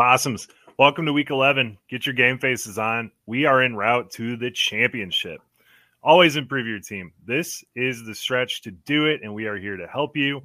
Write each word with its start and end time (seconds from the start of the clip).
Possums, 0.00 0.48
welcome 0.78 1.04
to 1.04 1.12
week 1.12 1.28
11. 1.28 1.76
Get 1.90 2.06
your 2.06 2.14
game 2.14 2.38
faces 2.38 2.78
on. 2.78 3.10
We 3.26 3.44
are 3.44 3.60
en 3.60 3.76
route 3.76 4.10
to 4.12 4.34
the 4.34 4.50
championship. 4.50 5.42
Always 6.02 6.36
improve 6.36 6.66
your 6.66 6.80
team. 6.80 7.12
This 7.26 7.62
is 7.74 8.06
the 8.06 8.14
stretch 8.14 8.62
to 8.62 8.70
do 8.70 9.04
it, 9.04 9.20
and 9.22 9.34
we 9.34 9.44
are 9.44 9.58
here 9.58 9.76
to 9.76 9.86
help 9.86 10.16
you. 10.16 10.40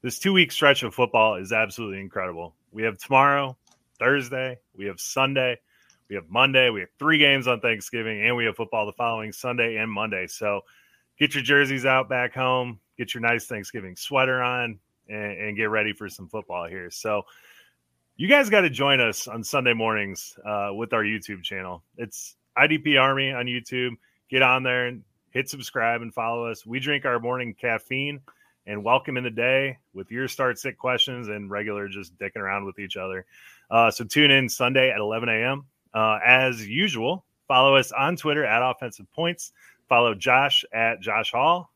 This 0.00 0.18
two 0.18 0.32
week 0.32 0.50
stretch 0.50 0.84
of 0.84 0.94
football 0.94 1.34
is 1.34 1.52
absolutely 1.52 2.00
incredible. 2.00 2.54
We 2.72 2.82
have 2.84 2.96
tomorrow, 2.96 3.58
Thursday, 3.98 4.56
we 4.74 4.86
have 4.86 4.98
Sunday, 4.98 5.60
we 6.08 6.16
have 6.16 6.30
Monday, 6.30 6.70
we 6.70 6.80
have 6.80 6.88
three 6.98 7.18
games 7.18 7.46
on 7.46 7.60
Thanksgiving, 7.60 8.24
and 8.24 8.34
we 8.34 8.46
have 8.46 8.56
football 8.56 8.86
the 8.86 8.92
following 8.94 9.32
Sunday 9.32 9.76
and 9.76 9.92
Monday. 9.92 10.28
So 10.28 10.62
get 11.18 11.34
your 11.34 11.44
jerseys 11.44 11.84
out 11.84 12.08
back 12.08 12.32
home, 12.32 12.80
get 12.96 13.12
your 13.12 13.20
nice 13.20 13.44
Thanksgiving 13.44 13.96
sweater 13.96 14.40
on, 14.40 14.78
and, 15.10 15.32
and 15.32 15.56
get 15.58 15.68
ready 15.68 15.92
for 15.92 16.08
some 16.08 16.26
football 16.26 16.66
here. 16.66 16.90
So, 16.90 17.26
you 18.16 18.28
guys 18.28 18.48
got 18.48 18.60
to 18.60 18.70
join 18.70 19.00
us 19.00 19.26
on 19.26 19.42
Sunday 19.42 19.74
mornings 19.74 20.38
uh, 20.46 20.70
with 20.72 20.92
our 20.92 21.02
YouTube 21.02 21.42
channel. 21.42 21.82
It's 21.96 22.36
IDP 22.56 23.00
Army 23.00 23.32
on 23.32 23.46
YouTube. 23.46 23.96
Get 24.30 24.40
on 24.40 24.62
there 24.62 24.86
and 24.86 25.02
hit 25.30 25.48
subscribe 25.48 26.00
and 26.00 26.14
follow 26.14 26.46
us. 26.46 26.64
We 26.64 26.78
drink 26.78 27.04
our 27.04 27.18
morning 27.18 27.54
caffeine 27.60 28.20
and 28.66 28.84
welcome 28.84 29.16
in 29.16 29.24
the 29.24 29.30
day 29.30 29.78
with 29.94 30.12
your 30.12 30.28
start 30.28 30.60
sick 30.60 30.78
questions 30.78 31.26
and 31.26 31.50
regular 31.50 31.88
just 31.88 32.16
dicking 32.16 32.36
around 32.36 32.66
with 32.66 32.78
each 32.78 32.96
other. 32.96 33.26
Uh, 33.68 33.90
so 33.90 34.04
tune 34.04 34.30
in 34.30 34.48
Sunday 34.48 34.90
at 34.90 34.98
11 34.98 35.28
a.m. 35.28 35.64
Uh, 35.92 36.18
as 36.24 36.64
usual, 36.64 37.24
follow 37.48 37.74
us 37.74 37.90
on 37.90 38.14
Twitter 38.14 38.44
at 38.44 38.62
Offensive 38.62 39.10
Points. 39.12 39.52
Follow 39.88 40.14
Josh 40.14 40.64
at 40.72 41.00
Josh 41.00 41.32
Hall. 41.32 41.68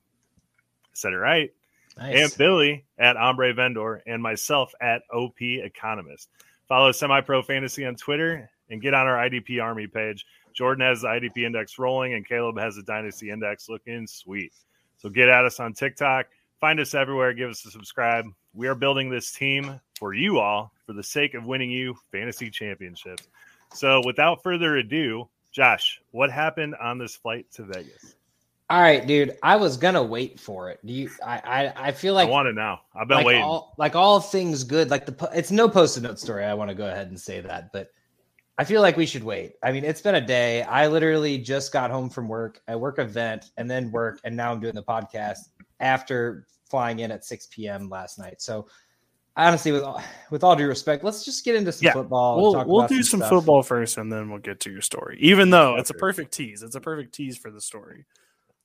Said 0.92 1.12
it 1.12 1.16
right. 1.16 1.52
Nice. 1.98 2.30
And 2.30 2.38
Billy 2.38 2.84
at 2.96 3.16
Hombre 3.16 3.52
Vender 3.52 4.02
and 4.06 4.22
myself 4.22 4.72
at 4.80 5.02
OP 5.12 5.40
Economist. 5.40 6.28
Follow 6.68 6.92
Semi 6.92 7.20
Pro 7.22 7.42
Fantasy 7.42 7.84
on 7.84 7.96
Twitter 7.96 8.48
and 8.70 8.80
get 8.80 8.94
on 8.94 9.06
our 9.06 9.16
IDP 9.16 9.62
Army 9.62 9.86
page. 9.86 10.24
Jordan 10.54 10.86
has 10.86 11.02
the 11.02 11.08
IDP 11.08 11.44
index 11.44 11.78
rolling 11.78 12.14
and 12.14 12.26
Caleb 12.26 12.58
has 12.58 12.76
the 12.76 12.82
Dynasty 12.82 13.30
index 13.30 13.68
looking 13.68 14.06
sweet. 14.06 14.52
So 14.98 15.08
get 15.08 15.28
at 15.28 15.44
us 15.44 15.60
on 15.60 15.72
TikTok. 15.72 16.26
Find 16.60 16.80
us 16.80 16.94
everywhere. 16.94 17.32
Give 17.32 17.50
us 17.50 17.64
a 17.64 17.70
subscribe. 17.70 18.26
We 18.54 18.66
are 18.66 18.74
building 18.74 19.10
this 19.10 19.32
team 19.32 19.80
for 19.98 20.14
you 20.14 20.38
all 20.38 20.72
for 20.86 20.92
the 20.92 21.02
sake 21.02 21.34
of 21.34 21.44
winning 21.44 21.70
you 21.70 21.96
fantasy 22.12 22.50
championships. 22.50 23.28
So 23.72 24.02
without 24.04 24.42
further 24.42 24.76
ado, 24.76 25.28
Josh, 25.52 26.00
what 26.10 26.30
happened 26.30 26.74
on 26.76 26.98
this 26.98 27.16
flight 27.16 27.46
to 27.52 27.64
Vegas? 27.64 28.16
All 28.70 28.80
right, 28.80 29.06
dude. 29.06 29.36
I 29.42 29.56
was 29.56 29.76
gonna 29.78 30.02
wait 30.02 30.38
for 30.38 30.70
it. 30.70 30.84
Do 30.84 30.92
you? 30.92 31.10
I 31.24 31.38
I, 31.38 31.88
I 31.88 31.92
feel 31.92 32.12
like 32.14 32.28
I 32.28 32.30
want 32.30 32.46
to 32.46 32.52
know. 32.52 32.76
I've 32.94 33.08
been 33.08 33.18
like 33.18 33.26
waiting. 33.26 33.42
All, 33.42 33.74
like 33.78 33.96
all 33.96 34.20
things 34.20 34.62
good. 34.62 34.90
Like 34.90 35.06
the 35.06 35.30
it's 35.34 35.50
no 35.50 35.68
post-it 35.68 36.02
note 36.02 36.18
story. 36.18 36.44
I 36.44 36.52
want 36.54 36.68
to 36.68 36.74
go 36.74 36.86
ahead 36.86 37.08
and 37.08 37.18
say 37.18 37.40
that, 37.40 37.72
but 37.72 37.88
I 38.58 38.64
feel 38.64 38.82
like 38.82 38.96
we 38.96 39.06
should 39.06 39.24
wait. 39.24 39.54
I 39.62 39.72
mean, 39.72 39.84
it's 39.84 40.02
been 40.02 40.16
a 40.16 40.20
day. 40.20 40.62
I 40.64 40.88
literally 40.88 41.38
just 41.38 41.72
got 41.72 41.90
home 41.90 42.10
from 42.10 42.28
work. 42.28 42.60
I 42.68 42.76
work 42.76 42.98
event 42.98 43.52
and 43.56 43.70
then 43.70 43.90
work, 43.90 44.20
and 44.24 44.36
now 44.36 44.52
I'm 44.52 44.60
doing 44.60 44.74
the 44.74 44.82
podcast 44.82 45.38
after 45.80 46.46
flying 46.68 46.98
in 46.98 47.10
at 47.10 47.24
6 47.24 47.48
p.m. 47.52 47.88
last 47.88 48.18
night. 48.18 48.42
So 48.42 48.66
honestly, 49.36 49.72
with 49.72 49.84
all, 49.84 50.02
with 50.30 50.44
all 50.44 50.56
due 50.56 50.66
respect, 50.66 51.04
let's 51.04 51.24
just 51.24 51.44
get 51.44 51.54
into 51.54 51.72
some 51.72 51.86
Yeah, 51.86 51.92
football. 51.92 52.42
We'll 52.42 52.52
talk 52.52 52.66
we'll 52.66 52.80
about 52.80 52.90
do 52.90 53.02
some 53.02 53.20
stuff. 53.20 53.30
football 53.30 53.62
first, 53.62 53.96
and 53.96 54.12
then 54.12 54.28
we'll 54.28 54.40
get 54.40 54.60
to 54.60 54.70
your 54.70 54.82
story. 54.82 55.18
Even 55.20 55.50
though 55.50 55.76
it's 55.76 55.90
a 55.90 55.94
perfect 55.94 56.32
tease, 56.32 56.62
it's 56.62 56.74
a 56.74 56.80
perfect 56.80 57.14
tease 57.14 57.38
for 57.38 57.50
the 57.50 57.60
story. 57.60 58.04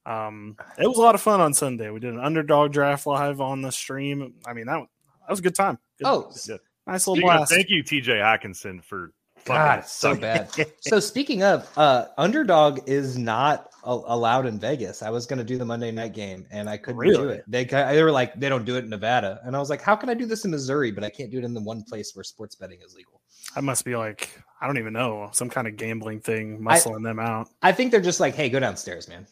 Um, 0.06 0.58
it 0.78 0.88
was 0.88 0.98
a 0.98 1.02
lot 1.02 1.16
of 1.16 1.22
fun 1.22 1.42
on 1.42 1.54
Sunday. 1.54 1.90
We 1.90 2.00
did 2.00 2.14
an 2.14 2.20
underdog 2.20 2.72
draft 2.74 3.06
live 3.08 3.42
on 3.42 3.62
the 3.62 3.72
stream. 3.72 4.34
I 4.46 4.54
mean 4.54 4.66
that 4.68 4.80
was- 4.80 4.88
that 5.22 5.30
was 5.32 5.40
a 5.40 5.44
good 5.44 5.56
time. 5.56 5.78
Good- 6.00 6.08
Oh, 6.08 6.32
Yeah. 6.48 6.58
nice 6.86 7.08
little 7.08 7.16
Speaking 7.16 7.30
of- 7.30 7.38
blast. 7.38 7.52
thank 7.54 7.70
you, 7.70 7.82
TJ 7.84 8.20
Hockenson, 8.22 8.84
for 8.84 9.14
God, 9.46 9.80
it's 9.80 9.92
so 10.06 10.16
bad. 10.16 10.50
so 10.82 11.00
speaking 11.00 11.44
of, 11.44 11.70
uh, 11.78 12.08
underdog 12.18 12.82
is 12.90 13.18
not 13.18 13.70
a- 13.86 13.90
allowed 13.92 14.46
in 14.46 14.60
Vegas. 14.60 15.02
I 15.02 15.10
was 15.10 15.26
going 15.26 15.40
to 15.40 15.46
do 15.46 15.58
the 15.58 15.64
Monday 15.66 15.92
night 15.92 16.14
game 16.14 16.46
and 16.52 16.70
I 16.70 16.76
couldn't 16.78 17.02
do 17.04 17.30
it. 17.30 17.44
They 17.48 17.64
they 17.64 18.04
were 18.04 18.12
like 18.12 18.38
they 18.40 18.50
don't 18.50 18.66
do 18.66 18.76
it 18.76 18.84
in 18.84 18.90
Nevada, 18.90 19.40
and 19.46 19.56
I 19.56 19.60
was 19.60 19.70
like, 19.70 19.82
how 19.82 19.96
can 19.96 20.10
I 20.10 20.14
do 20.14 20.26
this 20.26 20.44
in 20.46 20.52
Missouri, 20.52 20.92
but 20.92 21.04
I 21.06 21.10
can't 21.10 21.32
do 21.32 21.38
it 21.38 21.44
in 21.46 21.54
the 21.54 21.62
one 21.62 21.84
place 21.84 22.14
where 22.16 22.24
sports 22.24 22.56
betting 22.56 22.80
is 22.86 22.94
legal? 22.94 23.22
I 23.56 23.62
must 23.62 23.86
be 23.86 23.96
like 23.96 24.30
I 24.62 24.68
don't 24.68 24.78
even 24.78 24.92
know 24.94 25.30
some 25.34 25.50
kind 25.50 25.68
of 25.68 25.78
gambling 25.78 26.20
thing 26.22 26.60
muscling 26.62 27.04
them 27.04 27.20
out. 27.20 27.50
I 27.62 27.72
think 27.74 27.92
they're 27.92 28.02
just 28.02 28.20
like, 28.22 28.36
hey, 28.36 28.50
go 28.50 28.60
downstairs, 28.60 29.08
man. 29.10 29.26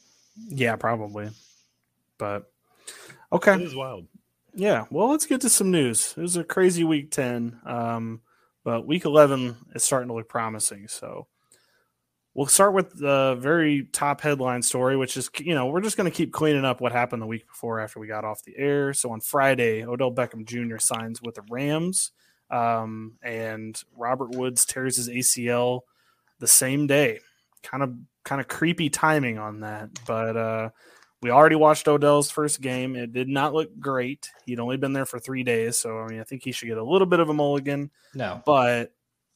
Yeah, 0.47 0.75
probably. 0.75 1.29
But 2.17 2.51
okay, 3.31 3.55
It 3.55 3.61
is 3.61 3.75
wild. 3.75 4.07
Yeah, 4.53 4.85
well, 4.89 5.09
let's 5.09 5.25
get 5.25 5.41
to 5.41 5.49
some 5.49 5.71
news. 5.71 6.13
It 6.17 6.21
was 6.21 6.35
a 6.35 6.43
crazy 6.43 6.83
week 6.83 7.11
10, 7.11 7.61
um, 7.65 8.21
but 8.63 8.85
week 8.85 9.05
11 9.05 9.55
is 9.75 9.83
starting 9.83 10.09
to 10.09 10.13
look 10.13 10.27
promising. 10.27 10.87
So 10.89 11.27
we'll 12.33 12.47
start 12.47 12.73
with 12.73 12.97
the 12.97 13.37
very 13.39 13.83
top 13.93 14.21
headline 14.21 14.61
story, 14.61 14.97
which 14.97 15.15
is, 15.15 15.29
you 15.39 15.55
know, 15.55 15.67
we're 15.67 15.81
just 15.81 15.95
going 15.95 16.09
to 16.09 16.15
keep 16.15 16.33
cleaning 16.33 16.65
up 16.65 16.81
what 16.81 16.91
happened 16.91 17.21
the 17.21 17.27
week 17.27 17.47
before 17.47 17.79
after 17.79 17.99
we 17.99 18.07
got 18.07 18.25
off 18.25 18.43
the 18.43 18.57
air. 18.57 18.93
So 18.93 19.11
on 19.11 19.21
Friday, 19.21 19.85
Odell 19.85 20.11
Beckham 20.11 20.45
Jr. 20.45 20.77
signs 20.79 21.21
with 21.21 21.35
the 21.35 21.43
Rams, 21.49 22.11
um, 22.49 23.13
and 23.23 23.81
Robert 23.95 24.35
Woods 24.35 24.65
tears 24.65 24.97
his 24.97 25.07
ACL 25.07 25.81
the 26.39 26.47
same 26.47 26.87
day. 26.87 27.19
kind 27.63 27.83
of 27.83 27.93
kind 28.23 28.41
of 28.41 28.47
creepy 28.47 28.89
timing 28.89 29.37
on 29.37 29.61
that. 29.61 29.89
But 30.05 30.37
uh, 30.37 30.69
we 31.21 31.29
already 31.29 31.55
watched 31.55 31.87
Odell's 31.87 32.31
first 32.31 32.61
game. 32.61 32.95
It 32.95 33.13
did 33.13 33.29
not 33.29 33.53
look 33.53 33.79
great. 33.79 34.29
He'd 34.45 34.59
only 34.59 34.77
been 34.77 34.93
there 34.93 35.05
for 35.05 35.19
three 35.19 35.43
days, 35.43 35.77
so 35.77 35.99
I 35.99 36.07
mean, 36.07 36.19
I 36.19 36.23
think 36.23 36.43
he 36.43 36.51
should 36.51 36.67
get 36.67 36.77
a 36.77 36.83
little 36.83 37.07
bit 37.07 37.19
of 37.19 37.29
a 37.29 37.33
mulligan. 37.33 37.91
No, 38.13 38.41
But 38.45 38.93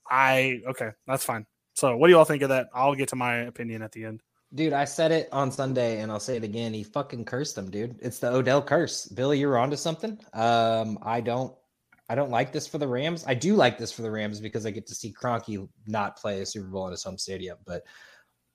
I 0.09 0.61
okay, 0.67 0.91
that's 1.07 1.23
fine. 1.25 1.45
So, 1.73 1.97
what 1.97 2.07
do 2.07 2.13
you 2.13 2.17
all 2.17 2.25
think 2.25 2.41
of 2.43 2.49
that? 2.49 2.69
I'll 2.73 2.95
get 2.95 3.09
to 3.09 3.15
my 3.15 3.37
opinion 3.37 3.81
at 3.81 3.91
the 3.91 4.05
end. 4.05 4.21
dude, 4.53 4.71
I 4.73 4.85
said 4.85 5.11
it 5.11 5.27
on 5.33 5.51
Sunday 5.51 5.99
and 5.99 6.11
I'll 6.11 6.19
say 6.19 6.37
it 6.37 6.43
again. 6.43 6.73
He 6.73 6.83
fucking 6.83 7.25
cursed 7.25 7.57
him, 7.57 7.69
dude. 7.69 7.97
It's 8.01 8.19
the 8.19 8.31
Odell 8.31 8.61
curse. 8.61 9.07
Billy, 9.07 9.39
you're 9.39 9.57
onto 9.57 9.75
something. 9.75 10.17
Um, 10.33 10.97
I 11.01 11.19
don't, 11.19 11.53
I 12.07 12.15
don't 12.15 12.29
like 12.29 12.53
this 12.53 12.65
for 12.67 12.77
the 12.77 12.87
Rams. 12.87 13.25
I 13.27 13.33
do 13.33 13.55
like 13.55 13.77
this 13.77 13.91
for 13.91 14.03
the 14.03 14.11
Rams 14.11 14.39
because 14.39 14.65
I 14.65 14.71
get 14.71 14.87
to 14.87 14.95
see 14.95 15.11
Kroenke 15.11 15.67
not 15.87 16.17
play 16.17 16.39
a 16.41 16.45
Super 16.45 16.67
Bowl 16.67 16.85
in 16.85 16.91
his 16.91 17.03
home 17.03 17.17
stadium, 17.17 17.57
but 17.65 17.83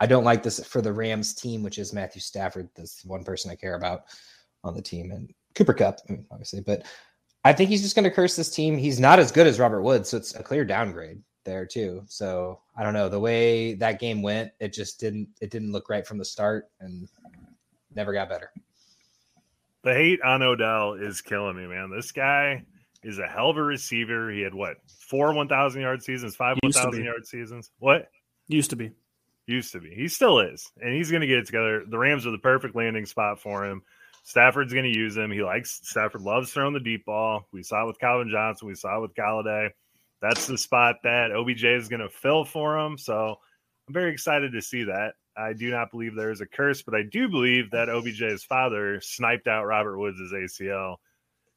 I 0.00 0.06
don't 0.06 0.25
like 0.25 0.43
this 0.43 0.64
for 0.67 0.81
the 0.81 0.93
Rams 0.93 1.35
team, 1.35 1.62
which 1.62 1.79
is 1.79 1.93
Matthew 1.93 2.23
Stafford. 2.23 2.69
That's 2.75 3.05
one 3.05 3.23
person 3.23 3.50
I 3.50 3.55
care 3.55 3.75
about 3.75 4.05
on 4.64 4.75
the 4.75 4.82
team, 4.82 5.11
and 5.11 5.32
Cooper 5.55 5.75
Kupp, 5.75 5.99
I 6.08 6.12
mean, 6.12 6.26
obviously. 6.31 6.61
But 6.61 6.85
I 7.44 7.52
think 7.52 7.70
he's 7.70 7.82
just 7.82 7.94
going 7.94 8.05
to 8.05 8.11
curse 8.11 8.37
this 8.37 8.50
team. 8.50 8.76
He's 8.76 8.99
not 8.99 9.19
as 9.19 9.31
good 9.31 9.47
as 9.47 9.58
Robert 9.58 9.82
Woods, 9.82 10.08
so 10.08 10.17
it's 10.17 10.35
a 10.35 10.43
clear 10.43 10.64
downgrade 10.64 11.23
there 11.44 11.67
too. 11.67 12.02
So 12.06 12.61
I 12.76 12.82
don't 12.82 12.94
know 12.94 13.08
the 13.08 13.20
way 13.20 13.75
that 13.75 14.00
game 14.00 14.23
went. 14.23 14.52
It 14.58 14.73
just 14.73 15.00
didn't. 15.00 15.29
It 15.41 15.50
didn't 15.50 15.73
look 15.73 15.88
right 15.88 16.06
from 16.06 16.19
the 16.19 16.25
start, 16.25 16.70
and 16.81 17.08
never 17.94 18.12
got 18.12 18.29
better. 18.29 18.50
The 19.82 19.94
hate 19.94 20.20
on 20.23 20.43
Odell 20.43 20.94
is 20.94 21.20
killing 21.20 21.56
me, 21.56 21.67
man. 21.67 21.91
This 21.91 22.12
guy 22.12 22.64
is 23.02 23.19
a 23.19 23.26
hell 23.26 23.50
of 23.50 23.56
a 23.56 23.62
receiver. 23.62 24.31
He 24.31 24.43
had 24.43 24.55
what 24.55 24.76
four 25.08 25.32
1,000 25.32 25.81
yard 25.81 26.02
seasons, 26.02 26.37
five 26.37 26.58
1,000 26.62 27.02
yard 27.02 27.26
seasons. 27.26 27.70
What? 27.79 28.11
Used 28.49 28.70
to 28.70 28.76
be. 28.76 28.91
Used 29.50 29.73
to 29.73 29.81
be. 29.81 29.91
He 29.91 30.06
still 30.06 30.38
is. 30.38 30.70
And 30.81 30.94
he's 30.94 31.11
going 31.11 31.23
to 31.23 31.26
get 31.26 31.38
it 31.38 31.47
together. 31.47 31.82
The 31.85 31.99
Rams 31.99 32.25
are 32.25 32.31
the 32.31 32.38
perfect 32.38 32.76
landing 32.76 33.05
spot 33.05 33.41
for 33.41 33.64
him. 33.64 33.82
Stafford's 34.23 34.73
going 34.73 34.85
to 34.85 34.97
use 34.97 35.17
him. 35.17 35.32
He 35.32 35.43
likes 35.43 35.81
Stafford 35.82 36.20
loves 36.20 36.52
throwing 36.52 36.73
the 36.73 36.79
deep 36.79 37.05
ball. 37.05 37.49
We 37.50 37.64
saw 37.64 37.82
it 37.82 37.88
with 37.88 37.99
Calvin 37.99 38.31
Johnson. 38.31 38.69
We 38.69 38.76
saw 38.76 38.99
it 38.99 39.00
with 39.00 39.14
Golladay. 39.14 39.70
That's 40.23 40.47
the 40.47 40.56
spot 40.56 40.97
that 41.02 41.32
OBJ 41.32 41.64
is 41.64 41.88
going 41.88 41.99
to 41.99 42.08
fill 42.08 42.44
for 42.44 42.79
him. 42.79 42.97
So 42.97 43.38
I'm 43.88 43.94
very 43.94 44.12
excited 44.12 44.52
to 44.52 44.62
see 44.62 44.85
that. 44.85 45.14
I 45.37 45.52
do 45.52 45.69
not 45.69 45.91
believe 45.91 46.14
there 46.14 46.31
is 46.31 46.43
a 46.43 46.47
curse, 46.47 46.82
but 46.82 46.94
I 46.94 47.02
do 47.02 47.29
believe 47.29 47.73
that 47.73 47.88
OBJ's 47.88 48.44
father 48.44 49.00
sniped 49.00 49.49
out 49.49 49.64
Robert 49.64 49.99
Woods' 49.99 50.32
ACL 50.32 50.99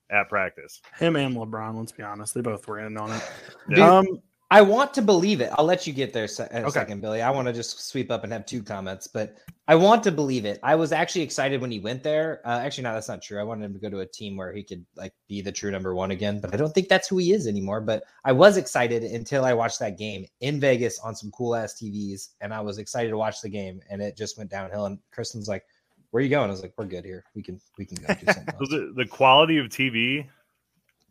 at 0.10 0.30
practice. 0.30 0.81
Him 0.98 1.16
and 1.16 1.36
LeBron. 1.36 1.78
Let's 1.78 1.92
be 1.92 2.01
honest, 2.01 2.34
they 2.34 2.42
both 2.42 2.68
were 2.68 2.80
in 2.80 2.98
on 2.98 3.12
it. 3.12 3.31
Yeah. 3.69 3.98
Um, 3.98 4.19
I 4.54 4.62
want 4.62 4.94
to 4.94 5.02
believe 5.02 5.42
it. 5.42 5.50
I'll 5.58 5.66
let 5.66 5.88
you 5.88 5.94
get 5.94 6.14
there 6.14 6.28
se- 6.28 6.48
in 6.52 6.58
a 6.58 6.68
Okay. 6.68 6.74
second, 6.74 7.02
Billy. 7.02 7.24
I 7.24 7.32
want 7.32 7.48
to 7.48 7.54
just 7.54 7.88
sweep 7.90 8.12
up 8.12 8.24
and 8.24 8.32
have 8.32 8.46
two 8.46 8.62
comments, 8.62 9.08
but 9.08 9.36
I 9.68 9.74
want 9.74 10.04
to 10.04 10.12
believe 10.12 10.46
it. 10.46 10.60
I 10.62 10.76
was 10.76 10.92
actually 10.92 11.24
excited 11.24 11.60
when 11.60 11.72
he 11.72 11.80
went 11.80 12.04
there. 12.04 12.40
Uh, 12.46 12.60
actually, 12.60 12.84
no, 12.84 12.94
that's 12.94 13.08
not 13.08 13.24
true. 13.24 13.40
I 13.40 13.44
wanted 13.44 13.66
him 13.66 13.74
to 13.74 13.80
go 13.80 13.90
to 13.90 14.02
a 14.02 14.06
team 14.06 14.38
where 14.38 14.54
he 14.54 14.62
could 14.62 14.86
like 14.96 15.12
be 15.28 15.42
the 15.42 15.52
true 15.52 15.72
number 15.72 15.96
one 15.96 16.12
again, 16.12 16.40
but 16.40 16.54
I 16.54 16.58
don't 16.58 16.72
think 16.72 16.88
that's 16.88 17.08
who 17.08 17.18
he 17.18 17.32
is 17.34 17.48
anymore. 17.48 17.82
But 17.82 18.04
I 18.26 18.32
was 18.32 18.58
excited 18.58 19.02
until 19.02 19.44
I 19.44 19.54
watched 19.54 19.80
that 19.80 19.98
game 19.98 20.24
in 20.42 20.60
Vegas 20.60 21.00
on 21.00 21.16
some 21.16 21.32
cool 21.32 21.56
ass 21.56 21.74
TVs, 21.82 22.30
and 22.40 22.54
I 22.54 22.62
was 22.62 22.78
excited 22.78 23.10
to 23.10 23.18
watch 23.18 23.42
the 23.42 23.50
game, 23.50 23.82
and 23.90 24.04
it 24.04 24.16
just 24.16 24.38
went 24.38 24.52
downhill. 24.52 24.86
And 24.86 25.00
Kristen's 25.12 25.48
like, 25.48 25.66
"Where 26.12 26.22
are 26.22 26.24
you 26.24 26.30
going?" 26.30 26.50
I 26.50 26.52
was 26.52 26.62
like, 26.62 26.76
"We're 26.78 26.86
good 26.86 27.06
here. 27.06 27.24
We 27.34 27.42
can 27.42 27.60
we 27.80 27.86
can 27.86 27.98
go 28.06 28.14
do 28.14 28.28
something." 28.32 28.54
So 28.54 28.60
else." 28.60 28.70
the, 28.70 28.94
the 28.98 29.08
quality 29.08 29.58
of 29.58 29.70
TV 29.70 30.28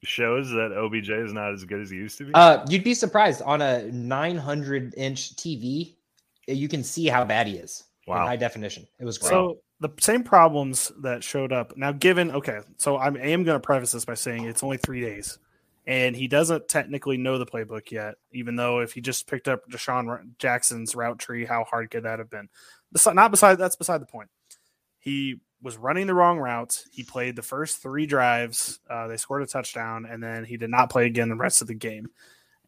shows 0.05 0.51
that 0.51 0.73
OBJ 0.73 1.11
is 1.11 1.33
not 1.33 1.53
as 1.53 1.65
good 1.65 1.81
as 1.81 1.91
he 1.91 1.97
used 1.97 2.19
to 2.19 2.25
be. 2.25 2.35
Uh, 2.35 2.65
you'd 2.69 2.85
be 2.85 2.95
surprised 2.95 3.43
on 3.43 3.63
a 3.63 3.85
900 3.93 4.95
inch 4.97 5.37
TV, 5.37 5.95
you 6.49 6.69
can 6.69 6.83
see 6.83 7.07
how 7.07 7.25
bad 7.25 7.47
he 7.47 7.57
is 7.57 7.85
in 8.07 8.15
Wow. 8.15 8.27
high 8.27 8.37
definition. 8.37 8.87
It 8.99 9.05
was 9.05 9.19
great. 9.19 9.31
So 9.31 9.59
the 9.81 9.91
same 10.01 10.23
problems 10.23 10.91
that 11.03 11.23
showed 11.23 11.53
up 11.53 11.77
now, 11.77 11.93
given 11.93 12.31
okay, 12.33 12.61
so 12.79 12.99
I'm, 12.99 13.17
I 13.17 13.27
am 13.27 13.45
going 13.45 13.61
to 13.61 13.65
preface 13.65 13.93
this 13.93 14.05
by 14.05 14.15
saying 14.15 14.45
it's 14.45 14.63
only 14.63 14.77
three 14.77 15.01
days, 15.01 15.39
and 15.87 16.17
he 16.17 16.29
doesn't 16.29 16.69
technically 16.69 17.17
know 17.17 17.39
the 17.39 17.47
playbook 17.47 17.91
yet. 17.91 18.15
Even 18.33 18.57
though 18.57 18.81
if 18.81 18.93
he 18.93 19.01
just 19.01 19.29
picked 19.29 19.49
up 19.49 19.69
DeSean 19.71 20.37
Jackson's 20.39 20.95
route 20.95 21.19
tree, 21.19 21.45
how 21.45 21.65
hard 21.65 21.91
could 21.91 22.05
that 22.05 22.19
have 22.19 22.31
been? 22.31 22.49
Not 23.07 23.31
beside 23.31 23.57
that's 23.57 23.77
beside 23.77 24.01
the 24.01 24.07
point. 24.07 24.29
He 24.99 25.41
was 25.63 25.77
running 25.77 26.07
the 26.07 26.15
wrong 26.15 26.39
routes. 26.39 26.89
He 26.93 27.05
played 27.05 27.37
the 27.37 27.43
first 27.43 27.81
three 27.81 28.07
drives. 28.07 28.81
Uh, 28.91 29.07
they 29.07 29.17
scored 29.17 29.43
a 29.43 29.47
touchdown, 29.47 30.07
and 30.09 30.23
then 30.23 30.45
he 30.45 30.57
did 30.57 30.71
not 30.71 30.91
play 30.91 31.07
again 31.07 31.29
the 31.29 31.37
rest 31.37 31.63
of 31.63 31.69
the 31.69 31.75
game. 31.75 32.09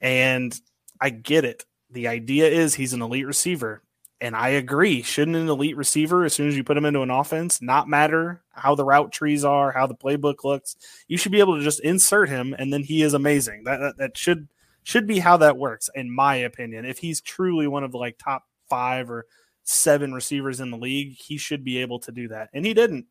And 0.00 0.58
I 1.00 1.10
get 1.10 1.44
it. 1.44 1.64
The 1.90 2.08
idea 2.08 2.48
is 2.48 2.74
he's 2.74 2.92
an 2.92 3.02
elite 3.02 3.26
receiver. 3.26 3.82
And 4.20 4.36
I 4.36 4.50
agree. 4.50 5.02
Shouldn't 5.02 5.36
an 5.36 5.48
elite 5.48 5.76
receiver, 5.76 6.24
as 6.24 6.32
soon 6.32 6.48
as 6.48 6.56
you 6.56 6.64
put 6.64 6.76
him 6.76 6.84
into 6.84 7.02
an 7.02 7.10
offense, 7.10 7.60
not 7.60 7.88
matter 7.88 8.42
how 8.52 8.74
the 8.74 8.84
route 8.84 9.12
trees 9.12 9.44
are, 9.44 9.72
how 9.72 9.86
the 9.86 9.94
playbook 9.94 10.44
looks? 10.44 10.76
You 11.08 11.18
should 11.18 11.32
be 11.32 11.40
able 11.40 11.58
to 11.58 11.64
just 11.64 11.80
insert 11.80 12.28
him, 12.28 12.54
and 12.58 12.72
then 12.72 12.82
he 12.84 13.02
is 13.02 13.12
amazing. 13.12 13.64
That 13.64 13.78
that, 13.78 13.96
that 13.98 14.16
should 14.16 14.48
should 14.84 15.06
be 15.06 15.18
how 15.18 15.36
that 15.38 15.58
works, 15.58 15.90
in 15.94 16.14
my 16.14 16.36
opinion. 16.36 16.84
If 16.84 16.98
he's 16.98 17.20
truly 17.20 17.66
one 17.66 17.84
of 17.84 17.90
the 17.90 17.98
like 17.98 18.16
top 18.16 18.44
five 18.68 19.10
or 19.10 19.26
seven 19.64 20.12
receivers 20.12 20.60
in 20.60 20.70
the 20.70 20.76
league, 20.76 21.16
he 21.16 21.36
should 21.36 21.64
be 21.64 21.78
able 21.78 21.98
to 22.00 22.12
do 22.12 22.28
that, 22.28 22.50
and 22.52 22.64
he 22.64 22.74
didn't. 22.74 23.06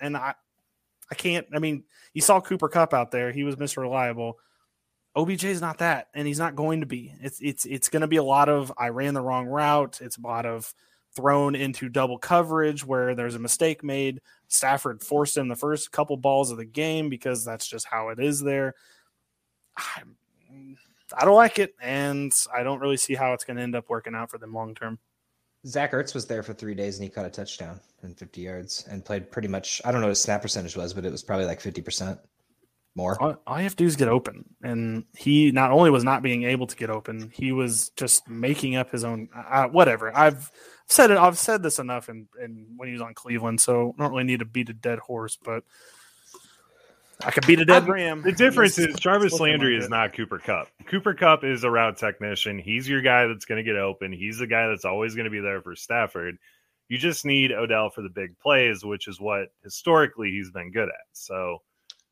And 0.00 0.16
I, 0.16 0.34
I 1.10 1.14
can't. 1.14 1.46
I 1.54 1.58
mean, 1.58 1.84
you 2.12 2.20
saw 2.20 2.40
Cooper 2.40 2.68
Kupp 2.68 2.92
out 2.92 3.10
there; 3.10 3.32
he 3.32 3.44
was 3.44 3.56
Mr. 3.56 4.34
OBJ 5.16 5.44
is 5.44 5.60
not 5.60 5.78
that, 5.78 6.08
and 6.14 6.26
he's 6.26 6.38
not 6.38 6.54
going 6.54 6.80
to 6.80 6.86
be. 6.86 7.12
It's 7.20 7.40
it's 7.40 7.64
it's 7.64 7.88
going 7.88 8.02
to 8.02 8.06
be 8.06 8.16
a 8.16 8.22
lot 8.22 8.48
of 8.48 8.72
I 8.78 8.90
ran 8.90 9.14
the 9.14 9.20
wrong 9.20 9.46
route. 9.46 10.00
It's 10.00 10.18
a 10.18 10.20
lot 10.20 10.46
of 10.46 10.72
thrown 11.16 11.54
into 11.54 11.88
double 11.88 12.18
coverage 12.18 12.84
where 12.84 13.14
there's 13.14 13.34
a 13.34 13.40
mistake 13.40 13.82
made. 13.82 14.20
Stafford 14.46 15.02
forced 15.02 15.36
him 15.36 15.48
the 15.48 15.56
first 15.56 15.90
couple 15.90 16.16
balls 16.16 16.50
of 16.50 16.58
the 16.58 16.64
game 16.64 17.08
because 17.08 17.44
that's 17.44 17.66
just 17.66 17.86
how 17.86 18.10
it 18.10 18.20
is 18.20 18.40
there. 18.40 18.74
I, 19.76 20.02
I 21.16 21.24
don't 21.24 21.34
like 21.34 21.58
it, 21.58 21.74
and 21.82 22.32
I 22.54 22.62
don't 22.62 22.80
really 22.80 22.96
see 22.96 23.14
how 23.14 23.32
it's 23.32 23.44
going 23.44 23.56
to 23.56 23.62
end 23.62 23.74
up 23.74 23.88
working 23.88 24.14
out 24.14 24.30
for 24.30 24.38
them 24.38 24.52
long 24.52 24.74
term. 24.74 24.98
Zach 25.66 25.92
Ertz 25.92 26.14
was 26.14 26.26
there 26.26 26.42
for 26.42 26.54
three 26.54 26.74
days 26.74 26.96
and 26.96 27.04
he 27.04 27.10
caught 27.10 27.26
a 27.26 27.30
touchdown 27.30 27.80
and 28.02 28.16
50 28.16 28.40
yards 28.40 28.86
and 28.90 29.04
played 29.04 29.30
pretty 29.30 29.48
much. 29.48 29.82
I 29.84 29.92
don't 29.92 30.00
know 30.00 30.06
what 30.06 30.12
his 30.12 30.22
snap 30.22 30.42
percentage 30.42 30.76
was, 30.76 30.94
but 30.94 31.04
it 31.04 31.12
was 31.12 31.22
probably 31.22 31.46
like 31.46 31.60
50% 31.60 32.18
more. 32.98 33.16
All, 33.22 33.36
all 33.46 33.56
you 33.56 33.62
have 33.62 33.76
to 33.76 33.84
do 33.84 33.86
is 33.86 33.96
get 33.96 34.08
open, 34.08 34.44
and 34.62 35.04
he 35.16 35.50
not 35.52 35.70
only 35.70 35.88
was 35.88 36.04
not 36.04 36.22
being 36.22 36.42
able 36.42 36.66
to 36.66 36.76
get 36.76 36.90
open, 36.90 37.30
he 37.32 37.52
was 37.52 37.90
just 37.90 38.28
making 38.28 38.76
up 38.76 38.90
his 38.90 39.04
own. 39.04 39.28
Uh, 39.34 39.68
whatever. 39.68 40.14
I've 40.14 40.50
said 40.86 41.10
it. 41.10 41.16
I've 41.16 41.38
said 41.38 41.62
this 41.62 41.78
enough, 41.78 42.08
and 42.08 42.26
and 42.38 42.66
when 42.76 42.88
he 42.88 42.92
was 42.92 43.00
on 43.00 43.14
Cleveland, 43.14 43.60
so 43.60 43.94
I 43.98 44.02
don't 44.02 44.12
really 44.12 44.24
need 44.24 44.40
to 44.40 44.44
beat 44.44 44.68
a 44.68 44.74
dead 44.74 44.98
horse, 44.98 45.38
but 45.42 45.62
I 47.24 47.30
could 47.30 47.46
beat 47.46 47.60
a 47.60 47.64
dead 47.64 47.88
ram. 47.88 48.22
The 48.22 48.32
difference 48.32 48.78
It's- 48.78 48.94
is 48.94 49.00
Jarvis 49.00 49.38
Landry 49.40 49.76
is 49.76 49.88
not 49.88 50.12
Cooper 50.12 50.38
Kupp. 50.38 50.68
Cooper 50.86 51.14
Kupp 51.14 51.44
is 51.44 51.64
a 51.64 51.70
route 51.70 51.96
technician. 51.96 52.58
He's 52.58 52.88
your 52.88 53.00
guy 53.02 53.26
that's 53.26 53.44
going 53.44 53.58
to 53.58 53.64
get 53.64 53.76
open. 53.76 54.12
He's 54.12 54.38
the 54.38 54.46
guy 54.46 54.68
that's 54.68 54.84
always 54.84 55.14
going 55.14 55.24
to 55.24 55.30
be 55.30 55.40
there 55.40 55.60
for 55.60 55.74
Stafford. 55.74 56.38
You 56.88 56.96
just 56.96 57.24
need 57.24 57.52
Odell 57.52 57.90
for 57.90 58.02
the 58.02 58.08
big 58.08 58.38
plays, 58.38 58.84
which 58.84 59.08
is 59.08 59.20
what 59.20 59.48
historically 59.62 60.30
he's 60.30 60.50
been 60.50 60.70
good 60.70 60.88
at. 60.88 60.94
So 61.12 61.58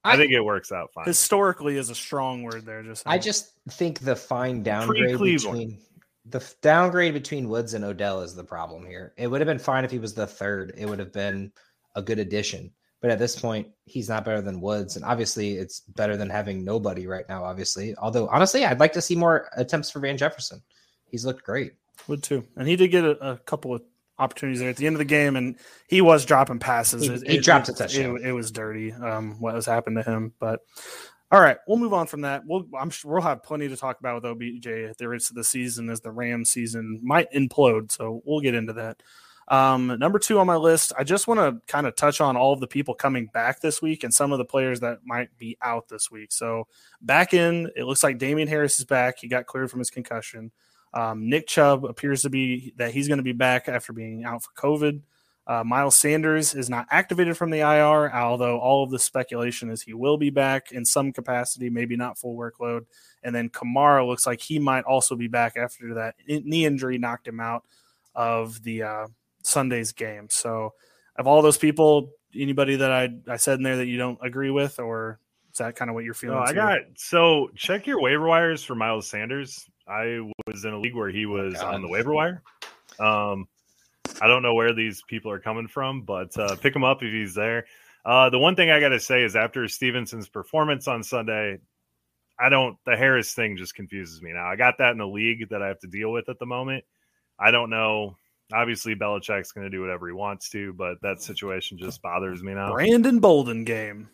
I, 0.04 0.14
I- 0.14 0.16
think 0.16 0.32
it 0.32 0.40
works 0.40 0.72
out 0.72 0.92
fine. 0.92 1.04
Historically, 1.04 1.76
is 1.76 1.88
a 1.88 1.94
strong 1.94 2.42
word 2.42 2.66
there. 2.66 2.82
Just 2.82 3.06
I 3.06 3.18
just 3.18 3.52
think 3.70 4.00
the 4.00 4.16
fine 4.16 4.62
downgrade 4.62 5.18
between 5.18 5.78
the 6.28 6.44
downgrade 6.60 7.14
between 7.14 7.48
Woods 7.48 7.74
and 7.74 7.84
Odell 7.84 8.22
is 8.22 8.34
the 8.34 8.44
problem 8.44 8.84
here. 8.84 9.14
It 9.16 9.28
would 9.28 9.40
have 9.40 9.46
been 9.46 9.58
fine 9.60 9.84
if 9.84 9.90
he 9.92 9.98
was 9.98 10.14
the 10.14 10.26
third. 10.26 10.74
It 10.76 10.86
would 10.86 10.98
have 10.98 11.12
been 11.12 11.52
a 11.94 12.02
good 12.02 12.18
addition. 12.18 12.72
But 13.00 13.10
at 13.10 13.18
this 13.18 13.38
point, 13.38 13.68
he's 13.84 14.08
not 14.08 14.24
better 14.24 14.40
than 14.40 14.60
Woods. 14.60 14.96
And 14.96 15.04
obviously, 15.04 15.52
it's 15.58 15.80
better 15.80 16.16
than 16.16 16.30
having 16.30 16.64
nobody 16.64 17.06
right 17.06 17.28
now, 17.28 17.44
obviously. 17.44 17.94
Although, 17.96 18.26
honestly, 18.28 18.64
I'd 18.64 18.80
like 18.80 18.94
to 18.94 19.02
see 19.02 19.14
more 19.14 19.48
attempts 19.56 19.90
for 19.90 20.00
Van 20.00 20.16
Jefferson. 20.16 20.62
He's 21.10 21.24
looked 21.26 21.44
great. 21.44 21.72
would 22.08 22.22
too, 22.22 22.44
and 22.56 22.66
he 22.66 22.76
did 22.76 22.88
get 22.88 23.04
a, 23.04 23.32
a 23.32 23.36
couple 23.38 23.74
of 23.74 23.82
opportunities 24.18 24.60
there 24.60 24.70
at 24.70 24.76
the 24.76 24.86
end 24.86 24.94
of 24.96 24.98
the 24.98 25.04
game, 25.04 25.36
and 25.36 25.56
he 25.88 26.00
was 26.00 26.24
dropping 26.24 26.58
passes. 26.58 27.02
He- 27.22 27.32
he 27.34 27.38
dropped 27.38 27.68
a 27.68 27.72
touchdown. 27.74 28.16
It, 28.16 28.28
it 28.28 28.32
was 28.32 28.50
dirty. 28.50 28.92
Um, 28.92 29.40
what 29.40 29.54
has 29.54 29.66
happened 29.66 29.96
to 29.96 30.02
him, 30.02 30.32
but. 30.38 30.60
All 31.32 31.40
right, 31.40 31.56
we'll 31.66 31.76
move 31.76 31.92
on 31.92 32.06
from 32.06 32.20
that. 32.20 32.42
We'll, 32.46 32.66
I'm 32.78 32.88
sure 32.88 33.14
we'll 33.14 33.20
have 33.22 33.42
plenty 33.42 33.66
to 33.68 33.76
talk 33.76 33.98
about 33.98 34.22
with 34.22 34.30
OBJ 34.30 34.68
at 34.68 34.96
the 34.96 35.08
rest 35.08 35.28
of 35.28 35.34
the 35.34 35.42
season 35.42 35.90
as 35.90 36.00
the 36.00 36.12
Ram 36.12 36.44
season 36.44 37.00
might 37.02 37.32
implode. 37.32 37.90
So 37.90 38.22
we'll 38.24 38.38
get 38.38 38.54
into 38.54 38.74
that. 38.74 39.02
Um, 39.48 39.96
number 39.98 40.18
two 40.18 40.38
on 40.40 40.46
my 40.46 40.56
list, 40.56 40.92
I 40.98 41.04
just 41.04 41.28
want 41.28 41.38
to 41.38 41.60
kind 41.72 41.86
of 41.86 41.94
touch 41.94 42.20
on 42.20 42.36
all 42.36 42.52
of 42.52 42.60
the 42.60 42.66
people 42.66 42.94
coming 42.94 43.26
back 43.26 43.60
this 43.60 43.80
week 43.80 44.02
and 44.02 44.12
some 44.12 44.32
of 44.32 44.38
the 44.38 44.44
players 44.44 44.80
that 44.80 44.98
might 45.04 45.36
be 45.38 45.56
out 45.62 45.88
this 45.88 46.10
week. 46.10 46.32
So 46.32 46.66
back 47.00 47.32
in, 47.32 47.70
it 47.76 47.84
looks 47.84 48.02
like 48.02 48.18
Damien 48.18 48.48
Harris 48.48 48.78
is 48.78 48.84
back. 48.84 49.18
He 49.18 49.28
got 49.28 49.46
cleared 49.46 49.70
from 49.70 49.78
his 49.78 49.90
concussion. 49.90 50.50
Um, 50.94 51.28
Nick 51.28 51.46
Chubb 51.46 51.84
appears 51.84 52.22
to 52.22 52.30
be 52.30 52.72
that 52.76 52.92
he's 52.92 53.06
going 53.06 53.18
to 53.18 53.24
be 53.24 53.32
back 53.32 53.68
after 53.68 53.92
being 53.92 54.24
out 54.24 54.42
for 54.42 54.50
COVID. 54.52 55.00
Uh, 55.46 55.62
Miles 55.62 55.96
Sanders 55.96 56.54
is 56.54 56.68
not 56.68 56.86
activated 56.90 57.36
from 57.36 57.50
the 57.50 57.60
IR, 57.60 58.12
although 58.12 58.58
all 58.58 58.82
of 58.82 58.90
the 58.90 58.98
speculation 58.98 59.70
is 59.70 59.80
he 59.80 59.94
will 59.94 60.16
be 60.16 60.30
back 60.30 60.72
in 60.72 60.84
some 60.84 61.12
capacity, 61.12 61.70
maybe 61.70 61.96
not 61.96 62.18
full 62.18 62.36
workload. 62.36 62.84
And 63.22 63.32
then 63.32 63.50
Kamara 63.50 64.04
looks 64.04 64.26
like 64.26 64.40
he 64.40 64.58
might 64.58 64.84
also 64.84 65.14
be 65.14 65.28
back 65.28 65.56
after 65.56 65.94
that 65.94 66.16
knee 66.26 66.64
injury 66.64 66.98
knocked 66.98 67.28
him 67.28 67.38
out. 67.38 67.64
of 68.16 68.60
the 68.64 68.82
uh, 68.82 69.06
Sunday's 69.46 69.92
game. 69.92 70.28
So, 70.30 70.74
of 71.16 71.26
all 71.26 71.42
those 71.42 71.58
people, 71.58 72.10
anybody 72.34 72.76
that 72.76 72.92
I 72.92 73.10
I 73.28 73.36
said 73.36 73.58
in 73.58 73.62
there 73.62 73.76
that 73.76 73.86
you 73.86 73.98
don't 73.98 74.18
agree 74.22 74.50
with, 74.50 74.78
or 74.78 75.20
is 75.52 75.58
that 75.58 75.76
kind 75.76 75.90
of 75.90 75.94
what 75.94 76.04
you're 76.04 76.14
feeling? 76.14 76.38
No, 76.38 76.44
I 76.44 76.48
too? 76.48 76.54
got 76.54 76.78
so 76.96 77.50
check 77.56 77.86
your 77.86 78.00
waiver 78.00 78.26
wires 78.26 78.62
for 78.62 78.74
Miles 78.74 79.08
Sanders. 79.08 79.68
I 79.88 80.20
was 80.46 80.64
in 80.64 80.72
a 80.72 80.78
league 80.78 80.96
where 80.96 81.10
he 81.10 81.26
was 81.26 81.54
God. 81.54 81.74
on 81.74 81.82
the 81.82 81.88
waiver 81.88 82.12
wire. 82.12 82.42
Um, 82.98 83.46
I 84.20 84.26
don't 84.26 84.42
know 84.42 84.54
where 84.54 84.74
these 84.74 85.02
people 85.08 85.30
are 85.30 85.38
coming 85.38 85.68
from, 85.68 86.02
but 86.02 86.36
uh, 86.38 86.56
pick 86.56 86.74
him 86.74 86.84
up 86.84 87.02
if 87.02 87.12
he's 87.12 87.34
there. 87.34 87.66
Uh, 88.04 88.30
the 88.30 88.38
one 88.38 88.54
thing 88.54 88.70
I 88.70 88.80
got 88.80 88.90
to 88.90 89.00
say 89.00 89.22
is 89.22 89.34
after 89.34 89.66
Stevenson's 89.68 90.28
performance 90.28 90.86
on 90.86 91.02
Sunday, 91.02 91.58
I 92.38 92.48
don't. 92.48 92.76
The 92.84 92.96
Harris 92.96 93.34
thing 93.34 93.56
just 93.56 93.74
confuses 93.74 94.22
me 94.22 94.32
now. 94.32 94.46
I 94.46 94.56
got 94.56 94.78
that 94.78 94.92
in 94.92 94.98
the 94.98 95.06
league 95.06 95.48
that 95.50 95.62
I 95.62 95.68
have 95.68 95.80
to 95.80 95.86
deal 95.86 96.12
with 96.12 96.28
at 96.28 96.38
the 96.38 96.46
moment. 96.46 96.84
I 97.38 97.50
don't 97.50 97.70
know. 97.70 98.16
Obviously, 98.52 98.94
Belichick's 98.94 99.52
going 99.52 99.64
to 99.64 99.70
do 99.70 99.80
whatever 99.80 100.06
he 100.06 100.12
wants 100.12 100.48
to, 100.50 100.72
but 100.74 101.00
that 101.02 101.20
situation 101.20 101.78
just 101.78 102.00
bothers 102.02 102.42
me 102.42 102.54
now. 102.54 102.72
Brandon 102.72 103.18
Bolden 103.18 103.64
game. 103.64 104.08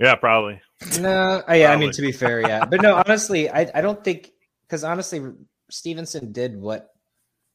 Yeah, 0.00 0.14
probably. 0.16 0.60
No, 1.00 1.42
oh, 1.46 1.52
yeah, 1.54 1.72
I 1.72 1.76
mean 1.76 1.90
to 1.92 2.02
be 2.02 2.12
fair, 2.12 2.40
yeah, 2.40 2.64
but 2.64 2.80
no, 2.82 2.96
honestly, 3.06 3.48
I, 3.50 3.68
I 3.74 3.80
don't 3.80 4.02
think 4.02 4.30
because 4.66 4.84
honestly, 4.84 5.20
Stevenson 5.70 6.32
did 6.32 6.56
what 6.56 6.90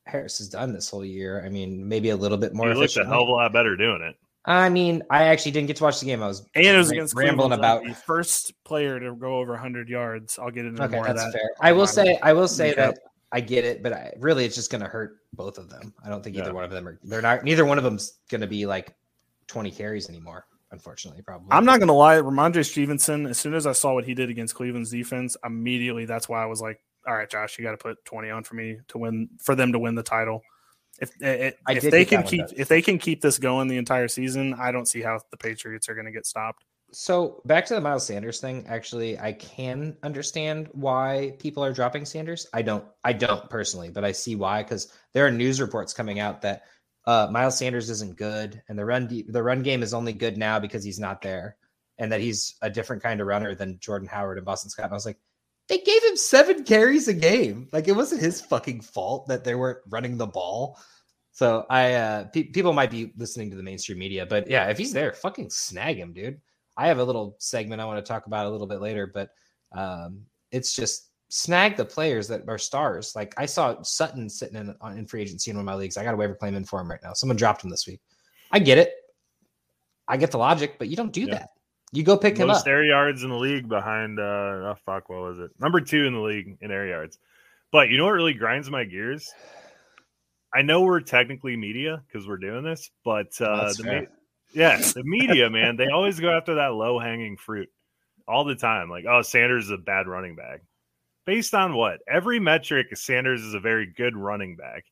Harris 0.06 0.38
has 0.40 0.50
done 0.50 0.74
this 0.74 0.90
whole 0.90 1.06
year. 1.06 1.42
I 1.46 1.50
mean, 1.50 1.88
maybe 1.88 2.10
a 2.10 2.16
little 2.18 2.38
bit 2.38 2.54
more. 2.54 2.68
He 2.70 2.74
looked 2.76 2.98
a 2.98 3.06
hell 3.06 3.24
of 3.24 3.30
a 3.30 3.32
lot 3.32 3.54
better 3.54 3.76
doing 3.78 4.02
it. 4.02 4.16
I 4.46 4.68
mean, 4.68 5.04
I 5.10 5.26
actually 5.28 5.54
didn't 5.54 5.68
get 5.68 5.78
to 5.78 5.84
watch 5.84 6.02
the 6.02 6.06
game. 6.06 6.22
I 6.22 6.28
was 6.28 6.46
And 6.54 6.66
it 6.66 6.76
was 6.78 6.92
against 6.92 7.16
rambling 7.16 7.52
Cleveland, 7.52 7.62
about. 7.62 7.84
the 7.86 7.94
first 7.94 8.52
player 8.66 9.00
to 9.00 9.16
go 9.16 9.38
over 9.38 9.54
100 9.54 9.88
yards. 9.88 10.38
I'll 10.38 10.52
get 10.52 10.66
into 10.66 10.84
Okay, 10.84 10.96
more 10.98 11.06
that's 11.06 11.24
of 11.24 11.32
that. 11.32 11.40
fair. 11.40 11.50
I 11.62 11.72
will 11.72 11.88
say, 11.88 12.20
I 12.22 12.34
will 12.34 12.50
say 12.50 12.72
recap. 12.72 12.76
that 12.76 13.00
I 13.34 13.42
get 13.42 13.66
it, 13.66 13.82
but 13.82 13.94
I, 13.94 14.14
really, 14.20 14.46
it's 14.46 14.56
just 14.56 14.70
going 14.72 14.84
to 14.84 14.88
hurt 14.88 15.18
both 15.34 15.58
of 15.58 15.68
them. 15.68 15.92
I 16.06 16.10
don't 16.10 16.24
think 16.24 16.38
either 16.38 16.50
Yeah. 16.50 16.54
one 16.54 16.64
of 16.64 16.70
them 16.72 16.88
are. 16.88 17.00
They're 17.04 17.22
not. 17.22 17.44
Neither 17.44 17.66
one 17.66 17.80
of 17.80 17.84
them's 17.84 18.20
going 18.30 18.42
to 18.42 18.48
be 18.48 18.66
like 18.68 18.96
twenty 19.48 19.72
carries 19.72 20.08
anymore. 20.08 20.46
Unfortunately, 20.72 21.22
probably. 21.22 21.50
I'm 21.52 21.66
not 21.66 21.80
going 21.80 21.88
to 21.88 21.94
lie. 21.94 22.18
Rhamondre 22.18 22.66
Stevenson, 22.66 23.26
as 23.28 23.38
soon 23.38 23.54
as 23.54 23.68
I 23.68 23.74
saw 23.74 23.94
what 23.94 24.06
he 24.06 24.14
did 24.14 24.30
against 24.30 24.56
Cleveland's 24.56 24.92
defense, 24.92 25.36
immediately 25.44 26.06
that's 26.06 26.30
why 26.30 26.42
I 26.42 26.46
was 26.46 26.62
like, 26.62 26.80
all 27.08 27.16
right, 27.16 27.30
Josh, 27.30 27.58
you 27.60 27.64
got 27.64 27.72
to 27.72 27.78
put 27.78 28.04
20 28.06 28.30
on 28.30 28.44
for 28.44 28.56
me 28.56 28.78
to 28.88 28.98
win, 28.98 29.30
for 29.40 29.56
them 29.56 29.72
to 29.74 29.80
win 29.80 29.94
the 29.96 30.04
title. 30.04 30.42
If, 31.00 31.12
if, 31.20 31.56
I 31.66 31.74
if 31.74 31.84
they 31.84 32.06
can 32.06 32.24
keep 32.24 32.46
if 32.56 32.68
they 32.68 32.82
can 32.82 32.98
keep 33.00 33.22
this 33.22 33.40
going 33.40 33.68
the 33.68 33.78
entire 33.78 34.08
season, 34.08 34.54
I 34.60 34.72
don't 34.72 34.88
see 34.88 35.02
how 35.02 35.20
the 35.32 35.38
Patriots 35.38 35.90
are 35.90 35.96
going 35.96 36.06
to 36.06 36.12
get 36.12 36.26
stopped. 36.26 36.64
So 36.94 37.42
back 37.46 37.66
to 37.66 37.74
the 37.74 37.82
Miles 37.82 38.06
Sanders 38.06 38.40
thing. 38.40 38.66
Actually, 38.68 39.20
I 39.20 39.34
can 39.34 39.98
understand 40.04 40.70
why 40.74 41.36
people 41.40 41.64
are 41.64 41.74
dropping 41.74 42.06
Sanders. 42.06 42.48
I 42.54 42.62
don't. 42.62 42.86
I 43.04 43.14
don't 43.14 43.50
personally, 43.50 43.90
but 43.90 44.06
I 44.06 44.12
see 44.12 44.36
why 44.36 44.62
because 44.62 44.94
there 45.14 45.26
are 45.26 45.32
news 45.32 45.60
reports 45.60 45.92
coming 45.94 46.20
out 46.20 46.44
that 46.44 46.64
uh, 47.06 47.28
Miles 47.32 47.58
Sanders 47.58 47.90
isn't 47.90 48.16
good, 48.16 48.62
and 48.70 48.78
the 48.78 48.86
run 48.86 49.08
de- 49.08 49.26
the 49.28 49.42
run 49.42 49.64
game 49.64 49.82
is 49.82 49.94
only 49.94 50.14
good 50.14 50.38
now 50.38 50.60
because 50.60 50.84
he's 50.84 51.00
not 51.00 51.22
there, 51.24 51.58
and 51.98 52.12
that 52.12 52.22
he's 52.22 52.56
a 52.62 52.70
different 52.70 53.02
kind 53.02 53.20
of 53.22 53.28
runner 53.28 53.56
than 53.56 53.80
Jordan 53.80 54.08
Howard 54.08 54.38
and 54.38 54.46
Boston 54.46 54.70
Scott. 54.70 54.86
And 54.86 54.94
I 54.94 54.96
was 54.96 55.06
like, 55.06 55.18
they 55.70 55.80
gave 55.80 56.04
him 56.04 56.16
seven 56.16 56.64
carries 56.64 57.08
a 57.08 57.14
game. 57.14 57.70
Like 57.74 57.88
it 57.88 57.96
wasn't 57.96 58.22
his 58.22 58.40
fucking 58.40 58.82
fault 58.82 59.28
that 59.28 59.44
they 59.44 59.56
weren't 59.56 59.80
running 59.90 60.18
the 60.18 60.28
ball. 60.28 60.78
So 61.32 61.66
I 61.72 61.94
uh 61.94 62.24
pe- 62.26 62.44
people 62.44 62.74
might 62.74 62.92
be 62.92 63.14
listening 63.18 63.50
to 63.50 63.56
the 63.58 63.64
mainstream 63.64 63.98
media, 63.98 64.28
but 64.28 64.48
yeah, 64.48 64.68
if 64.68 64.78
he's 64.78 64.94
there, 64.94 65.14
fucking 65.14 65.50
snag 65.50 65.98
him, 65.98 66.14
dude. 66.14 66.40
I 66.78 66.88
have 66.88 67.00
a 67.00 67.04
little 67.04 67.36
segment 67.40 67.82
I 67.82 67.86
want 67.86 68.04
to 68.04 68.08
talk 68.08 68.28
about 68.28 68.46
a 68.46 68.50
little 68.50 68.68
bit 68.68 68.82
later, 68.82 69.08
but 69.08 69.30
um 69.74 70.22
it's 70.52 70.74
just 70.74 71.10
snag 71.30 71.76
the 71.78 71.86
players 71.86 72.28
that 72.28 72.48
are 72.48 72.60
stars. 72.60 73.16
Like 73.16 73.34
I 73.38 73.46
saw 73.48 73.82
Sutton 73.82 74.30
sitting 74.30 74.56
in 74.56 74.76
on 74.82 74.98
in 74.98 75.08
free 75.08 75.22
agency 75.22 75.50
in 75.52 75.58
one 75.58 75.62
of 75.64 75.66
my 75.66 75.76
leagues. 75.76 75.98
I 75.98 76.04
got 76.04 76.14
a 76.14 76.18
waiver 76.18 76.36
claim 76.36 76.56
in 76.56 76.64
for 76.64 76.80
him 76.80 76.90
right 76.90 77.00
now. 77.04 77.14
Someone 77.14 77.38
dropped 77.38 77.64
him 77.64 77.70
this 77.70 77.88
week. 77.88 78.00
I 78.52 78.60
get 78.60 78.78
it. 78.78 78.94
I 80.08 80.18
get 80.18 80.32
the 80.32 80.38
logic, 80.38 80.76
but 80.78 80.90
you 80.90 80.96
don't 80.96 81.12
do 81.14 81.22
Yeah. 81.22 81.36
that. 81.36 81.50
You 81.92 82.04
go 82.04 82.18
pick 82.18 82.38
him 82.38 82.50
up. 82.50 82.56
Most 82.58 82.68
air 82.68 82.84
yards 82.84 83.24
in 83.24 83.30
the 83.30 83.38
league 83.38 83.68
behind 83.70 84.20
uh 84.20 84.24
oh 84.24 84.76
fuck, 84.86 85.10
what 85.10 85.22
was 85.22 85.40
it? 85.40 85.52
Number 85.60 85.80
two 85.80 86.06
in 86.06 86.14
the 86.14 86.20
league 86.20 86.58
in 86.62 86.72
air 86.72 86.88
yards. 86.88 87.20
But 87.72 87.90
you 87.90 87.98
know 87.98 88.06
what 88.06 88.14
really 88.14 88.34
grinds 88.34 88.70
my 88.70 88.84
gears? 88.84 89.32
I 90.54 90.62
know 90.62 90.82
we're 90.82 91.00
technically 91.02 91.56
media 91.56 92.04
because 92.08 92.28
we're 92.28 92.38
doing 92.38 92.64
this, 92.64 92.92
but 93.04 93.28
uh 93.42 93.74
the 93.74 93.84
fair. 93.84 94.08
Me- 94.54 94.62
yeah, 94.62 94.78
the 94.78 95.04
media, 95.04 95.50
man, 95.50 95.76
they 95.76 95.88
always 95.88 96.20
go 96.20 96.30
after 96.30 96.56
that 96.56 96.74
low 96.74 97.00
hanging 97.00 97.38
fruit 97.38 97.70
all 98.28 98.44
the 98.44 98.56
time. 98.56 98.90
Like, 98.90 99.06
oh, 99.08 99.22
Sanders 99.22 99.66
is 99.66 99.72
a 99.72 99.78
bad 99.78 100.08
running 100.08 100.36
back. 100.36 100.62
Based 101.26 101.54
on 101.54 101.76
what? 101.76 102.02
Every 102.08 102.40
metric, 102.40 102.96
Sanders 102.96 103.42
is 103.42 103.54
a 103.54 103.60
very 103.60 103.86
good 103.86 104.16
running 104.16 104.56
back. 104.56 104.86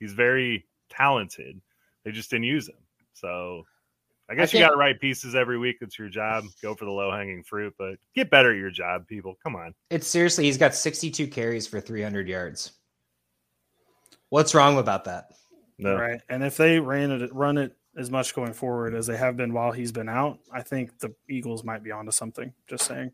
He's 0.00 0.12
very 0.12 0.66
talented. 0.90 1.60
They 2.04 2.12
just 2.12 2.30
didn't 2.30 2.44
use 2.44 2.68
him. 2.68 2.76
So 3.12 3.64
I 4.28 4.34
guess 4.34 4.52
you 4.52 4.60
got 4.60 4.70
to 4.70 4.76
write 4.76 5.00
pieces 5.00 5.34
every 5.34 5.58
week. 5.58 5.76
It's 5.80 5.98
your 5.98 6.08
job. 6.08 6.44
Go 6.62 6.74
for 6.74 6.86
the 6.86 6.90
low 6.90 7.10
hanging 7.10 7.42
fruit, 7.42 7.74
but 7.78 7.96
get 8.14 8.30
better 8.30 8.52
at 8.52 8.58
your 8.58 8.70
job, 8.70 9.06
people. 9.06 9.36
Come 9.42 9.56
on. 9.56 9.74
It's 9.90 10.06
seriously, 10.06 10.44
he's 10.44 10.58
got 10.58 10.74
62 10.74 11.26
carries 11.28 11.66
for 11.66 11.80
300 11.80 12.28
yards. 12.28 12.72
What's 14.30 14.54
wrong 14.54 14.78
about 14.78 15.04
that? 15.04 15.32
No. 15.78 15.96
Right. 15.96 16.20
And 16.28 16.42
if 16.42 16.56
they 16.56 16.80
ran 16.80 17.10
it, 17.10 17.34
run 17.34 17.58
it 17.58 17.76
as 17.96 18.10
much 18.10 18.34
going 18.34 18.52
forward 18.52 18.94
as 18.94 19.06
they 19.06 19.16
have 19.16 19.36
been 19.36 19.52
while 19.52 19.72
he's 19.72 19.92
been 19.92 20.08
out, 20.08 20.38
I 20.52 20.62
think 20.62 20.98
the 20.98 21.14
Eagles 21.28 21.64
might 21.64 21.82
be 21.82 21.92
onto 21.92 22.10
something. 22.10 22.52
Just 22.66 22.86
saying. 22.86 23.12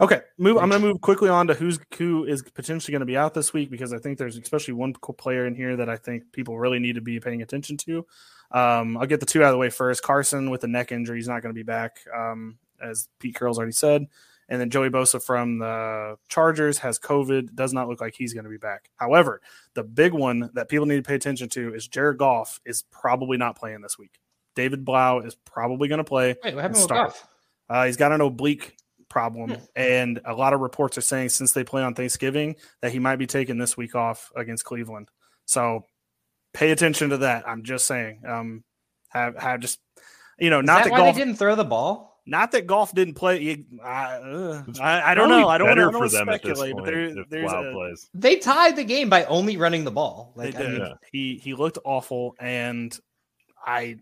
Okay, 0.00 0.22
move. 0.38 0.56
I'm 0.56 0.70
going 0.70 0.80
to 0.80 0.88
move 0.88 1.00
quickly 1.00 1.28
on 1.28 1.46
to 1.48 1.54
who's 1.54 1.78
who 1.96 2.24
is 2.24 2.42
potentially 2.42 2.92
going 2.92 3.00
to 3.00 3.06
be 3.06 3.16
out 3.16 3.34
this 3.34 3.52
week 3.52 3.70
because 3.70 3.92
I 3.92 3.98
think 3.98 4.18
there's 4.18 4.38
especially 4.38 4.74
one 4.74 4.94
player 4.94 5.46
in 5.46 5.54
here 5.54 5.76
that 5.76 5.90
I 5.90 5.96
think 5.96 6.32
people 6.32 6.58
really 6.58 6.78
need 6.78 6.94
to 6.94 7.02
be 7.02 7.20
paying 7.20 7.42
attention 7.42 7.76
to. 7.78 8.06
Um, 8.52 8.96
I'll 8.96 9.06
get 9.06 9.20
the 9.20 9.26
two 9.26 9.42
out 9.42 9.48
of 9.48 9.52
the 9.52 9.58
way 9.58 9.70
first. 9.70 10.02
Carson 10.02 10.50
with 10.50 10.64
a 10.64 10.66
neck 10.66 10.92
injury, 10.92 11.18
he's 11.18 11.28
not 11.28 11.42
going 11.42 11.54
to 11.54 11.58
be 11.58 11.62
back, 11.62 11.98
um, 12.16 12.58
as 12.82 13.08
Pete 13.18 13.34
Carroll's 13.34 13.58
already 13.58 13.72
said. 13.72 14.06
And 14.50 14.60
then 14.60 14.68
Joey 14.68 14.90
Bosa 14.90 15.22
from 15.22 15.58
the 15.58 16.16
Chargers 16.28 16.78
has 16.78 16.98
COVID. 16.98 17.54
Does 17.54 17.72
not 17.72 17.88
look 17.88 18.00
like 18.00 18.14
he's 18.14 18.34
going 18.34 18.44
to 18.44 18.50
be 18.50 18.58
back. 18.58 18.90
However, 18.96 19.40
the 19.74 19.84
big 19.84 20.12
one 20.12 20.50
that 20.54 20.68
people 20.68 20.86
need 20.86 20.96
to 20.96 21.02
pay 21.08 21.14
attention 21.14 21.48
to 21.50 21.72
is 21.72 21.86
Jared 21.88 22.18
Goff 22.18 22.60
is 22.66 22.82
probably 22.90 23.38
not 23.38 23.56
playing 23.56 23.80
this 23.80 23.96
week. 23.96 24.18
David 24.56 24.84
Blough 24.84 25.20
is 25.20 25.36
probably 25.36 25.86
going 25.88 25.98
to 25.98 26.04
play. 26.04 26.34
Wait, 26.42 26.54
what 26.54 26.62
happened 26.62 26.80
with. 26.82 26.88
Goff? 26.90 27.26
Uh, 27.68 27.86
he's 27.86 27.96
got 27.96 28.10
an 28.10 28.20
oblique 28.20 28.76
problem, 29.08 29.50
Hmm. 29.50 29.56
and 29.76 30.20
a 30.24 30.34
lot 30.34 30.52
of 30.52 30.60
reports 30.60 30.98
are 30.98 31.02
saying 31.02 31.28
since 31.28 31.52
they 31.52 31.62
play 31.64 31.82
on 31.82 31.94
Thanksgiving 31.94 32.56
that 32.82 32.90
he 32.92 32.98
might 32.98 33.16
be 33.16 33.26
taking 33.28 33.58
this 33.58 33.76
week 33.76 33.94
off 33.94 34.32
against 34.34 34.64
Cleveland. 34.64 35.08
So 35.46 35.84
pay 36.52 36.72
attention 36.72 37.10
to 37.10 37.18
that. 37.18 37.48
I'm 37.48 37.62
just 37.62 37.86
saying. 37.86 38.22
Um, 38.26 38.64
have 39.10 39.36
have 39.36 39.60
just 39.60 39.78
you 40.38 40.50
know 40.50 40.60
Is 40.60 40.66
not 40.66 40.84
that 40.84 40.90
Goff 40.90 41.14
they 41.14 41.20
didn't 41.24 41.36
throw 41.36 41.54
the 41.54 41.64
ball? 41.64 42.09
Not 42.26 42.52
that 42.52 42.66
Goff 42.66 42.94
didn't 42.94 43.14
play. 43.14 43.64
I, 43.82 44.16
uh, 44.16 44.62
I, 44.80 45.12
I 45.12 45.14
don't 45.14 45.28
know. 45.28 45.48
I 45.48 45.58
don't 45.58 45.68
better 45.68 45.90
want 45.90 46.04
to 46.04 46.08
for 46.10 46.16
them 46.16 46.28
at 46.28 46.42
this 46.42 46.58
speculate, 46.58 46.72
point 46.74 46.84
but 46.84 46.90
there, 46.90 47.04
if 47.18 47.28
there's 47.28 47.50
Blough 47.50 47.70
a, 47.70 47.72
plays. 47.72 48.10
They 48.14 48.36
tied 48.36 48.76
the 48.76 48.84
game 48.84 49.08
by 49.08 49.24
only 49.24 49.56
running 49.56 49.84
the 49.84 49.90
ball. 49.90 50.32
They 50.36 50.52
Like, 50.52 50.56
I 50.56 50.68
mean, 50.68 50.80
Yeah. 50.80 50.94
He 51.10 51.40
he 51.42 51.54
looked 51.54 51.78
awful, 51.84 52.36
and 52.38 52.96
I 53.64 53.96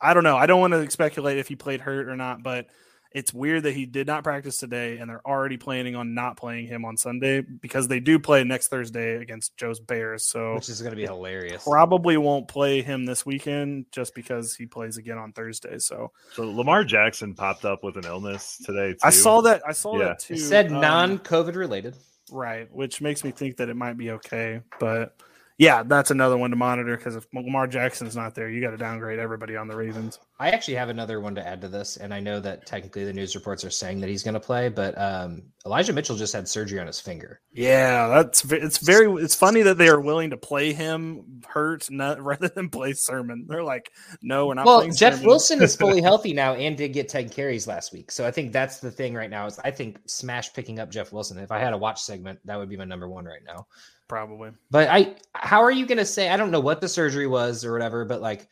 I 0.00 0.14
don't 0.14 0.24
know. 0.24 0.36
I 0.36 0.46
don't 0.46 0.60
want 0.60 0.72
to 0.72 0.90
speculate 0.90 1.38
if 1.38 1.48
he 1.48 1.56
played 1.56 1.80
hurt 1.80 2.08
or 2.08 2.16
not, 2.16 2.42
but 2.42 2.66
it's 3.12 3.34
weird 3.34 3.64
that 3.64 3.72
he 3.74 3.86
did 3.86 4.06
not 4.06 4.22
practice 4.22 4.56
today, 4.58 4.98
and 4.98 5.10
they're 5.10 5.26
already 5.26 5.56
planning 5.56 5.96
on 5.96 6.14
not 6.14 6.36
playing 6.36 6.66
him 6.66 6.84
on 6.84 6.96
Sunday 6.96 7.40
because 7.40 7.88
they 7.88 7.98
do 8.00 8.18
play 8.18 8.44
next 8.44 8.68
Thursday 8.68 9.16
against 9.16 9.56
Joe's 9.56 9.80
Bears. 9.80 10.24
So 10.24 10.54
which 10.54 10.68
is 10.68 10.80
going 10.80 10.92
to 10.92 10.96
be 10.96 11.06
hilarious. 11.06 11.64
probably 11.64 12.16
won't 12.16 12.46
play 12.48 12.82
him 12.82 13.06
this 13.06 13.26
weekend 13.26 13.86
just 13.90 14.14
because 14.14 14.54
he 14.54 14.66
plays 14.66 14.96
again 14.96 15.18
on 15.18 15.32
Thursday. 15.32 15.78
So 15.78 16.12
So 16.34 16.48
Lamar 16.50 16.84
Jackson 16.84 17.34
popped 17.34 17.64
up 17.64 17.82
with 17.82 17.96
an 17.96 18.04
illness 18.04 18.58
today. 18.64 18.92
Too. 18.92 18.98
I 19.02 19.10
saw 19.10 19.40
that. 19.42 19.62
I 19.66 19.72
saw 19.72 19.98
Yeah. 19.98 20.04
that 20.04 20.20
too. 20.20 20.34
It 20.34 20.38
said 20.38 20.70
um, 20.72 20.80
non-COVID 20.80 21.56
related. 21.56 21.96
Right, 22.32 22.72
which 22.72 23.00
makes 23.00 23.24
me 23.24 23.32
think 23.32 23.56
that 23.56 23.68
it 23.68 23.74
might 23.74 23.96
be 23.98 24.12
okay. 24.12 24.60
But 24.78 25.16
yeah, 25.60 25.82
that's 25.82 26.10
another 26.10 26.38
one 26.38 26.48
to 26.48 26.56
monitor 26.56 26.96
because 26.96 27.16
if 27.16 27.26
Lamar 27.34 27.66
Jackson's 27.66 28.16
not 28.16 28.34
there, 28.34 28.48
you 28.48 28.62
got 28.62 28.70
to 28.70 28.78
downgrade 28.78 29.18
everybody 29.18 29.56
on 29.56 29.68
the 29.68 29.76
Ravens. 29.76 30.18
I 30.38 30.48
actually 30.48 30.76
have 30.76 30.88
another 30.88 31.20
one 31.20 31.34
to 31.34 31.46
add 31.46 31.60
to 31.60 31.68
this, 31.68 31.98
and 31.98 32.14
I 32.14 32.18
know 32.18 32.40
that 32.40 32.64
technically 32.64 33.04
the 33.04 33.12
news 33.12 33.34
reports 33.34 33.62
are 33.62 33.70
saying 33.70 34.00
that 34.00 34.08
he's 34.08 34.22
going 34.22 34.32
to 34.32 34.40
play, 34.40 34.70
but 34.70 34.98
um, 34.98 35.42
Elijah 35.66 35.92
Mitchell 35.92 36.16
just 36.16 36.32
had 36.32 36.48
surgery 36.48 36.80
on 36.80 36.86
his 36.86 36.98
finger. 36.98 37.42
Yeah, 37.52 38.08
that's 38.08 38.42
it's 38.50 38.78
very 38.78 39.22
it's 39.22 39.34
funny 39.34 39.60
that 39.60 39.76
they 39.76 39.88
are 39.88 40.00
willing 40.00 40.30
to 40.30 40.38
play 40.38 40.72
him 40.72 41.42
hurt 41.46 41.90
not, 41.90 42.22
rather 42.24 42.48
than 42.48 42.70
play 42.70 42.94
Sermon. 42.94 43.44
They're 43.46 43.62
like, 43.62 43.92
no, 44.22 44.46
we're 44.46 44.54
not. 44.54 44.64
well, 44.64 44.88
Jeff 44.88 45.16
Sermon. 45.16 45.26
Wilson 45.26 45.62
is 45.62 45.76
fully 45.76 46.00
healthy 46.02 46.32
now 46.32 46.54
and 46.54 46.74
did 46.74 46.94
get 46.94 47.10
10 47.10 47.28
carries 47.28 47.66
last 47.66 47.92
week. 47.92 48.10
So 48.12 48.26
I 48.26 48.30
think 48.30 48.52
that's 48.52 48.78
the 48.78 48.90
thing 48.90 49.12
right 49.12 49.28
now 49.28 49.44
is 49.44 49.58
I 49.58 49.72
think 49.72 49.98
smash 50.06 50.54
picking 50.54 50.78
up 50.78 50.90
Jeff 50.90 51.12
Wilson. 51.12 51.36
If 51.36 51.52
I 51.52 51.58
had 51.58 51.74
a 51.74 51.78
watch 51.78 52.00
segment, 52.00 52.38
that 52.46 52.56
would 52.56 52.70
be 52.70 52.78
my 52.78 52.86
number 52.86 53.10
one 53.10 53.26
right 53.26 53.42
now. 53.46 53.66
Probably. 54.10 54.50
But 54.70 54.88
I, 54.88 55.14
how 55.34 55.62
are 55.62 55.70
you 55.70 55.86
going 55.86 55.98
to 55.98 56.04
say? 56.04 56.28
I 56.28 56.36
don't 56.36 56.50
know 56.50 56.60
what 56.60 56.80
the 56.80 56.88
surgery 56.88 57.28
was 57.28 57.64
or 57.64 57.72
whatever, 57.72 58.04
but 58.04 58.20
like, 58.20 58.48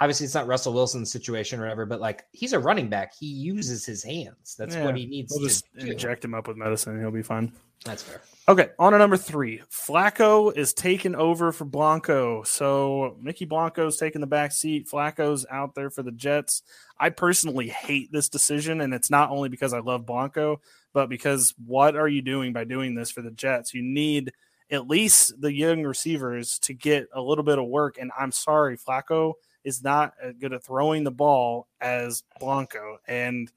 obviously 0.00 0.24
it's 0.24 0.34
not 0.34 0.46
Russell 0.46 0.72
Wilson's 0.72 1.10
situation 1.10 1.58
or 1.58 1.64
whatever. 1.64 1.84
But 1.84 2.00
like, 2.00 2.24
he's 2.30 2.52
a 2.52 2.58
running 2.60 2.88
back. 2.88 3.12
He 3.18 3.26
uses 3.26 3.84
his 3.84 4.02
hands. 4.02 4.54
That's 4.56 4.76
Yeah, 4.76 4.84
what 4.84 4.96
he 4.96 5.06
needs 5.06 5.32
We'll 5.32 5.40
to 5.40 5.48
just 5.48 5.64
do. 5.76 5.88
inject 5.88 6.24
him 6.24 6.34
up 6.34 6.46
with 6.46 6.56
medicine. 6.56 7.00
He'll 7.00 7.10
be 7.10 7.22
fine. 7.22 7.52
That's 7.84 8.04
fair. 8.04 8.22
Okay, 8.48 8.70
on 8.78 8.92
to 8.92 8.98
number 8.98 9.16
three. 9.16 9.60
Flacco 9.72 10.56
is 10.56 10.72
taking 10.72 11.16
over 11.16 11.50
for 11.50 11.64
Blanco. 11.64 12.44
So 12.44 13.16
Mickey 13.20 13.44
Blanco's 13.44 13.96
taking 13.96 14.20
the 14.20 14.26
back 14.28 14.52
seat. 14.52 14.88
Flacco's 14.88 15.44
out 15.50 15.74
there 15.74 15.90
for 15.90 16.04
the 16.04 16.12
Jets. 16.12 16.62
I 16.98 17.10
personally 17.10 17.68
hate 17.68 18.12
this 18.12 18.28
decision, 18.28 18.80
and 18.80 18.94
it's 18.94 19.10
not 19.10 19.30
only 19.30 19.48
because 19.48 19.72
I 19.72 19.80
love 19.80 20.06
Blanco, 20.06 20.60
but 20.92 21.08
because 21.08 21.54
what 21.66 21.96
are 21.96 22.08
you 22.08 22.22
doing 22.22 22.52
by 22.52 22.62
doing 22.62 22.94
this 22.94 23.10
for 23.10 23.20
the 23.22 23.32
Jets? 23.32 23.74
You 23.74 23.82
need 23.82 24.32
at 24.72 24.88
least 24.88 25.40
the 25.40 25.52
young 25.52 25.82
receivers 25.82 26.58
to 26.60 26.74
get 26.74 27.06
a 27.14 27.20
little 27.20 27.44
bit 27.44 27.58
of 27.58 27.66
work. 27.66 27.98
And 27.98 28.10
I'm 28.18 28.32
sorry, 28.32 28.76
Flacco 28.76 29.34
is 29.62 29.84
not 29.84 30.14
as 30.20 30.34
good 30.34 30.52
at 30.52 30.64
throwing 30.64 31.04
the 31.04 31.10
ball 31.10 31.68
as 31.80 32.24
Blanco. 32.40 32.98
And 33.06 33.52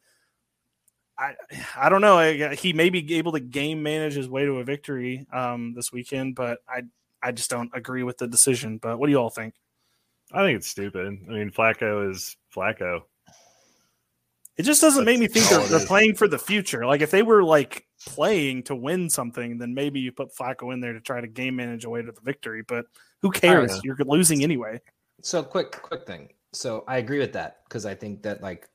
I 1.17 1.35
I 1.75 1.89
don't 1.89 2.01
know. 2.01 2.51
He 2.51 2.73
may 2.73 2.89
be 2.89 3.15
able 3.15 3.31
to 3.31 3.39
game 3.39 3.81
manage 3.81 4.13
his 4.13 4.29
way 4.29 4.45
to 4.45 4.59
a 4.59 4.63
victory 4.63 5.25
um, 5.31 5.73
this 5.73 5.91
weekend, 5.91 6.35
but 6.35 6.59
I 6.67 6.83
I 7.23 7.31
just 7.31 7.49
don't 7.49 7.71
agree 7.73 8.03
with 8.03 8.17
the 8.17 8.27
decision. 8.27 8.77
But 8.77 8.99
what 8.99 9.07
do 9.07 9.11
you 9.11 9.17
all 9.17 9.29
think? 9.29 9.55
I 10.33 10.43
think 10.43 10.57
it's 10.57 10.67
stupid. 10.67 11.07
I 11.07 11.31
mean, 11.31 11.51
Flacco 11.51 12.11
is 12.11 12.35
Flacco. 12.53 13.03
It 14.57 14.63
just 14.63 14.81
doesn't 14.81 15.05
That's 15.05 15.19
make 15.19 15.19
me 15.19 15.27
think 15.27 15.49
they're, 15.49 15.67
they're 15.67 15.87
playing 15.87 16.15
for 16.15 16.27
the 16.27 16.39
future. 16.39 16.85
Like 16.85 17.01
if 17.01 17.11
they 17.11 17.23
were 17.23 17.43
like 17.43 17.85
playing 18.05 18.63
to 18.63 18.75
win 18.75 19.09
something, 19.09 19.57
then 19.57 19.73
maybe 19.73 19.99
you 19.99 20.11
put 20.11 20.35
Flacco 20.35 20.73
in 20.73 20.79
there 20.79 20.93
to 20.93 21.01
try 21.01 21.21
to 21.21 21.27
game 21.27 21.55
manage 21.55 21.85
a 21.85 21.89
way 21.89 22.01
to 22.01 22.11
the 22.11 22.21
victory. 22.21 22.63
But 22.67 22.85
who 23.21 23.31
cares? 23.31 23.79
You're 23.83 23.97
losing 24.05 24.43
anyway. 24.43 24.81
So 25.21 25.43
quick, 25.43 25.71
quick 25.81 26.05
thing. 26.05 26.29
So 26.53 26.83
I 26.87 26.97
agree 26.97 27.19
with 27.19 27.33
that 27.33 27.61
because 27.67 27.85
I 27.85 27.95
think 27.95 28.21
that 28.23 28.41
like 28.41 28.69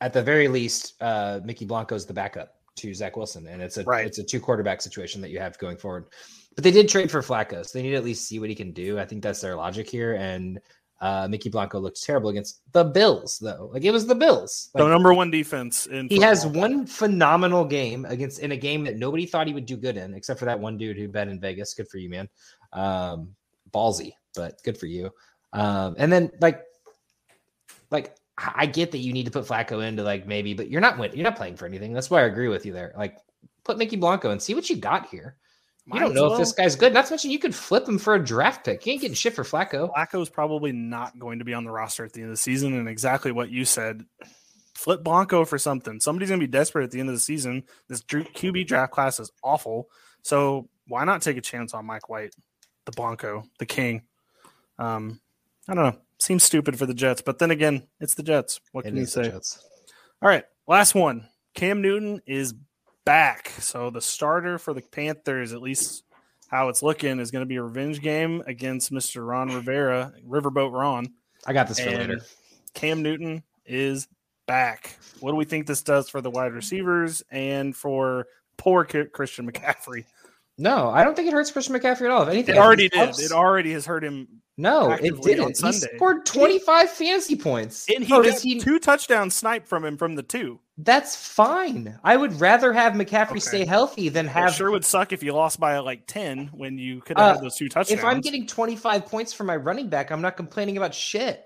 at 0.00 0.12
the 0.12 0.22
very 0.22 0.48
least, 0.48 0.94
uh, 1.00 1.40
Mickey 1.44 1.64
Blanco 1.64 1.94
is 1.94 2.06
the 2.06 2.12
backup 2.12 2.54
to 2.76 2.94
Zach 2.94 3.16
Wilson, 3.16 3.46
and 3.46 3.62
it's 3.62 3.78
a 3.78 3.84
right. 3.84 4.06
it's 4.06 4.18
a 4.18 4.22
two 4.22 4.40
quarterback 4.40 4.82
situation 4.82 5.20
that 5.22 5.30
you 5.30 5.38
have 5.38 5.58
going 5.58 5.76
forward. 5.76 6.06
But 6.54 6.64
they 6.64 6.70
did 6.70 6.88
trade 6.88 7.10
for 7.10 7.20
Flacco, 7.20 7.64
so 7.64 7.78
they 7.78 7.82
need 7.82 7.90
to 7.90 7.96
at 7.96 8.04
least 8.04 8.28
see 8.28 8.38
what 8.38 8.48
he 8.48 8.54
can 8.54 8.72
do. 8.72 8.98
I 8.98 9.04
think 9.04 9.22
that's 9.22 9.40
their 9.40 9.56
logic 9.56 9.88
here. 9.88 10.14
And 10.14 10.60
uh, 11.00 11.28
Mickey 11.28 11.48
Blanco 11.48 11.78
looked 11.78 12.02
terrible 12.02 12.30
against 12.30 12.60
the 12.72 12.84
Bills, 12.84 13.38
though. 13.38 13.70
Like 13.72 13.84
it 13.84 13.90
was 13.90 14.06
the 14.06 14.14
Bills. 14.14 14.70
Like, 14.74 14.84
the 14.84 14.88
number 14.88 15.12
one 15.12 15.30
defense. 15.30 15.86
In 15.86 16.08
he 16.08 16.20
has 16.20 16.46
one 16.46 16.86
phenomenal 16.86 17.64
game 17.64 18.04
against 18.06 18.38
in 18.38 18.52
a 18.52 18.56
game 18.56 18.84
that 18.84 18.96
nobody 18.96 19.26
thought 19.26 19.46
he 19.46 19.54
would 19.54 19.66
do 19.66 19.76
good 19.76 19.96
in, 19.96 20.14
except 20.14 20.38
for 20.38 20.46
that 20.46 20.58
one 20.58 20.78
dude 20.78 20.96
who 20.96 21.08
bet 21.08 21.28
in 21.28 21.38
Vegas. 21.38 21.74
Good 21.74 21.88
for 21.88 21.98
you, 21.98 22.08
man. 22.08 22.28
Um, 22.72 23.34
ballsy, 23.72 24.12
but 24.34 24.62
good 24.62 24.78
for 24.78 24.86
you. 24.86 25.10
Um, 25.52 25.96
and 25.98 26.10
then 26.10 26.30
like, 26.40 26.62
like 27.90 28.16
I 28.38 28.66
get 28.66 28.90
that 28.92 28.98
you 28.98 29.12
need 29.12 29.26
to 29.26 29.30
put 29.30 29.46
Flacco 29.46 29.86
into 29.86 30.02
like 30.02 30.26
maybe, 30.26 30.54
but 30.54 30.70
you're 30.70 30.80
not 30.80 31.14
you're 31.14 31.24
not 31.24 31.36
playing 31.36 31.56
for 31.56 31.66
anything. 31.66 31.92
That's 31.92 32.10
why 32.10 32.22
I 32.22 32.26
agree 32.26 32.48
with 32.48 32.64
you 32.64 32.72
there. 32.72 32.94
Like 32.96 33.18
put 33.64 33.78
Mickey 33.78 33.96
Blanco 33.96 34.30
and 34.30 34.40
see 34.40 34.54
what 34.54 34.70
you 34.70 34.76
got 34.76 35.08
here. 35.08 35.36
You 35.92 36.00
don't 36.00 36.14
know 36.14 36.22
well. 36.22 36.32
if 36.32 36.38
this 36.38 36.52
guy's 36.52 36.74
good. 36.74 36.92
Not 36.92 37.06
to 37.06 37.12
mention 37.12 37.30
you 37.30 37.38
could 37.38 37.54
flip 37.54 37.88
him 37.88 37.98
for 37.98 38.14
a 38.14 38.24
draft 38.24 38.64
pick. 38.64 38.84
You 38.84 38.92
ain't 38.92 39.02
getting 39.02 39.14
shit 39.14 39.34
for 39.34 39.44
Flacco. 39.44 39.92
Flacco's 39.94 40.28
probably 40.28 40.72
not 40.72 41.16
going 41.18 41.38
to 41.38 41.44
be 41.44 41.54
on 41.54 41.64
the 41.64 41.70
roster 41.70 42.04
at 42.04 42.12
the 42.12 42.22
end 42.22 42.30
of 42.30 42.32
the 42.32 42.42
season. 42.42 42.74
And 42.74 42.88
exactly 42.88 43.30
what 43.30 43.50
you 43.50 43.64
said. 43.64 44.04
Flip 44.74 45.02
Blanco 45.02 45.44
for 45.44 45.58
something. 45.58 46.00
Somebody's 46.00 46.28
gonna 46.28 46.40
be 46.40 46.46
desperate 46.46 46.84
at 46.84 46.90
the 46.90 47.00
end 47.00 47.08
of 47.08 47.14
the 47.14 47.20
season. 47.20 47.64
This 47.88 48.02
QB 48.02 48.66
draft 48.66 48.92
class 48.92 49.18
is 49.18 49.32
awful. 49.42 49.88
So 50.22 50.68
why 50.86 51.04
not 51.04 51.22
take 51.22 51.38
a 51.38 51.40
chance 51.40 51.72
on 51.72 51.86
Mike 51.86 52.10
White, 52.10 52.34
the 52.84 52.92
Blanco, 52.92 53.44
the 53.58 53.64
king? 53.64 54.02
Um, 54.78 55.20
I 55.66 55.74
don't 55.74 55.84
know. 55.84 56.00
Seems 56.18 56.44
stupid 56.44 56.78
for 56.78 56.84
the 56.84 56.94
Jets, 56.94 57.22
but 57.22 57.38
then 57.38 57.50
again, 57.50 57.86
it's 58.00 58.14
the 58.14 58.22
Jets. 58.22 58.60
What 58.72 58.84
can 58.84 58.96
you 58.96 59.06
say? 59.06 59.30
All 59.32 60.28
right, 60.28 60.44
last 60.66 60.94
one. 60.94 61.26
Cam 61.54 61.80
Newton 61.80 62.20
is 62.26 62.54
back. 63.06 63.48
So 63.60 63.88
the 63.88 64.02
starter 64.02 64.58
for 64.58 64.74
the 64.74 64.82
Panthers, 64.82 65.54
at 65.54 65.62
least 65.62 66.04
how 66.48 66.68
it's 66.68 66.82
looking, 66.82 67.18
is 67.18 67.30
going 67.30 67.40
to 67.40 67.46
be 67.46 67.56
a 67.56 67.62
revenge 67.62 68.02
game 68.02 68.42
against 68.46 68.92
Mr. 68.92 69.26
Ron 69.26 69.48
Rivera, 69.48 70.12
Riverboat 70.28 70.72
Ron. 70.72 71.06
I 71.46 71.54
got 71.54 71.68
this 71.68 71.80
for 71.80 71.88
and 71.88 71.98
later. 71.98 72.20
Cam 72.74 73.02
Newton 73.02 73.42
is 73.64 74.08
back. 74.46 74.98
What 75.20 75.30
do 75.30 75.36
we 75.36 75.46
think 75.46 75.66
this 75.66 75.82
does 75.82 76.10
for 76.10 76.20
the 76.20 76.30
wide 76.30 76.52
receivers 76.52 77.22
and 77.30 77.74
for 77.74 78.26
poor 78.58 78.84
Christian 78.84 79.50
McCaffrey? 79.50 80.04
No, 80.58 80.88
I 80.88 81.04
don't 81.04 81.14
think 81.14 81.28
it 81.28 81.34
hurts 81.34 81.50
Christian 81.50 81.74
McCaffrey 81.74 82.06
at 82.06 82.10
all. 82.10 82.22
If 82.22 82.28
anything, 82.30 82.54
it 82.54 82.58
already 82.58 82.88
did. 82.88 83.18
It 83.18 83.32
already 83.32 83.72
has 83.72 83.84
hurt 83.84 84.02
him. 84.02 84.26
No, 84.56 84.92
it 84.92 85.20
didn't. 85.20 85.58
He 85.58 85.72
scored 85.72 86.24
25 86.24 86.90
fantasy 86.90 87.36
points. 87.36 87.86
And 87.94 88.02
he 88.02 88.12
oh, 88.12 88.22
got 88.22 88.40
he... 88.40 88.58
two 88.58 88.78
touchdowns 88.78 89.34
snipe 89.34 89.66
from 89.66 89.84
him 89.84 89.98
from 89.98 90.14
the 90.14 90.22
two. 90.22 90.60
That's 90.78 91.14
fine. 91.14 91.98
I 92.02 92.16
would 92.16 92.40
rather 92.40 92.72
have 92.72 92.94
McCaffrey 92.94 93.32
okay. 93.32 93.40
stay 93.40 93.64
healthy 93.66 94.08
than 94.08 94.26
have. 94.26 94.48
It 94.48 94.54
sure 94.54 94.70
would 94.70 94.84
suck 94.84 95.12
if 95.12 95.22
you 95.22 95.34
lost 95.34 95.60
by 95.60 95.78
like 95.78 96.06
10 96.06 96.48
when 96.54 96.78
you 96.78 97.02
could 97.02 97.18
have 97.18 97.26
uh, 97.26 97.34
had 97.34 97.44
those 97.44 97.56
two 97.56 97.68
touchdowns. 97.68 97.98
If 97.98 98.04
I'm 98.04 98.22
getting 98.22 98.46
25 98.46 99.04
points 99.04 99.34
for 99.34 99.44
my 99.44 99.56
running 99.56 99.88
back, 99.88 100.10
I'm 100.10 100.22
not 100.22 100.38
complaining 100.38 100.78
about 100.78 100.94
shit. 100.94 101.44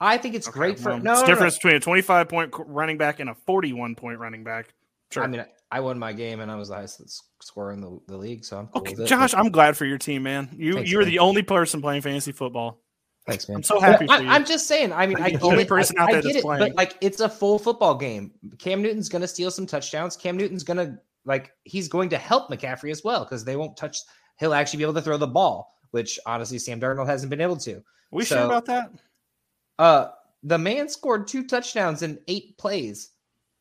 I 0.00 0.16
think 0.16 0.34
it's 0.36 0.48
okay, 0.48 0.58
great 0.58 0.78
for 0.78 0.90
well, 0.90 1.00
no. 1.00 1.12
It's 1.12 1.20
no, 1.22 1.26
difference 1.26 1.54
no. 1.54 1.58
between 1.58 1.76
a 1.76 1.80
25 1.80 2.28
point 2.28 2.54
running 2.66 2.98
back 2.98 3.18
and 3.18 3.30
a 3.30 3.34
41 3.34 3.96
point 3.96 4.18
running 4.18 4.44
back. 4.44 4.72
Sure. 5.10 5.24
I 5.24 5.26
mean, 5.26 5.44
I 5.72 5.80
won 5.80 5.98
my 5.98 6.12
game 6.12 6.40
and 6.40 6.50
I 6.50 6.56
was 6.56 6.68
the 6.68 6.74
highest 6.74 7.24
scorer 7.42 7.72
in 7.72 7.80
the, 7.80 8.00
the 8.08 8.16
league, 8.16 8.44
so 8.44 8.58
I'm 8.58 8.66
cool 8.68 8.82
okay, 8.82 9.04
Josh, 9.04 9.34
I'm 9.34 9.50
glad 9.50 9.76
for 9.76 9.84
your 9.84 9.98
team, 9.98 10.24
man. 10.24 10.48
You 10.56 10.74
Thanks, 10.74 10.90
you're 10.90 11.02
man. 11.02 11.10
the 11.10 11.18
only 11.20 11.42
person 11.42 11.80
playing 11.80 12.02
fantasy 12.02 12.32
football. 12.32 12.82
Thanks, 13.26 13.48
man. 13.48 13.56
I'm 13.56 13.62
so 13.62 13.78
happy 13.78 14.06
well, 14.06 14.28
I, 14.28 14.34
am 14.34 14.44
just 14.44 14.66
saying. 14.66 14.92
I 14.92 15.06
mean, 15.06 15.18
I 15.18 15.30
get 15.30 15.42
only 15.42 15.62
it. 15.62 15.68
person 15.68 15.96
I, 15.98 16.02
out 16.02 16.10
there 16.10 16.18
I 16.18 16.22
get 16.22 16.36
it, 16.36 16.42
playing. 16.42 16.60
but 16.60 16.74
like, 16.74 16.96
it's 17.00 17.20
a 17.20 17.28
full 17.28 17.58
football 17.58 17.94
game. 17.94 18.32
Cam 18.58 18.82
Newton's 18.82 19.08
going 19.08 19.22
to 19.22 19.28
steal 19.28 19.50
some 19.50 19.66
touchdowns. 19.66 20.16
Cam 20.16 20.36
Newton's 20.36 20.64
going 20.64 20.78
to 20.78 20.98
like 21.24 21.52
he's 21.64 21.86
going 21.86 22.08
to 22.08 22.18
help 22.18 22.50
McCaffrey 22.50 22.90
as 22.90 23.04
well 23.04 23.24
because 23.24 23.44
they 23.44 23.56
won't 23.56 23.76
touch. 23.76 23.98
He'll 24.38 24.54
actually 24.54 24.78
be 24.78 24.84
able 24.84 24.94
to 24.94 25.02
throw 25.02 25.18
the 25.18 25.26
ball, 25.26 25.74
which 25.90 26.18
honestly 26.26 26.58
Sam 26.58 26.80
Darnold 26.80 27.06
hasn't 27.06 27.30
been 27.30 27.40
able 27.40 27.58
to. 27.58 27.76
Are 27.76 27.82
we 28.10 28.24
so, 28.24 28.36
sure 28.36 28.44
about 28.46 28.66
that? 28.66 28.90
Uh, 29.78 30.08
the 30.42 30.58
man 30.58 30.88
scored 30.88 31.28
two 31.28 31.46
touchdowns 31.46 32.02
in 32.02 32.18
eight 32.26 32.56
plays. 32.58 33.10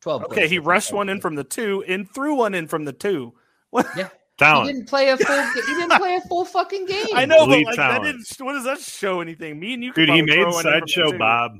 12. 0.01 0.25
Okay, 0.25 0.47
he 0.47 0.59
rushed 0.59 0.93
one 0.93 1.09
in 1.09 1.19
from 1.21 1.35
the 1.35 1.43
two 1.43 1.83
and 1.87 2.09
threw 2.09 2.35
one 2.35 2.53
in 2.53 2.67
from 2.67 2.85
the 2.85 2.93
two. 2.93 3.33
What? 3.69 3.87
Yeah. 3.97 4.09
Talent. 4.37 4.67
He 4.67 4.73
didn't 4.73 4.87
play 4.87 5.09
a 5.09 5.17
full. 5.17 5.43
he 5.51 5.61
didn't 5.61 5.91
play 5.97 6.15
a 6.15 6.21
full 6.21 6.45
fucking 6.45 6.85
game. 6.85 7.07
I 7.13 7.25
know, 7.25 7.43
Elite 7.43 7.65
but 7.65 7.77
like, 7.77 7.89
that 7.89 8.03
didn't. 8.03 8.25
What 8.39 8.53
does 8.53 8.63
that 8.63 8.79
show 8.79 9.19
anything? 9.19 9.59
Me 9.59 9.73
and 9.73 9.83
you, 9.83 9.91
dude. 9.91 10.07
He 10.07 10.21
made 10.21 10.49
sideshow 10.53 11.17
Bob. 11.17 11.59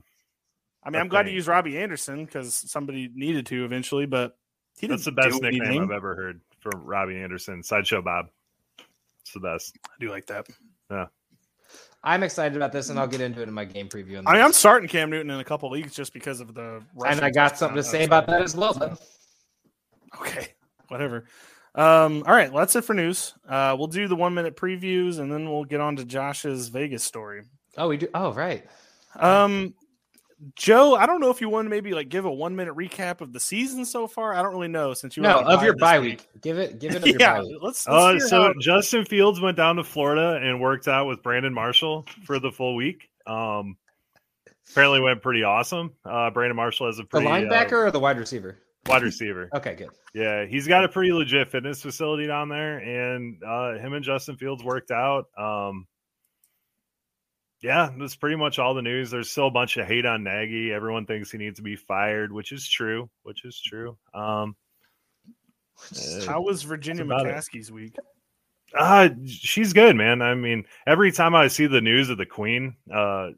I 0.82 0.90
mean, 0.90 1.02
I'm 1.02 1.10
glad 1.10 1.24
to 1.24 1.32
use 1.32 1.46
Robbie 1.46 1.78
Anderson 1.78 2.24
because 2.24 2.54
somebody 2.54 3.12
needed 3.14 3.46
to 3.48 3.66
eventually, 3.66 4.06
but 4.06 4.38
he 4.80 4.88
That's 4.88 5.04
the 5.04 5.12
best 5.12 5.42
nickname 5.42 5.62
anything. 5.62 5.84
I've 5.84 5.92
ever 5.92 6.16
heard 6.16 6.40
from 6.62 6.86
Robbie 6.86 7.18
Anderson. 7.18 7.64
Sideshow 7.64 8.02
Bob. 8.02 8.28
It's 9.22 9.34
the 9.34 9.42
best. 9.42 9.78
I 9.86 9.92
do 10.00 10.10
like 10.10 10.28
that. 10.28 10.48
Yeah. 10.90 11.08
I'm 12.04 12.24
excited 12.24 12.56
about 12.56 12.72
this, 12.72 12.90
and 12.90 12.98
I'll 12.98 13.08
get 13.08 13.22
into 13.22 13.42
it 13.42 13.48
in 13.48 13.54
my 13.54 13.66
game 13.66 13.90
preview. 13.90 14.24
I 14.26 14.34
mean, 14.34 14.42
I'm 14.42 14.54
starting 14.54 14.88
Cam 14.88 15.10
Newton 15.10 15.30
in 15.32 15.40
a 15.40 15.44
couple 15.44 15.70
leagues 15.70 15.94
just 15.94 16.14
because 16.14 16.40
of 16.40 16.54
the. 16.54 16.82
And 17.06 17.22
I 17.22 17.30
got 17.30 17.58
something 17.58 17.76
to 17.76 17.84
say 17.84 18.06
about 18.06 18.26
that 18.28 18.42
as 18.42 18.56
well. 18.56 18.74
Though. 18.74 18.98
Okay, 20.22 20.48
whatever. 20.88 21.26
Um, 21.76 22.24
all 22.26 22.34
right, 22.34 22.52
well, 22.52 22.62
that's 22.62 22.76
it 22.76 22.84
for 22.84 22.94
news. 22.94 23.34
Uh, 23.48 23.76
we'll 23.78 23.88
do 23.88 24.08
the 24.08 24.16
one 24.16 24.34
minute 24.34 24.56
previews, 24.56 25.20
and 25.20 25.32
then 25.32 25.50
we'll 25.50 25.66
get 25.66 25.82
on 25.82 25.98
to 25.98 26.06
Josh's 26.06 26.70
Vegas 26.70 27.04
story. 27.04 27.44
Oh, 27.78 27.90
we 27.90 27.98
do. 27.98 28.08
Oh, 28.14 28.34
right. 28.34 28.66
Um, 29.16 29.74
Joe, 30.56 30.96
I 30.96 31.06
don't 31.06 31.20
know 31.20 31.32
if 31.32 31.42
you 31.42 31.50
want 31.50 31.66
to 31.66 31.70
maybe 31.70 31.94
like 31.94 32.08
give 32.08 32.26
a 32.26 32.32
one 32.32 32.56
minute 32.56 32.76
recap 32.76 33.20
of 33.20 33.34
the 33.34 33.40
season 33.40 33.86
so 33.86 34.08
far. 34.08 34.34
I 34.34 34.42
don't 34.42 34.54
really 34.54 34.70
know 34.70 34.94
since 34.94 35.18
you 35.18 35.24
no 35.24 35.40
of 35.40 35.64
your 35.64 35.76
bye 35.76 36.00
week. 36.00 36.20
week. 36.20 36.42
Give 36.42 36.58
it, 36.58 36.80
give 36.80 36.96
it. 36.96 37.06
yeah, 37.20 37.40
let's. 37.40 37.86
let's 37.86 37.88
uh, 37.88 38.20
so 38.20 38.54
Justin 38.62 39.06
Fields 39.06 39.42
went 39.42 39.58
down 39.58 39.76
to 39.76 39.84
Florida 39.84 40.40
and 40.42 40.62
worked 40.62 40.88
out 40.88 41.08
with 41.08 41.22
Brandon 41.22 41.54
Marshall 41.54 42.06
for 42.24 42.40
the 42.40 42.52
full 42.52 42.76
week. 42.76 43.10
Um, 43.28 43.76
apparently 44.72 45.02
went 45.02 45.22
pretty 45.22 45.44
awesome. 45.44 45.94
Uh, 46.06 46.30
Brandon 46.32 46.56
Marshall 46.56 46.88
has 46.88 47.00
a 47.00 47.04
pretty 47.04 47.26
the 47.26 47.32
linebacker 47.32 47.74
uh, 47.74 47.88
or 47.88 47.92
the 47.92 48.00
wide 48.00 48.18
receiver. 48.18 48.60
Wide 48.88 49.04
receiver. 49.04 49.50
okay, 49.56 49.76
good. 49.76 49.90
Yeah, 50.14 50.46
he's 50.46 50.68
got 50.68 50.86
a 50.86 50.90
pretty 50.90 51.12
legit 51.12 51.52
fitness 51.52 51.82
facility 51.82 52.28
down 52.28 52.48
there, 52.48 52.78
and 52.78 53.42
uh, 53.44 53.74
him 53.74 53.94
and 53.94 54.06
Justin 54.06 54.38
Fields 54.38 54.64
worked 54.64 54.92
out. 54.92 55.26
Um, 55.38 55.86
yeah, 57.62 57.90
that's 57.98 58.16
pretty 58.16 58.38
much 58.38 58.58
all 58.58 58.74
the 58.74 58.82
news. 58.82 59.12
There's 59.12 59.30
still 59.30 59.48
a 59.48 59.52
bunch 59.52 59.78
of 59.78 59.86
hate 59.86 60.06
on 60.06 60.24
Nagy. 60.24 60.72
Everyone 60.72 61.06
thinks 61.06 61.32
he 61.32 61.38
needs 61.38 61.58
to 61.58 61.64
be 61.64 61.76
fired, 61.76 62.32
which 62.32 62.52
is 62.52 62.68
true. 62.68 63.10
Which 63.24 63.44
is 63.44 63.60
true. 63.60 63.98
Um, 64.14 64.56
How 66.26 66.42
was 66.42 66.64
Virginia 66.64 67.04
McCaskey's 67.04 67.72
week? 67.72 67.96
Uh, 68.78 69.10
she's 69.26 69.74
good, 69.74 69.96
man. 69.96 70.22
I 70.22 70.36
mean, 70.36 70.66
every 70.88 71.12
time 71.12 71.36
I 71.36 71.48
see 71.48 71.68
the 71.68 71.82
news 71.82 72.10
of 72.10 72.18
the 72.18 72.26
Queen 72.26 72.76
uh, 72.94 73.32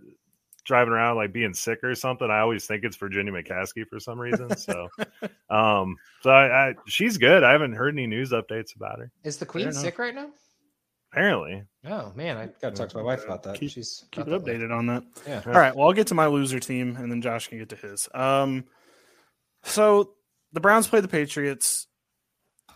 driving 0.66 0.94
around 0.94 1.16
like 1.16 1.34
being 1.34 1.54
sick 1.54 1.84
or 1.84 1.96
something, 1.96 2.30
I 2.30 2.42
always 2.42 2.66
think 2.66 2.84
it's 2.84 2.98
Virginia 2.98 3.32
McCaskey 3.32 3.88
for 3.88 4.00
some 4.00 4.20
reason. 4.20 4.56
So, 4.56 4.90
um, 5.50 5.98
so 6.22 6.30
I, 6.30 6.70
I, 6.70 6.74
she's 6.86 7.18
good. 7.18 7.44
I 7.44 7.54
haven't 7.54 7.74
heard 7.74 7.96
any 7.96 8.08
news 8.08 8.32
updates 8.32 8.76
about 8.76 9.00
her. 9.00 9.12
Is 9.24 9.38
the 9.38 9.46
Queen 9.46 9.72
sick 9.72 9.98
right 9.98 10.14
now? 10.14 10.30
Apparently. 11.12 11.64
Oh 11.86 12.14
man, 12.16 12.38
I 12.38 12.50
gotta 12.62 12.76
talk 12.76 12.90
to 12.90 12.98
my 12.98 13.04
wife 13.04 13.26
about 13.26 13.44
that. 13.44 13.60
Keep, 13.60 13.72
She's 13.72 14.06
keep 14.12 14.28
it 14.28 14.32
updated 14.32 14.76
on 14.76 14.86
that. 14.88 15.04
Yeah. 15.28 15.42
All 15.46 15.54
right. 15.54 15.76
Well, 15.76 15.88
I'll 15.88 15.94
get 15.94 16.08
to 16.08 16.16
my 16.16 16.28
loser 16.28 16.60
team, 16.60 16.96
and 16.96 17.12
then 17.12 17.22
Josh 17.22 17.48
can 17.48 17.58
get 17.58 17.70
to 17.70 17.76
his. 17.76 18.08
Um, 18.14 18.66
so 19.64 20.14
the 20.54 20.62
Browns 20.62 20.88
play 20.88 21.02
the 21.02 21.08
Patriots. 21.08 21.88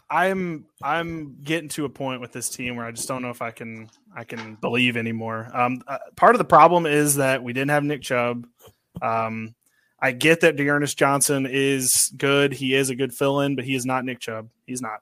I'm 0.10 0.66
I'm 0.84 1.38
getting 1.42 1.70
to 1.70 1.86
a 1.86 1.90
point 1.90 2.22
with 2.22 2.32
this 2.32 2.50
team 2.50 2.76
where 2.76 2.86
I 2.86 2.92
just 2.92 3.08
don't 3.08 3.22
know 3.22 3.30
if 3.30 3.42
I 3.42 3.52
can 3.52 3.90
I 4.16 4.24
can 4.24 4.56
believe 4.56 4.98
anymore. 4.98 5.50
Um, 5.54 5.82
uh, 5.88 5.98
part 6.16 6.36
of 6.36 6.40
the 6.40 6.46
problem 6.46 6.86
is 6.86 7.16
that 7.16 7.42
we 7.42 7.54
didn't 7.54 7.72
have 7.72 7.84
Nick 7.84 8.02
Chubb. 8.02 8.46
Um, 9.02 9.56
I 10.00 10.12
get 10.12 10.42
that 10.42 10.58
D'Ernest 10.58 10.98
Johnson 10.98 11.48
is 11.50 12.12
good. 12.18 12.54
He 12.54 12.76
is 12.76 12.90
a 12.90 12.96
good 12.96 13.14
fill-in, 13.14 13.56
but 13.56 13.66
he 13.66 13.76
is 13.76 13.86
not 13.86 14.06
Nick 14.06 14.20
Chubb. 14.20 14.50
He's 14.66 14.82
not. 14.82 15.00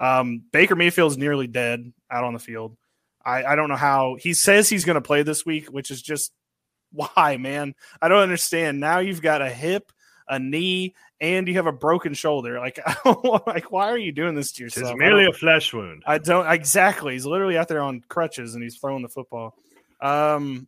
Um, 0.00 0.42
Baker 0.50 0.74
Mayfield's 0.74 1.18
nearly 1.18 1.46
dead 1.46 1.92
out 2.10 2.24
on 2.24 2.32
the 2.32 2.40
field. 2.40 2.76
I, 3.24 3.44
I 3.44 3.54
don't 3.54 3.68
know 3.68 3.76
how 3.76 4.16
he 4.18 4.32
says 4.32 4.68
he's 4.68 4.86
going 4.86 4.94
to 4.94 5.02
play 5.02 5.22
this 5.22 5.44
week, 5.44 5.66
which 5.66 5.90
is 5.90 6.00
just 6.02 6.32
why, 6.92 7.36
man. 7.36 7.74
I 8.00 8.08
don't 8.08 8.22
understand. 8.22 8.80
Now 8.80 8.98
you've 8.98 9.22
got 9.22 9.42
a 9.42 9.50
hip, 9.50 9.92
a 10.26 10.38
knee, 10.38 10.94
and 11.20 11.46
you 11.46 11.54
have 11.54 11.66
a 11.66 11.72
broken 11.72 12.14
shoulder. 12.14 12.58
Like, 12.58 12.80
like 13.46 13.70
why 13.70 13.90
are 13.90 13.98
you 13.98 14.10
doing 14.10 14.34
this 14.34 14.52
to 14.52 14.62
yourself? 14.62 14.90
It's 14.90 14.98
merely 14.98 15.26
a 15.26 15.32
flesh 15.32 15.72
wound. 15.72 16.02
I 16.06 16.18
don't 16.18 16.50
exactly. 16.50 17.12
He's 17.12 17.26
literally 17.26 17.58
out 17.58 17.68
there 17.68 17.82
on 17.82 18.02
crutches 18.08 18.54
and 18.54 18.62
he's 18.62 18.76
throwing 18.76 19.02
the 19.02 19.08
football. 19.08 19.54
Um, 20.00 20.66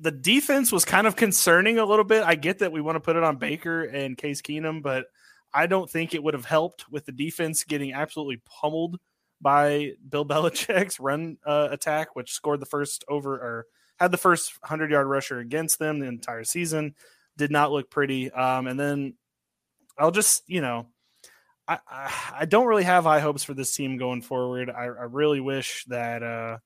the 0.00 0.10
defense 0.10 0.72
was 0.72 0.84
kind 0.84 1.06
of 1.06 1.16
concerning 1.16 1.78
a 1.78 1.84
little 1.84 2.04
bit. 2.04 2.24
I 2.24 2.34
get 2.34 2.60
that 2.60 2.72
we 2.72 2.80
want 2.80 2.96
to 2.96 3.00
put 3.00 3.16
it 3.16 3.22
on 3.22 3.36
Baker 3.36 3.84
and 3.84 4.16
Case 4.16 4.42
Keenum, 4.42 4.82
but 4.82 5.06
I 5.54 5.66
don't 5.66 5.88
think 5.88 6.12
it 6.12 6.22
would 6.22 6.34
have 6.34 6.44
helped 6.44 6.90
with 6.90 7.06
the 7.06 7.12
defense 7.12 7.62
getting 7.64 7.92
absolutely 7.92 8.42
pummeled 8.44 8.98
by 9.40 9.92
Bill 10.08 10.26
Belichick's 10.26 10.98
run 10.98 11.38
uh, 11.46 11.68
attack, 11.70 12.16
which 12.16 12.32
scored 12.32 12.60
the 12.60 12.66
first 12.66 13.04
over 13.08 13.34
or 13.34 13.66
had 13.96 14.10
the 14.10 14.18
first 14.18 14.60
100 14.62 14.90
yard 14.90 15.06
rusher 15.06 15.38
against 15.38 15.78
them 15.78 16.00
the 16.00 16.06
entire 16.06 16.44
season. 16.44 16.94
Did 17.36 17.52
not 17.52 17.70
look 17.70 17.90
pretty. 17.90 18.30
Um, 18.32 18.66
and 18.66 18.78
then 18.78 19.14
I'll 19.96 20.10
just, 20.10 20.42
you 20.48 20.60
know, 20.60 20.86
I, 21.66 21.78
I, 21.88 22.32
I 22.40 22.44
don't 22.44 22.66
really 22.66 22.84
have 22.84 23.04
high 23.04 23.20
hopes 23.20 23.44
for 23.44 23.54
this 23.54 23.74
team 23.74 23.96
going 23.96 24.22
forward. 24.22 24.70
I, 24.70 24.84
I 24.84 25.04
really 25.04 25.40
wish 25.40 25.84
that 25.86 26.22
uh, 26.22 26.58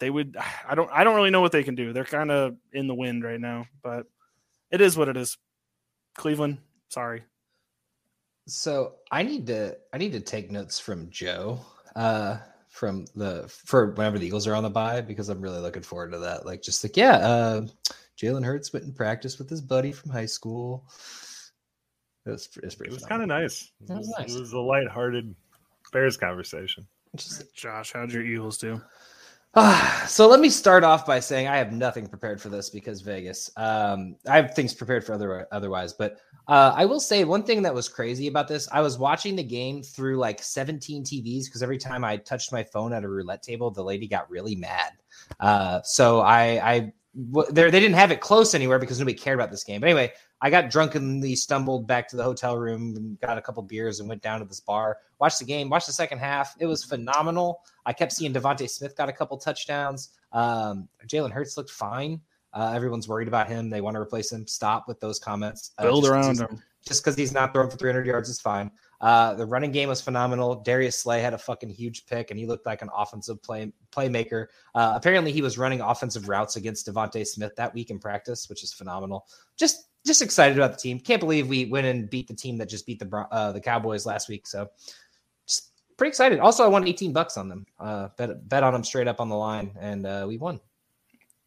they 0.00 0.10
would. 0.10 0.36
I 0.68 0.74
don't. 0.74 0.90
I 0.92 1.04
don't 1.04 1.14
really 1.16 1.30
know 1.30 1.40
what 1.40 1.52
they 1.52 1.62
can 1.62 1.74
do. 1.74 1.92
They're 1.92 2.04
kind 2.04 2.30
of 2.30 2.56
in 2.72 2.88
the 2.88 2.94
wind 2.94 3.24
right 3.24 3.40
now, 3.40 3.66
but 3.82 4.06
it 4.70 4.80
is 4.80 4.96
what 4.96 5.08
it 5.08 5.16
is. 5.16 5.36
Cleveland, 6.14 6.58
sorry. 6.88 7.22
So 8.48 8.94
I 9.10 9.22
need 9.22 9.46
to. 9.46 9.76
I 9.92 9.98
need 9.98 10.12
to 10.12 10.20
take 10.20 10.50
notes 10.50 10.80
from 10.80 11.10
Joe. 11.10 11.60
Uh, 11.94 12.38
from 12.68 13.06
the 13.16 13.44
for 13.48 13.90
whenever 13.92 14.18
the 14.18 14.26
Eagles 14.26 14.46
are 14.46 14.54
on 14.54 14.62
the 14.62 14.70
bye 14.70 15.00
because 15.00 15.28
I'm 15.28 15.40
really 15.40 15.60
looking 15.60 15.82
forward 15.82 16.12
to 16.12 16.18
that. 16.18 16.46
Like 16.46 16.62
just 16.62 16.82
like 16.84 16.96
yeah, 16.96 17.16
uh, 17.16 17.66
Jalen 18.16 18.44
Hurts 18.44 18.72
went 18.72 18.84
and 18.84 18.94
practiced 18.94 19.38
with 19.38 19.50
his 19.50 19.60
buddy 19.60 19.92
from 19.92 20.10
high 20.10 20.26
school. 20.26 20.86
It 22.26 22.30
was, 22.30 22.48
it 22.56 22.64
was, 22.64 22.80
it 22.80 22.90
was 22.90 23.04
kind 23.04 23.22
of 23.22 23.28
nice. 23.28 23.70
It 23.88 23.94
was, 23.94 24.14
nice. 24.18 24.34
It 24.34 24.40
was 24.40 24.52
a 24.52 24.60
lighthearted 24.60 25.34
Bears 25.92 26.16
conversation. 26.16 26.86
Just, 27.16 27.54
Josh, 27.54 27.92
how'd 27.92 28.12
your 28.12 28.22
Eagles 28.22 28.58
do? 28.58 28.80
So 30.08 30.26
let 30.26 30.40
me 30.40 30.48
start 30.48 30.84
off 30.84 31.04
by 31.04 31.20
saying 31.20 31.48
I 31.48 31.58
have 31.58 31.70
nothing 31.72 32.06
prepared 32.06 32.40
for 32.40 32.48
this 32.48 32.70
because 32.70 33.02
Vegas. 33.02 33.50
Um, 33.58 34.16
I 34.26 34.36
have 34.36 34.54
things 34.54 34.72
prepared 34.72 35.04
for 35.04 35.12
other 35.12 35.46
otherwise, 35.52 35.92
but 35.92 36.18
uh, 36.48 36.72
I 36.74 36.86
will 36.86 36.98
say 36.98 37.24
one 37.24 37.42
thing 37.42 37.60
that 37.62 37.74
was 37.74 37.90
crazy 37.90 38.26
about 38.26 38.48
this. 38.48 38.66
I 38.72 38.80
was 38.80 38.98
watching 38.98 39.36
the 39.36 39.42
game 39.42 39.82
through 39.82 40.16
like 40.16 40.42
17 40.42 41.04
TVs 41.04 41.44
because 41.44 41.62
every 41.62 41.76
time 41.76 42.04
I 42.04 42.16
touched 42.16 42.52
my 42.52 42.64
phone 42.64 42.94
at 42.94 43.04
a 43.04 43.08
roulette 43.08 43.42
table, 43.42 43.70
the 43.70 43.84
lady 43.84 44.08
got 44.08 44.30
really 44.30 44.56
mad. 44.56 44.92
Uh, 45.40 45.82
so 45.82 46.20
I, 46.20 46.74
I 46.74 46.92
w- 47.30 47.52
they 47.52 47.70
didn't 47.70 47.92
have 47.92 48.10
it 48.10 48.20
close 48.20 48.54
anywhere 48.54 48.78
because 48.78 48.98
nobody 48.98 49.16
cared 49.16 49.38
about 49.38 49.50
this 49.50 49.62
game. 49.62 49.82
But 49.82 49.90
anyway, 49.90 50.12
I 50.40 50.50
got 50.50 50.70
drunkenly 50.70 51.34
stumbled 51.34 51.86
back 51.86 52.08
to 52.08 52.16
the 52.16 52.22
hotel 52.22 52.56
room 52.56 52.94
and 52.96 53.20
got 53.20 53.38
a 53.38 53.42
couple 53.42 53.62
beers 53.62 54.00
and 54.00 54.08
went 54.08 54.22
down 54.22 54.40
to 54.40 54.46
this 54.46 54.60
bar, 54.60 54.98
watched 55.18 55.40
the 55.40 55.44
game, 55.44 55.68
watched 55.68 55.88
the 55.88 55.92
second 55.92 56.18
half. 56.18 56.54
It 56.60 56.66
was 56.66 56.84
phenomenal. 56.84 57.60
I 57.86 57.92
kept 57.92 58.12
seeing 58.12 58.32
DeVonta 58.32 58.70
Smith 58.70 58.96
got 58.96 59.08
a 59.08 59.12
couple 59.12 59.36
touchdowns. 59.36 60.10
Um, 60.32 60.88
Jalen 61.06 61.32
Hurts 61.32 61.56
looked 61.56 61.70
fine. 61.70 62.20
Uh, 62.52 62.72
everyone's 62.74 63.08
worried 63.08 63.28
about 63.28 63.48
him. 63.48 63.68
They 63.68 63.80
want 63.80 63.94
to 63.94 64.00
replace 64.00 64.32
him. 64.32 64.46
Stop 64.46 64.88
with 64.88 65.00
those 65.00 65.18
comments. 65.18 65.72
Uh, 65.78 65.82
Build 65.82 66.06
around 66.06 66.40
him. 66.40 66.62
Just 66.86 67.04
because 67.04 67.16
he's 67.16 67.32
not 67.32 67.52
throwing 67.52 67.70
for 67.70 67.76
300 67.76 68.06
yards 68.06 68.28
is 68.28 68.40
fine. 68.40 68.70
Uh, 69.00 69.34
the 69.34 69.44
running 69.44 69.72
game 69.72 69.88
was 69.88 70.00
phenomenal. 70.00 70.56
Darius 70.56 70.96
Slay 70.96 71.20
had 71.20 71.34
a 71.34 71.38
fucking 71.38 71.68
huge 71.68 72.06
pick, 72.06 72.30
and 72.30 72.38
he 72.38 72.46
looked 72.46 72.66
like 72.66 72.82
an 72.82 72.88
offensive 72.94 73.42
play 73.42 73.72
playmaker. 73.92 74.46
Uh, 74.74 74.92
apparently, 74.94 75.32
he 75.32 75.42
was 75.42 75.58
running 75.58 75.80
offensive 75.80 76.28
routes 76.28 76.56
against 76.56 76.86
DeVonta 76.86 77.26
Smith 77.26 77.54
that 77.56 77.74
week 77.74 77.90
in 77.90 77.98
practice, 77.98 78.48
which 78.48 78.64
is 78.64 78.72
phenomenal. 78.72 79.26
Just 79.58 79.87
just 80.08 80.22
excited 80.22 80.58
about 80.58 80.72
the 80.72 80.78
team. 80.78 80.98
Can't 80.98 81.20
believe 81.20 81.46
we 81.46 81.66
went 81.66 81.86
and 81.86 82.10
beat 82.10 82.26
the 82.26 82.34
team 82.34 82.56
that 82.58 82.68
just 82.68 82.86
beat 82.86 82.98
the 82.98 83.26
uh, 83.30 83.52
the 83.52 83.60
Cowboys 83.60 84.06
last 84.06 84.28
week. 84.28 84.46
So 84.46 84.68
just 85.46 85.70
pretty 85.96 86.08
excited. 86.08 86.40
Also, 86.40 86.64
I 86.64 86.66
won 86.66 86.88
18 86.88 87.12
bucks 87.12 87.36
on 87.36 87.48
them. 87.48 87.66
Uh, 87.78 88.08
bet 88.16 88.48
bet 88.48 88.64
on 88.64 88.72
them 88.72 88.82
straight 88.82 89.06
up 89.06 89.20
on 89.20 89.28
the 89.28 89.36
line, 89.36 89.70
and 89.78 90.04
uh, 90.04 90.24
we 90.26 90.38
won. 90.38 90.58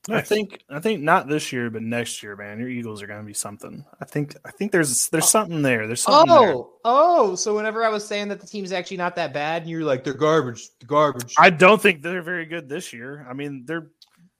Nice. 0.07 0.17
I 0.17 0.21
think 0.21 0.63
I 0.69 0.79
think 0.79 1.01
not 1.01 1.27
this 1.27 1.53
year, 1.53 1.69
but 1.69 1.83
next 1.83 2.23
year, 2.23 2.35
man. 2.35 2.59
Your 2.59 2.69
Eagles 2.69 3.03
are 3.03 3.07
going 3.07 3.19
to 3.19 3.25
be 3.25 3.35
something. 3.35 3.85
I 3.99 4.05
think 4.05 4.35
I 4.45 4.49
think 4.49 4.71
there's 4.71 5.09
there's 5.09 5.29
something 5.29 5.61
there. 5.61 5.85
There's 5.85 6.01
something. 6.01 6.33
Oh, 6.33 6.45
there. 6.45 6.55
oh. 6.85 7.35
So 7.35 7.55
whenever 7.55 7.83
I 7.83 7.89
was 7.89 8.03
saying 8.03 8.29
that 8.29 8.39
the 8.39 8.47
team's 8.47 8.71
actually 8.71 8.97
not 8.97 9.15
that 9.17 9.31
bad, 9.31 9.61
and 9.61 9.69
you're 9.69 9.83
like 9.83 10.03
they're 10.03 10.15
garbage, 10.15 10.69
garbage. 10.87 11.35
I 11.37 11.51
don't 11.51 11.79
think 11.79 12.01
they're 12.01 12.23
very 12.23 12.47
good 12.47 12.67
this 12.67 12.91
year. 12.91 13.27
I 13.29 13.33
mean, 13.33 13.63
they're 13.67 13.91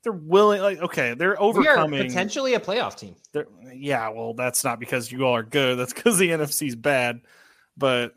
they're 0.04 0.12
willing 0.12 0.62
like 0.62 0.80
okay 0.80 1.14
they're 1.14 1.42
overcoming 1.42 2.06
potentially 2.08 2.54
a 2.54 2.60
playoff 2.60 2.98
team. 2.98 3.16
They're, 3.32 3.48
yeah 3.74 4.10
well 4.10 4.34
that's 4.34 4.64
not 4.64 4.80
because 4.80 5.12
you 5.12 5.26
all 5.26 5.36
are 5.36 5.44
good 5.44 5.78
that's 5.78 5.94
because 5.94 6.18
the 6.18 6.30
nfc's 6.30 6.76
bad 6.76 7.22
but 7.78 8.14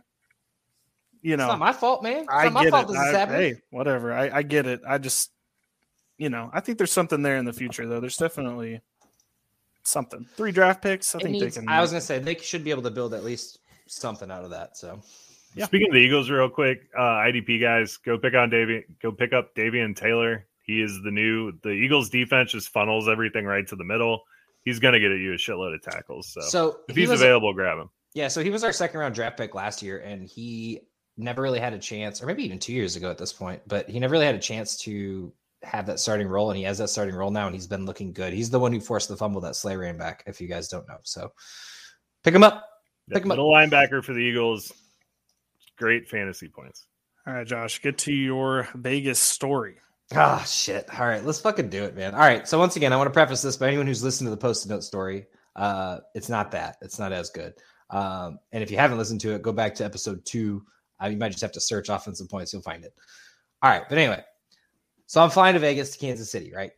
you 1.23 1.37
know. 1.37 1.45
it's 1.45 1.53
not 1.53 1.59
my 1.59 1.73
fault 1.73 2.03
man. 2.03 2.23
It's 2.23 2.29
i 2.31 2.49
get 2.49 2.75
it. 2.75 2.97
I, 2.97 3.27
hey 3.27 3.55
whatever. 3.71 4.13
I, 4.13 4.31
I 4.31 4.43
get 4.43 4.67
it. 4.67 4.83
I 4.87 4.99
just 4.99 5.31
you 6.19 6.29
know 6.29 6.51
i 6.53 6.61
think 6.61 6.79
there's 6.79 6.93
something 6.93 7.23
there 7.23 7.37
in 7.37 7.45
the 7.45 7.53
future 7.53 7.87
though. 7.87 8.01
There's 8.01 8.17
definitely 8.17 8.81
something. 9.83 10.27
Three 10.37 10.53
draft 10.53 10.83
picks 10.83 11.15
i 11.15 11.19
it 11.19 11.23
think 11.23 11.33
needs, 11.33 11.55
they 11.55 11.61
can 11.61 11.69
i 11.69 11.81
was 11.81 11.91
gonna 11.91 12.01
say 12.01 12.19
they 12.19 12.37
should 12.37 12.65
be 12.65 12.71
able 12.71 12.83
to 12.83 12.91
build 12.91 13.15
at 13.15 13.25
least 13.25 13.59
something 13.87 14.31
out 14.31 14.45
of 14.45 14.51
that 14.51 14.77
so. 14.77 15.01
Yeah. 15.57 15.67
Speaking 15.67 15.89
of 15.91 15.95
the 15.95 16.01
Eagles, 16.01 16.31
real 16.31 16.51
quick, 16.51 16.89
uh, 16.99 17.01
IDP 17.01 17.61
guys, 17.61 17.97
go 17.99 18.19
pick 18.19 18.35
on 18.35 18.51
Davy, 18.51 18.87
go 19.01 19.13
pick 19.13 19.33
up 19.33 19.55
Davion 19.55 19.95
Taylor. 19.95 20.47
He 20.65 20.83
is 20.83 21.01
the 21.05 21.11
new 21.11 21.53
the 21.63 21.71
Eagles 21.71 22.09
defense 22.09 22.53
just 22.53 22.71
funnels 22.71 23.09
everything 23.09 23.45
right 23.45 23.67
to 23.69 23.77
the 23.77 23.85
middle. 23.85 24.23
He's 24.65 24.79
gonna 24.79 24.99
get 24.99 25.13
at 25.13 25.19
you 25.19 25.35
a 25.35 25.37
shitload 25.37 25.75
of 25.75 25.83
tackles. 25.83 26.33
So, 26.33 26.41
so 26.41 26.81
if 26.89 26.97
he's 26.97 27.11
available, 27.11 27.53
grab 27.53 27.79
him. 27.79 27.91
Yeah, 28.15 28.29
so 28.29 28.43
he 28.43 28.51
was 28.51 28.65
our 28.65 28.73
second 28.73 29.01
round 29.01 29.15
draft 29.15 29.37
pick 29.37 29.55
last 29.55 29.83
year, 29.83 29.99
and 29.99 30.25
he 30.27 30.81
never 31.17 31.43
really 31.43 31.61
had 31.61 31.73
a 31.73 31.79
chance, 31.79 32.23
or 32.23 32.27
maybe 32.27 32.45
even 32.45 32.59
two 32.59 32.73
years 32.73 32.97
ago 32.97 33.11
at 33.11 33.19
this 33.19 33.33
point, 33.33 33.61
but 33.67 33.89
he 33.89 34.01
never 34.01 34.13
really 34.13 34.27
had 34.27 34.35
a 34.35 34.41
chance 34.41 34.77
to 34.79 35.33
have 35.63 35.87
that 35.87 36.01
starting 36.01 36.29
role, 36.29 36.51
and 36.51 36.57
he 36.57 36.65
has 36.65 36.79
that 36.79 36.89
starting 36.89 37.15
role 37.15 37.31
now, 37.31 37.47
and 37.47 37.55
he's 37.55 37.67
been 37.67 37.87
looking 37.87 38.13
good. 38.13 38.33
He's 38.33 38.51
the 38.51 38.59
one 38.59 38.73
who 38.73 38.81
forced 38.81 39.09
the 39.09 39.17
fumble 39.17 39.41
that 39.43 39.57
Slay 39.57 39.77
ran 39.77 39.99
back, 39.99 40.23
if 40.27 40.41
you 40.41 40.49
guys 40.49 40.69
don't 40.69 40.89
know. 40.89 40.99
So 41.03 41.33
pick 42.23 42.35
him 42.35 42.43
up. 42.43 42.67
Pick 43.11 43.23
him 43.23 43.29
middle 43.29 43.55
up. 43.55 43.69
linebacker 43.69 44.03
for 44.03 44.13
the 44.13 44.21
Eagles. 44.21 44.73
Great 45.77 46.09
fantasy 46.09 46.49
points. 46.49 46.87
All 47.27 47.35
right, 47.35 47.47
Josh, 47.47 47.81
get 47.81 47.99
to 47.99 48.13
your 48.13 48.69
Vegas 48.75 49.19
story. 49.19 49.77
Ah, 50.13 50.41
oh, 50.41 50.45
shit. 50.47 50.89
All 50.99 51.07
right, 51.07 51.25
let's 51.25 51.41
fucking 51.41 51.71
do 51.71 51.85
it, 51.85 51.97
man. 51.97 52.15
All 52.15 52.21
right. 52.21 52.47
So 52.47 52.59
once 52.59 52.77
again, 52.77 52.93
I 52.93 52.97
want 52.97 53.07
to 53.07 53.13
preface 53.13 53.43
this 53.43 53.57
by 53.57 53.69
anyone 53.69 53.87
who's 53.87 54.05
listened 54.05 54.27
to 54.27 54.31
the 54.31 54.37
post 54.37 54.69
note 54.69 54.85
story. 54.85 55.27
Uh, 55.57 55.99
it's 56.15 56.29
not 56.29 56.51
that. 56.51 56.77
It's 56.83 56.99
not 56.99 57.13
as 57.13 57.31
good. 57.31 57.55
Um, 57.91 58.39
and 58.53 58.63
if 58.63 58.71
you 58.71 58.77
haven't 58.77 58.99
listened 58.99 59.21
to 59.23 59.35
it, 59.35 59.43
go 59.43 59.53
back 59.53 59.75
to 59.77 59.85
episode 59.85 60.25
two. 60.25 60.65
Uh, 61.03 61.07
you 61.07 61.17
might 61.17 61.31
just 61.31 61.43
have 61.43 61.53
to 61.53 61.61
search 61.61 61.89
offensive 61.89 62.29
points. 62.29 62.53
You'll 62.53 62.63
find 62.63 62.85
it. 62.85 62.95
All 63.63 63.71
right. 63.71 63.83
But 63.89 63.99
anyway, 63.99 64.23
so 65.07 65.23
I'm 65.23 65.31
flying 65.31 65.55
to 65.55 65.61
Vegas 65.61 65.91
to 65.93 65.99
Kansas 65.99 66.31
City, 66.31 66.53
right? 66.55 66.73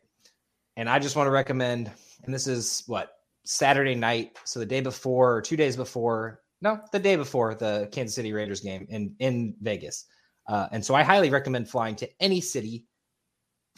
And 0.77 0.89
I 0.89 0.99
just 0.99 1.15
want 1.15 1.27
to 1.27 1.31
recommend, 1.31 1.91
and 2.23 2.33
this 2.33 2.47
is 2.47 2.83
what 2.87 3.11
Saturday 3.45 3.95
night. 3.95 4.37
So 4.45 4.59
the 4.59 4.65
day 4.65 4.81
before, 4.81 5.35
or 5.35 5.41
two 5.41 5.57
days 5.57 5.75
before, 5.75 6.41
no, 6.61 6.79
the 6.91 6.99
day 6.99 7.15
before 7.15 7.55
the 7.55 7.89
Kansas 7.91 8.15
City 8.15 8.33
Raiders 8.33 8.61
game 8.61 8.87
in 8.89 9.15
in 9.19 9.55
Vegas. 9.61 10.05
Uh, 10.47 10.67
and 10.71 10.83
so 10.83 10.95
I 10.95 11.03
highly 11.03 11.29
recommend 11.29 11.69
flying 11.69 11.95
to 11.97 12.09
any 12.19 12.41
city 12.41 12.85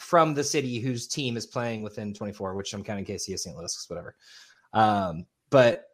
from 0.00 0.34
the 0.34 0.42
city 0.42 0.80
whose 0.80 1.06
team 1.06 1.36
is 1.36 1.46
playing 1.46 1.82
within 1.82 2.14
24, 2.14 2.54
which 2.54 2.72
I'm 2.72 2.82
counting 2.82 3.04
KC 3.04 3.34
as 3.34 3.44
St. 3.44 3.56
Louis, 3.56 3.86
whatever. 3.88 4.16
Um, 4.72 5.26
but 5.50 5.88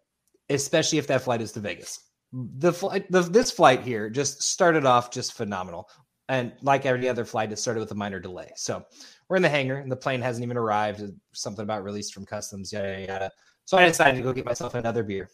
especially 0.49 0.99
if 0.99 1.07
that 1.09 1.23
flight 1.23 1.41
is 1.41 1.53
to 1.53 1.61
Vegas. 1.61 2.05
The 2.33 2.73
flight, 2.73 3.11
the, 3.11 3.23
this 3.23 3.51
flight 3.51 3.83
here 3.83 4.09
just 4.09 4.43
started 4.43 4.85
off 4.85 5.11
just 5.11 5.33
phenomenal. 5.33 5.89
And 6.29 6.53
like 6.63 6.87
every 6.87 7.09
other 7.09 7.25
flight, 7.25 7.53
it 7.53 7.59
started 7.59 7.81
with 7.81 7.91
a 7.93 7.95
minor 7.97 8.21
delay. 8.21 8.51
So 8.57 8.85
we're 9.29 9.37
in 9.37 9.43
the 9.43 9.49
hangar 9.49 9.77
and 9.77 9.91
the 9.91 9.97
plane 9.97 10.21
hasn't 10.21 10.45
even 10.45 10.57
arrived. 10.57 11.03
Something 11.33 11.63
about 11.63 11.85
released 11.85 12.15
from 12.15 12.27
customs, 12.27 12.73
yada, 12.73 12.89
yada, 12.89 13.07
yada. 13.07 13.31
So 13.65 13.77
I 13.77 13.87
decided 13.87 14.17
to 14.19 14.23
go 14.23 14.33
get 14.33 14.45
myself 14.45 14.75
another 14.75 15.03
beer. 15.03 15.31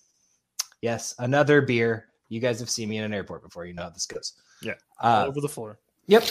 Yes, 0.81 1.15
another 1.19 1.61
beer. 1.61 2.09
You 2.29 2.41
guys 2.41 2.59
have 2.61 2.71
seen 2.71 2.89
me 2.89 2.99
in 2.99 3.05
an 3.05 3.13
airport 3.13 3.43
before. 3.43 3.67
You 3.67 3.75
know 3.75 3.83
how 3.83 3.91
this 3.91 4.07
goes. 4.07 4.35
Yeah. 4.63 4.75
Uh, 5.01 5.27
over 5.29 5.41
the 5.41 5.49
floor. 5.49 5.79
Yep. 6.07 6.25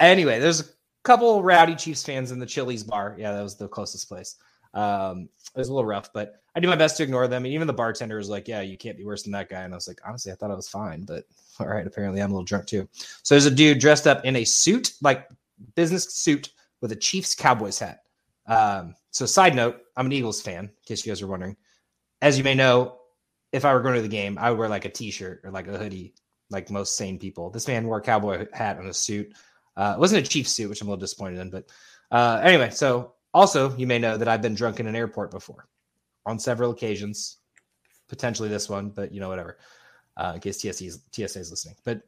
Anyway, 0.00 0.40
there's 0.40 0.74
couple 1.04 1.42
rowdy 1.42 1.76
Chiefs 1.76 2.02
fans 2.02 2.32
in 2.32 2.38
the 2.38 2.46
Chili's 2.46 2.82
bar. 2.82 3.14
Yeah, 3.18 3.32
that 3.32 3.42
was 3.42 3.56
the 3.56 3.68
closest 3.68 4.08
place. 4.08 4.36
Um, 4.74 5.28
it 5.54 5.58
was 5.58 5.68
a 5.68 5.72
little 5.72 5.86
rough, 5.86 6.12
but 6.12 6.40
I 6.56 6.60
do 6.60 6.66
my 6.66 6.76
best 6.76 6.96
to 6.96 7.04
ignore 7.04 7.28
them. 7.28 7.44
And 7.44 7.54
even 7.54 7.66
the 7.66 7.72
bartender 7.72 8.16
was 8.16 8.28
like, 8.28 8.48
"Yeah, 8.48 8.60
you 8.60 8.76
can't 8.76 8.96
be 8.96 9.04
worse 9.04 9.22
than 9.22 9.32
that 9.32 9.48
guy." 9.48 9.62
And 9.62 9.72
I 9.72 9.76
was 9.76 9.86
like, 9.86 10.00
honestly, 10.04 10.32
I 10.32 10.34
thought 10.34 10.50
I 10.50 10.56
was 10.56 10.68
fine, 10.68 11.04
but 11.04 11.24
all 11.60 11.68
right. 11.68 11.86
Apparently, 11.86 12.20
I'm 12.20 12.30
a 12.30 12.34
little 12.34 12.44
drunk 12.44 12.66
too. 12.66 12.88
So 13.22 13.34
there's 13.34 13.46
a 13.46 13.50
dude 13.50 13.78
dressed 13.78 14.06
up 14.06 14.24
in 14.24 14.36
a 14.36 14.44
suit, 14.44 14.92
like 15.00 15.28
business 15.76 16.12
suit, 16.12 16.50
with 16.80 16.92
a 16.92 16.96
Chiefs 16.96 17.34
Cowboys 17.34 17.78
hat. 17.78 18.00
Um, 18.46 18.94
so, 19.10 19.26
side 19.26 19.54
note, 19.54 19.80
I'm 19.96 20.06
an 20.06 20.12
Eagles 20.12 20.42
fan, 20.42 20.64
in 20.64 20.70
case 20.84 21.04
you 21.06 21.10
guys 21.10 21.22
are 21.22 21.26
wondering. 21.26 21.56
As 22.20 22.36
you 22.36 22.44
may 22.44 22.54
know, 22.54 22.98
if 23.52 23.64
I 23.64 23.72
were 23.72 23.80
going 23.80 23.94
to 23.94 24.02
the 24.02 24.08
game, 24.08 24.36
I 24.38 24.50
would 24.50 24.58
wear 24.58 24.68
like 24.68 24.84
a 24.84 24.90
t-shirt 24.90 25.42
or 25.44 25.50
like 25.50 25.68
a 25.68 25.78
hoodie, 25.78 26.14
like 26.50 26.70
most 26.70 26.96
sane 26.96 27.18
people. 27.18 27.50
This 27.50 27.68
man 27.68 27.86
wore 27.86 27.98
a 27.98 28.02
cowboy 28.02 28.46
hat 28.52 28.78
and 28.78 28.88
a 28.88 28.94
suit. 28.94 29.34
Uh, 29.76 29.94
it 29.96 30.00
wasn't 30.00 30.24
a 30.24 30.28
chief 30.28 30.48
suit, 30.48 30.68
which 30.68 30.80
I'm 30.80 30.88
a 30.88 30.90
little 30.90 31.00
disappointed 31.00 31.40
in. 31.40 31.50
But 31.50 31.70
uh, 32.10 32.40
anyway, 32.42 32.70
so 32.70 33.14
also 33.32 33.76
you 33.76 33.86
may 33.86 33.98
know 33.98 34.16
that 34.16 34.28
I've 34.28 34.42
been 34.42 34.54
drunk 34.54 34.80
in 34.80 34.86
an 34.86 34.96
airport 34.96 35.30
before 35.30 35.66
on 36.26 36.38
several 36.38 36.70
occasions, 36.70 37.38
potentially 38.08 38.48
this 38.48 38.68
one, 38.68 38.90
but 38.90 39.12
you 39.12 39.20
know 39.20 39.28
whatever. 39.28 39.58
Uh, 40.16 40.32
in 40.36 40.40
case 40.40 40.60
TSA 40.60 40.84
is 41.40 41.50
listening, 41.50 41.74
but 41.84 42.00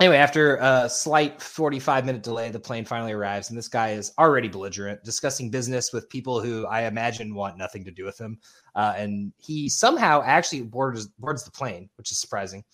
anyway, 0.00 0.16
after 0.16 0.56
a 0.56 0.88
slight 0.88 1.40
45 1.40 2.04
minute 2.04 2.22
delay, 2.22 2.50
the 2.50 2.58
plane 2.58 2.84
finally 2.84 3.12
arrives, 3.12 3.50
and 3.50 3.58
this 3.58 3.68
guy 3.68 3.90
is 3.90 4.12
already 4.18 4.48
belligerent, 4.48 5.02
discussing 5.04 5.50
business 5.50 5.92
with 5.92 6.08
people 6.08 6.40
who 6.40 6.66
I 6.66 6.82
imagine 6.82 7.34
want 7.34 7.58
nothing 7.58 7.84
to 7.84 7.90
do 7.90 8.04
with 8.04 8.18
him. 8.18 8.38
Uh, 8.74 8.94
and 8.96 9.32
he 9.38 9.68
somehow 9.68 10.22
actually 10.24 10.62
boards 10.62 11.06
boards 11.18 11.44
the 11.44 11.50
plane, 11.50 11.88
which 11.96 12.10
is 12.10 12.18
surprising. 12.18 12.64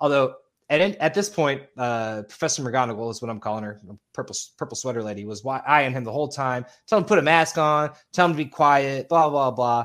Although 0.00 0.34
at 0.68 0.80
at 0.80 1.14
this 1.14 1.28
point, 1.28 1.62
uh, 1.76 2.22
Professor 2.22 2.62
McGonagall 2.62 3.10
is 3.10 3.22
what 3.22 3.30
I'm 3.30 3.38
calling 3.40 3.64
her, 3.64 3.80
purple 4.12 4.34
purple 4.56 4.76
sweater 4.76 5.02
lady, 5.02 5.24
was 5.24 5.44
eyeing 5.46 5.92
him 5.92 6.04
the 6.04 6.12
whole 6.12 6.28
time, 6.28 6.66
telling 6.86 7.02
him 7.02 7.06
to 7.06 7.08
put 7.08 7.18
a 7.18 7.22
mask 7.22 7.56
on, 7.56 7.90
tell 8.12 8.26
him 8.26 8.32
to 8.32 8.36
be 8.36 8.46
quiet, 8.46 9.08
blah 9.08 9.30
blah 9.30 9.50
blah. 9.50 9.84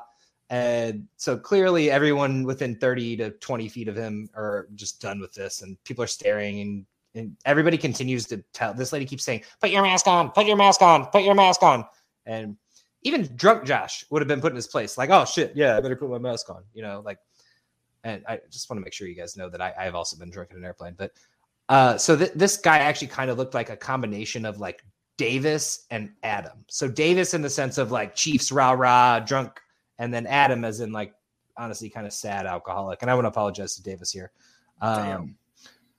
And 0.50 1.08
so 1.18 1.38
clearly, 1.38 1.92
everyone 1.92 2.44
within 2.44 2.76
30 2.76 3.18
to 3.18 3.30
20 3.32 3.70
feet 3.70 3.88
of 3.88 3.96
him 3.96 4.30
are 4.36 4.68
just 4.76 5.00
done 5.00 5.20
with 5.22 5.34
this, 5.34 5.62
and 5.62 5.82
people 5.84 6.04
are 6.04 6.08
staring, 6.08 6.60
and, 6.60 6.86
and 7.16 7.38
everybody 7.46 7.78
continues 7.78 8.26
to 8.28 8.44
tell. 8.52 8.74
This 8.74 8.92
lady 8.92 9.06
keeps 9.06 9.24
saying, 9.24 9.44
"Put 9.62 9.70
your 9.70 9.84
mask 9.84 10.08
on, 10.08 10.32
put 10.32 10.48
your 10.48 10.58
mask 10.58 10.82
on, 10.82 11.06
put 11.08 11.24
your 11.24 11.36
mask 11.36 11.62
on," 11.62 11.86
and 12.26 12.58
even 13.04 13.30
drunk 13.36 13.66
Josh 13.66 14.04
would 14.10 14.22
have 14.22 14.28
been 14.28 14.42
put 14.42 14.52
in 14.52 14.56
his 14.56 14.68
place, 14.68 14.98
like, 14.98 15.12
"Oh 15.12 15.26
shit, 15.26 15.54
yeah, 15.56 15.78
I 15.78 15.80
better 15.80 15.96
put 15.96 16.10
my 16.10 16.18
mask 16.18 16.50
on," 16.50 16.64
you 16.74 16.82
know, 16.82 17.02
like. 17.06 17.20
And 18.04 18.24
I 18.28 18.40
just 18.50 18.70
want 18.70 18.80
to 18.80 18.84
make 18.84 18.94
sure 18.94 19.08
you 19.08 19.16
guys 19.16 19.38
know 19.38 19.50
that 19.50 19.62
I, 19.62 19.74
I've 19.78 19.96
also 19.96 20.18
been 20.18 20.30
drunk 20.30 20.52
in 20.52 20.58
an 20.58 20.66
airplane, 20.66 20.96
but 20.98 21.12
uh, 21.70 21.98
so 21.98 22.18
th- 22.18 22.32
this 22.36 22.58
guy 22.58 22.80
actually 22.80 23.08
kind 23.08 23.30
of 23.30 23.38
looked 23.38 23.54
like 23.54 23.70
a 23.70 23.78
combination 23.78 24.46
of 24.46 24.60
like 24.60 24.84
Davis 25.18 25.86
and 25.92 26.12
Adam. 26.24 26.66
So 26.68 26.88
Davis 26.88 27.34
in 27.34 27.42
the 27.42 27.50
sense 27.50 27.78
of 27.78 27.92
like 27.92 28.16
Chiefs 28.16 28.52
rah 28.52 28.72
rah 28.72 29.20
drunk 29.20 29.62
and 30.00 30.14
then 30.14 30.26
Adam 30.26 30.66
as 30.66 30.80
in 30.80 30.92
like 30.92 31.14
honestly 31.58 31.90
kind 31.90 32.08
of 32.08 32.14
sad 32.14 32.46
alcoholic. 32.46 33.02
And 33.02 33.12
I 33.12 33.14
want 33.14 33.26
to 33.26 33.30
apologize 33.30 33.76
to 33.76 33.84
Davis 33.84 34.12
here. 34.12 34.32
Um, 34.82 35.36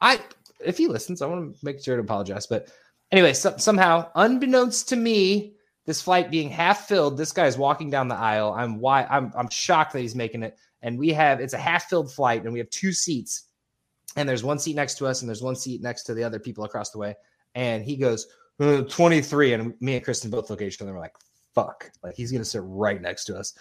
I 0.01 0.21
if 0.65 0.79
he 0.79 0.89
listens, 0.89 1.23
I 1.23 1.27
want 1.27 1.57
to 1.57 1.65
make 1.65 1.83
sure 1.83 1.97
to 1.97 2.03
apologize. 2.03 2.47
But 2.47 2.69
anyway, 3.11 3.33
so, 3.33 3.57
somehow, 3.57 4.11
unbeknownst 4.15 4.89
to 4.91 4.97
me, 4.97 5.55
this 5.87 6.03
flight 6.03 6.31
being 6.31 6.51
half 6.51 6.87
filled, 6.87 7.17
this 7.17 7.33
guy 7.33 7.47
is 7.47 7.57
walking 7.57 7.91
down 7.91 8.09
the 8.09 8.15
aisle. 8.15 8.55
I'm 8.57 8.79
why 8.79 9.05
I'm 9.05 9.33
I'm 9.37 9.49
shocked 9.49 9.93
that 9.93 10.01
he's 10.01 10.15
making 10.15 10.43
it. 10.43 10.57
And 10.83 10.99
we 10.99 11.11
have 11.11 11.41
it's 11.41 11.55
a 11.55 11.59
half 11.59 11.85
filled 11.89 12.13
flight, 12.13 12.45
and 12.45 12.53
we 12.53 12.59
have 12.59 12.71
two 12.71 12.93
seats, 12.93 13.49
and 14.17 14.29
there's 14.29 14.45
one 14.45 14.59
seat 14.59 14.77
next 14.77 14.99
to 14.99 15.07
us, 15.07 15.23
and 15.23 15.29
there's 15.29 15.43
one 15.43 15.57
seat 15.57 15.83
next 15.83 16.05
to 16.05 16.15
the 16.15 16.25
other 16.25 16.39
people 16.39 16.65
across 16.65 16.91
the 16.91 16.99
way. 16.99 17.15
And 17.55 17.85
he 17.85 17.97
goes, 17.97 18.27
uh, 18.61 18.83
23. 18.83 19.55
And 19.55 19.75
me 19.81 19.97
and 19.97 20.05
Kristen 20.05 20.31
both 20.31 20.51
look 20.51 20.61
at 20.61 20.69
each 20.69 20.81
other 20.81 20.91
and 20.91 20.97
we're 20.97 21.03
like, 21.03 21.17
fuck. 21.55 21.91
Like 22.03 22.15
he's 22.15 22.33
gonna 22.33 22.45
sit 22.45 22.63
right 22.65 23.01
next 23.01 23.25
to 23.27 23.37
us. 23.37 23.55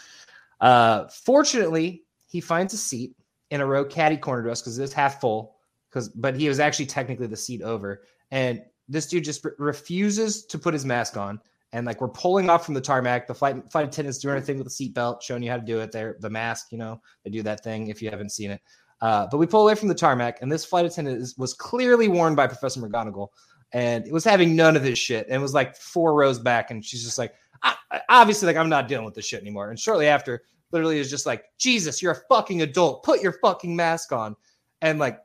Uh, 0.60 1.08
fortunately, 1.08 2.04
he 2.28 2.40
finds 2.42 2.74
a 2.74 2.78
seat 2.78 3.16
in 3.50 3.62
a 3.62 3.66
row 3.66 3.84
caddy 3.84 4.18
corner 4.18 4.44
to 4.44 4.52
us 4.52 4.62
because 4.62 4.80
it's 4.80 4.94
half 4.94 5.20
full. 5.20 5.56
Because, 5.90 6.10
but 6.10 6.36
he 6.36 6.48
was 6.48 6.60
actually 6.60 6.86
technically 6.86 7.28
the 7.28 7.36
seat 7.36 7.62
over, 7.62 8.04
and 8.32 8.62
this 8.88 9.08
dude 9.08 9.26
just 9.26 9.44
re- 9.44 9.52
refuses 9.58 10.46
to 10.46 10.58
put 10.58 10.74
his 10.74 10.86
mask 10.86 11.18
on. 11.18 11.38
And 11.74 11.86
like 11.86 12.02
we're 12.02 12.10
pulling 12.10 12.50
off 12.50 12.66
from 12.66 12.74
the 12.74 12.82
tarmac, 12.82 13.28
the 13.28 13.34
flight 13.34 13.72
flight 13.72 13.88
attendants 13.88 14.20
doing 14.20 14.38
a 14.38 14.42
thing 14.42 14.58
with 14.58 14.68
the 14.68 14.90
seatbelt, 14.90 15.22
showing 15.22 15.42
you 15.42 15.50
how 15.50 15.58
to 15.58 15.64
do 15.64 15.80
it. 15.80 15.92
There, 15.92 16.18
the 16.20 16.30
mask, 16.30 16.68
you 16.72 16.78
know, 16.78 17.02
they 17.24 17.32
do 17.32 17.42
that 17.44 17.64
thing 17.64 17.88
if 17.88 18.02
you 18.02 18.10
haven't 18.10 18.32
seen 18.32 18.52
it. 18.52 18.62
Uh, 19.02 19.28
but 19.32 19.38
we 19.38 19.48
pull 19.48 19.64
away 19.64 19.76
from 19.76 19.88
the 19.88 19.96
tarmac, 19.96 20.42
and 20.42 20.52
this 20.52 20.64
flight 20.64 20.86
attendant 20.86 21.20
is, 21.20 21.36
was 21.38 21.54
clearly 21.54 22.08
warned 22.08 22.36
by 22.36 22.46
Professor 22.46 22.80
McGonagall, 22.82 23.30
and 23.72 24.06
it 24.06 24.14
was 24.14 24.24
having 24.24 24.56
none 24.56 24.76
of 24.76 24.84
his 24.84 25.00
shit, 25.00 25.26
and 25.30 25.42
was 25.42 25.54
like 25.54 25.76
four 25.76 26.14
rows 26.14 26.38
back, 26.38 26.70
and 26.70 26.86
she's 26.86 27.04
just 27.04 27.18
like, 27.18 27.34
I, 27.64 27.76
obviously, 28.10 28.46
like 28.48 28.58
I'm 28.58 28.70
not 28.70 28.88
dealing 28.88 29.06
with 29.06 29.16
this 29.16 29.26
shit 29.26 29.42
anymore. 29.42 29.70
And 29.70 29.80
shortly 29.80 30.08
after, 30.08 30.44
literally 30.72 31.00
is 31.00 31.10
just 31.10 31.26
like, 31.26 31.46
Jesus, 31.58 32.02
you're 32.02 32.14
a 32.14 32.22
fucking 32.30 32.62
adult. 32.62 33.04
Put 33.04 33.22
your 33.22 33.34
fucking 33.42 33.76
mask 33.76 34.12
on. 34.12 34.36
And 34.82 35.00
like, 35.00 35.20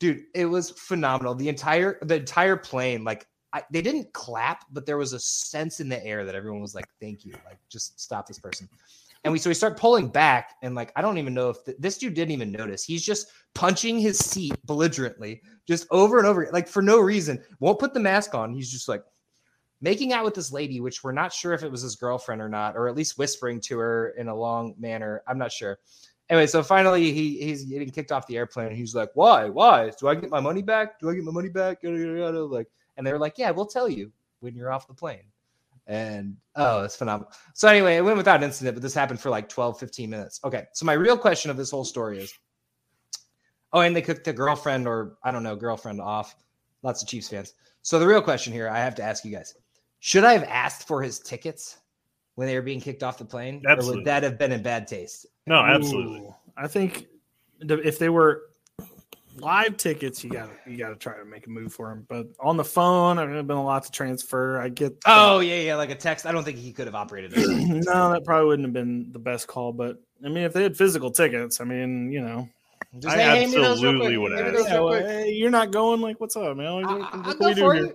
dude, 0.00 0.22
it 0.34 0.46
was 0.46 0.70
phenomenal. 0.70 1.34
The 1.34 1.48
entire 1.48 1.98
the 2.02 2.16
entire 2.16 2.56
plane, 2.56 3.04
like 3.04 3.26
I, 3.52 3.62
they 3.70 3.80
didn't 3.82 4.12
clap, 4.12 4.64
but 4.72 4.84
there 4.84 4.98
was 4.98 5.12
a 5.14 5.20
sense 5.20 5.80
in 5.80 5.88
the 5.88 6.04
air 6.04 6.24
that 6.24 6.34
everyone 6.34 6.60
was 6.60 6.74
like, 6.74 6.88
"Thank 7.00 7.24
you, 7.24 7.32
like 7.46 7.58
just 7.68 7.98
stop 8.00 8.26
this 8.26 8.38
person." 8.38 8.68
And 9.24 9.32
we 9.32 9.38
so 9.38 9.50
we 9.50 9.54
start 9.54 9.78
pulling 9.78 10.08
back, 10.08 10.56
and 10.62 10.74
like 10.74 10.92
I 10.96 11.02
don't 11.02 11.18
even 11.18 11.34
know 11.34 11.50
if 11.50 11.64
th- 11.64 11.78
this 11.80 11.98
dude 11.98 12.14
didn't 12.14 12.32
even 12.32 12.52
notice. 12.52 12.84
He's 12.84 13.04
just 13.04 13.28
punching 13.54 13.98
his 13.98 14.18
seat 14.18 14.54
belligerently, 14.66 15.42
just 15.66 15.86
over 15.90 16.18
and 16.18 16.26
over, 16.26 16.48
like 16.52 16.68
for 16.68 16.82
no 16.82 17.00
reason. 17.00 17.42
Won't 17.60 17.78
put 17.78 17.94
the 17.94 18.00
mask 18.00 18.34
on. 18.34 18.52
He's 18.52 18.70
just 18.70 18.88
like 18.88 19.02
making 19.80 20.12
out 20.12 20.24
with 20.24 20.34
this 20.34 20.52
lady, 20.52 20.80
which 20.80 21.02
we're 21.02 21.12
not 21.12 21.32
sure 21.32 21.52
if 21.52 21.62
it 21.62 21.70
was 21.70 21.82
his 21.82 21.96
girlfriend 21.96 22.42
or 22.42 22.48
not, 22.48 22.76
or 22.76 22.88
at 22.88 22.96
least 22.96 23.18
whispering 23.18 23.60
to 23.62 23.78
her 23.78 24.10
in 24.10 24.28
a 24.28 24.34
long 24.34 24.74
manner. 24.78 25.22
I'm 25.26 25.38
not 25.38 25.52
sure. 25.52 25.78
Anyway, 26.30 26.46
so 26.46 26.62
finally 26.62 27.10
he 27.12 27.38
he's 27.38 27.64
getting 27.64 27.88
kicked 27.88 28.12
off 28.12 28.26
the 28.26 28.36
airplane. 28.36 28.74
he's 28.74 28.94
like, 28.94 29.10
"Why? 29.14 29.48
Why? 29.48 29.90
Do 29.98 30.08
I 30.08 30.14
get 30.14 30.30
my 30.30 30.40
money 30.40 30.62
back? 30.62 31.00
Do 31.00 31.08
I 31.08 31.14
get 31.14 31.24
my 31.24 31.32
money 31.32 31.48
back?" 31.48 31.78
Like, 31.82 32.68
and 32.98 33.06
they 33.06 33.12
were 33.12 33.18
like, 33.18 33.38
"Yeah, 33.38 33.50
we'll 33.52 33.66
tell 33.66 33.88
you 33.88 34.12
when 34.40 34.54
you're 34.54 34.70
off 34.70 34.86
the 34.86 34.92
plane." 34.92 35.24
And 35.86 36.36
oh, 36.54 36.82
it's 36.82 36.96
phenomenal. 36.96 37.32
So 37.54 37.66
anyway, 37.66 37.96
it 37.96 38.04
went 38.04 38.18
without 38.18 38.42
incident, 38.42 38.76
but 38.76 38.82
this 38.82 38.92
happened 38.92 39.20
for 39.20 39.30
like 39.30 39.48
12, 39.48 39.80
15 39.80 40.10
minutes. 40.10 40.38
Okay, 40.44 40.64
so 40.74 40.84
my 40.84 40.92
real 40.92 41.16
question 41.16 41.50
of 41.50 41.56
this 41.56 41.70
whole 41.70 41.84
story 41.84 42.18
is, 42.18 42.34
oh, 43.72 43.80
and 43.80 43.96
they 43.96 44.02
cooked 44.02 44.24
the 44.24 44.34
girlfriend 44.34 44.86
or 44.86 45.16
I 45.22 45.30
don't 45.30 45.42
know 45.42 45.56
girlfriend 45.56 46.02
off. 46.02 46.36
Lots 46.82 47.02
of 47.02 47.08
Chiefs 47.08 47.28
fans. 47.28 47.54
So 47.80 47.98
the 47.98 48.06
real 48.06 48.20
question 48.20 48.52
here, 48.52 48.68
I 48.68 48.78
have 48.80 48.94
to 48.96 49.02
ask 49.02 49.24
you 49.24 49.34
guys: 49.34 49.54
should 50.00 50.24
I 50.24 50.34
have 50.34 50.44
asked 50.44 50.86
for 50.86 51.02
his 51.02 51.20
tickets 51.20 51.78
when 52.34 52.46
they 52.46 52.54
were 52.54 52.62
being 52.62 52.80
kicked 52.80 53.02
off 53.02 53.16
the 53.16 53.24
plane? 53.24 53.62
Absolutely. 53.66 53.94
Or 53.94 53.96
would 54.00 54.04
that 54.06 54.22
have 54.24 54.38
been 54.38 54.52
in 54.52 54.62
bad 54.62 54.86
taste? 54.86 55.26
No, 55.46 55.56
absolutely. 55.56 56.20
Ooh, 56.20 56.34
I 56.56 56.68
think 56.68 57.06
if 57.60 57.98
they 57.98 58.10
were 58.10 58.42
live 59.40 59.76
tickets, 59.76 60.22
you 60.24 60.30
got 60.30 60.48
to 60.64 60.70
you 60.70 60.76
got 60.76 60.88
to 60.90 60.96
try 60.96 61.16
to 61.18 61.24
make 61.24 61.46
a 61.46 61.50
move 61.50 61.72
for 61.72 61.90
him. 61.90 62.04
But 62.08 62.26
on 62.40 62.56
the 62.56 62.64
phone, 62.64 63.18
I've 63.18 63.28
been 63.46 63.56
a 63.56 63.64
lot 63.64 63.84
to 63.84 63.90
transfer. 63.90 64.60
I 64.60 64.68
get. 64.68 64.96
Oh 65.06 65.40
yeah, 65.40 65.60
yeah, 65.60 65.76
like 65.76 65.90
a 65.90 65.94
text. 65.94 66.26
I 66.26 66.32
don't 66.32 66.44
think 66.44 66.58
he 66.58 66.72
could 66.72 66.86
have 66.86 66.94
operated. 66.94 67.32
no, 67.36 68.10
that 68.12 68.22
probably 68.24 68.46
wouldn't 68.46 68.66
have 68.66 68.72
been 68.72 69.10
the 69.12 69.18
best 69.18 69.46
call. 69.46 69.72
But 69.72 69.98
I 70.24 70.28
mean, 70.28 70.44
if 70.44 70.52
they 70.52 70.62
had 70.62 70.76
physical 70.76 71.10
tickets, 71.10 71.60
I 71.60 71.64
mean, 71.64 72.10
you 72.12 72.20
know, 72.20 72.48
Just, 72.98 73.16
I 73.16 73.20
"Hey, 73.20 73.40
hand 73.40 73.52
me 73.52 73.58
those 73.58 73.82
real 73.82 73.92
absolutely 73.92 74.16
quick. 74.16 74.18
would 74.20 74.54
have. 74.56 74.66
yeah, 74.68 74.80
well, 74.80 75.00
hey, 75.00 75.30
you're 75.32 75.50
not 75.50 75.70
going. 75.70 76.00
Like, 76.00 76.20
what's 76.20 76.36
up, 76.36 76.56
man? 76.56 76.74
What, 76.74 76.84
I- 76.86 77.16
what 77.18 77.42
I- 77.42 77.46
we 77.48 77.54
do 77.54 77.62
here? 77.70 77.74
you. 77.74 77.94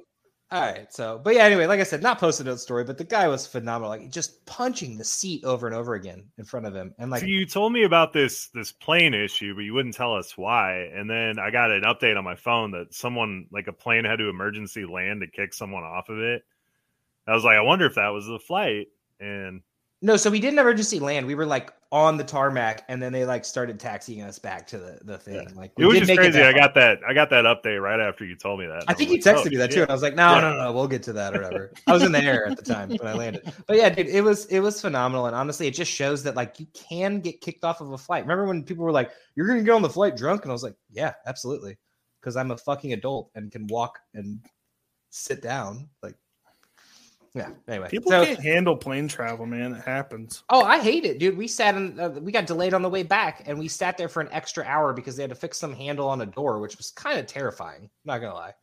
All 0.53 0.61
right, 0.61 0.93
so 0.93 1.19
but 1.23 1.33
yeah, 1.33 1.45
anyway, 1.45 1.65
like 1.65 1.79
I 1.79 1.83
said, 1.83 2.03
not 2.03 2.19
post-it 2.19 2.43
note 2.43 2.59
story, 2.59 2.83
but 2.83 2.99
the 2.99 3.03
guy 3.03 3.27
was 3.27 3.47
phenomenal. 3.47 3.89
Like 3.89 4.11
just 4.11 4.45
punching 4.45 4.99
the 4.99 5.03
seat 5.03 5.43
over 5.43 5.65
and 5.65 5.75
over 5.75 5.95
again 5.95 6.25
in 6.37 6.45
front 6.45 6.67
of 6.67 6.75
him, 6.75 6.93
and 6.99 7.09
like 7.09 7.21
so 7.21 7.25
you 7.25 7.47
told 7.47 7.73
me 7.73 7.85
about 7.85 8.13
this 8.13 8.49
this 8.49 8.71
plane 8.71 9.15
issue, 9.15 9.55
but 9.55 9.61
you 9.61 9.73
wouldn't 9.73 9.95
tell 9.95 10.15
us 10.15 10.37
why. 10.37 10.91
And 10.93 11.09
then 11.09 11.39
I 11.39 11.49
got 11.49 11.71
an 11.71 11.81
update 11.81 12.19
on 12.19 12.23
my 12.23 12.35
phone 12.35 12.69
that 12.71 12.93
someone 12.93 13.47
like 13.51 13.65
a 13.65 13.73
plane 13.73 14.05
had 14.05 14.17
to 14.17 14.29
emergency 14.29 14.85
land 14.85 15.21
to 15.21 15.27
kick 15.27 15.55
someone 15.55 15.83
off 15.83 16.09
of 16.09 16.19
it. 16.19 16.43
I 17.25 17.33
was 17.33 17.43
like, 17.43 17.57
I 17.57 17.61
wonder 17.61 17.87
if 17.87 17.95
that 17.95 18.09
was 18.09 18.27
the 18.27 18.37
flight. 18.37 18.89
And 19.19 19.63
No, 20.05 20.17
so 20.17 20.29
we 20.29 20.41
didn't 20.41 20.59
emergency 20.59 20.99
land. 20.99 21.25
We 21.25 21.33
were 21.33 21.45
like 21.45 21.73
on 21.89 22.17
the 22.17 22.25
tarmac, 22.25 22.83
and 22.89 23.01
then 23.01 23.13
they 23.13 23.23
like 23.23 23.45
started 23.45 23.79
taxiing 23.79 24.21
us 24.21 24.37
back 24.37 24.67
to 24.67 24.77
the, 24.77 24.99
the 25.05 25.17
thing. 25.17 25.47
Like 25.55 25.71
we 25.77 25.85
it 25.85 25.87
was 25.87 25.99
just 25.99 26.09
make 26.09 26.19
crazy. 26.19 26.41
I 26.41 26.51
far. 26.51 26.53
got 26.53 26.73
that. 26.75 26.99
I 27.07 27.13
got 27.13 27.29
that 27.29 27.45
update 27.45 27.81
right 27.81 28.01
after 28.01 28.25
you 28.25 28.35
told 28.35 28.59
me 28.59 28.65
that. 28.65 28.83
I 28.89 28.93
think 28.93 29.11
I'm 29.11 29.15
you 29.15 29.21
like, 29.21 29.27
oh, 29.27 29.39
texted 29.39 29.47
oh, 29.47 29.49
me 29.51 29.55
that 29.55 29.69
too, 29.69 29.75
shit. 29.75 29.81
and 29.83 29.91
I 29.91 29.93
was 29.93 30.03
like, 30.03 30.15
no, 30.15 30.35
Yeah. 30.35 30.41
no, 30.41 30.57
no, 30.57 30.73
we'll 30.73 30.89
get 30.89 31.03
to 31.03 31.13
that 31.13 31.37
or 31.37 31.43
whatever. 31.43 31.71
I 31.87 31.93
was 31.93 32.03
in 32.03 32.11
the 32.11 32.21
air 32.21 32.45
at 32.45 32.57
the 32.57 32.63
time 32.63 32.89
when 32.89 33.07
I 33.07 33.13
landed, 33.13 33.49
but 33.65 33.77
yeah, 33.77 33.89
dude, 33.89 34.07
it 34.07 34.21
was 34.21 34.45
it 34.47 34.59
was 34.59 34.81
phenomenal, 34.81 35.27
and 35.27 35.35
honestly, 35.37 35.67
it 35.67 35.73
just 35.73 35.89
shows 35.89 36.21
that 36.23 36.35
like 36.35 36.59
you 36.59 36.67
can 36.73 37.21
get 37.21 37.39
kicked 37.39 37.63
off 37.63 37.79
of 37.79 37.93
a 37.93 37.97
flight. 37.97 38.25
Remember 38.25 38.43
when 38.45 38.61
people 38.63 38.83
were 38.83 38.91
like, 38.91 39.09
"You're 39.37 39.47
gonna 39.47 39.63
get 39.63 39.71
on 39.71 39.83
the 39.83 39.89
flight 39.89 40.17
drunk," 40.17 40.41
and 40.41 40.51
I 40.51 40.53
was 40.53 40.63
like, 40.63 40.75
"Yeah, 40.91 41.13
absolutely," 41.27 41.77
because 42.19 42.35
I'm 42.35 42.51
a 42.51 42.57
fucking 42.57 42.91
adult 42.91 43.31
and 43.35 43.53
can 43.53 43.67
walk 43.67 43.99
and 44.13 44.41
sit 45.11 45.41
down. 45.41 45.87
Like, 46.01 46.15
yeah. 47.33 47.49
Anyway, 47.67 47.89
People 47.89 48.11
so- 48.11 48.23
can't 48.25 48.39
handle 48.41 48.75
plane 48.77 49.07
travel, 49.07 49.45
man. 49.45 49.73
It 49.73 49.83
happens. 49.83 50.43
Oh, 50.49 50.63
I 50.63 50.79
hate 50.79 51.03
it, 51.05 51.19
dude. 51.19 51.37
We 51.37 51.47
sat 51.47 51.75
in, 51.75 51.99
uh, 51.99 52.09
we 52.09 52.31
got 52.31 52.45
delayed 52.45 52.73
on 52.73 52.81
the 52.81 52.89
way 52.89 53.03
back, 53.03 53.43
and 53.47 53.57
we 53.57 53.67
sat 53.67 53.97
there 53.97 54.09
for 54.09 54.21
an 54.21 54.29
extra 54.31 54.63
hour 54.65 54.93
because 54.93 55.15
they 55.15 55.23
had 55.23 55.29
to 55.29 55.35
fix 55.35 55.57
some 55.57 55.73
handle 55.73 56.07
on 56.09 56.21
a 56.21 56.25
door, 56.25 56.59
which 56.59 56.77
was 56.77 56.91
kind 56.91 57.19
of 57.19 57.25
terrifying. 57.25 57.89
Not 58.05 58.19
gonna 58.19 58.33
lie, 58.35 58.53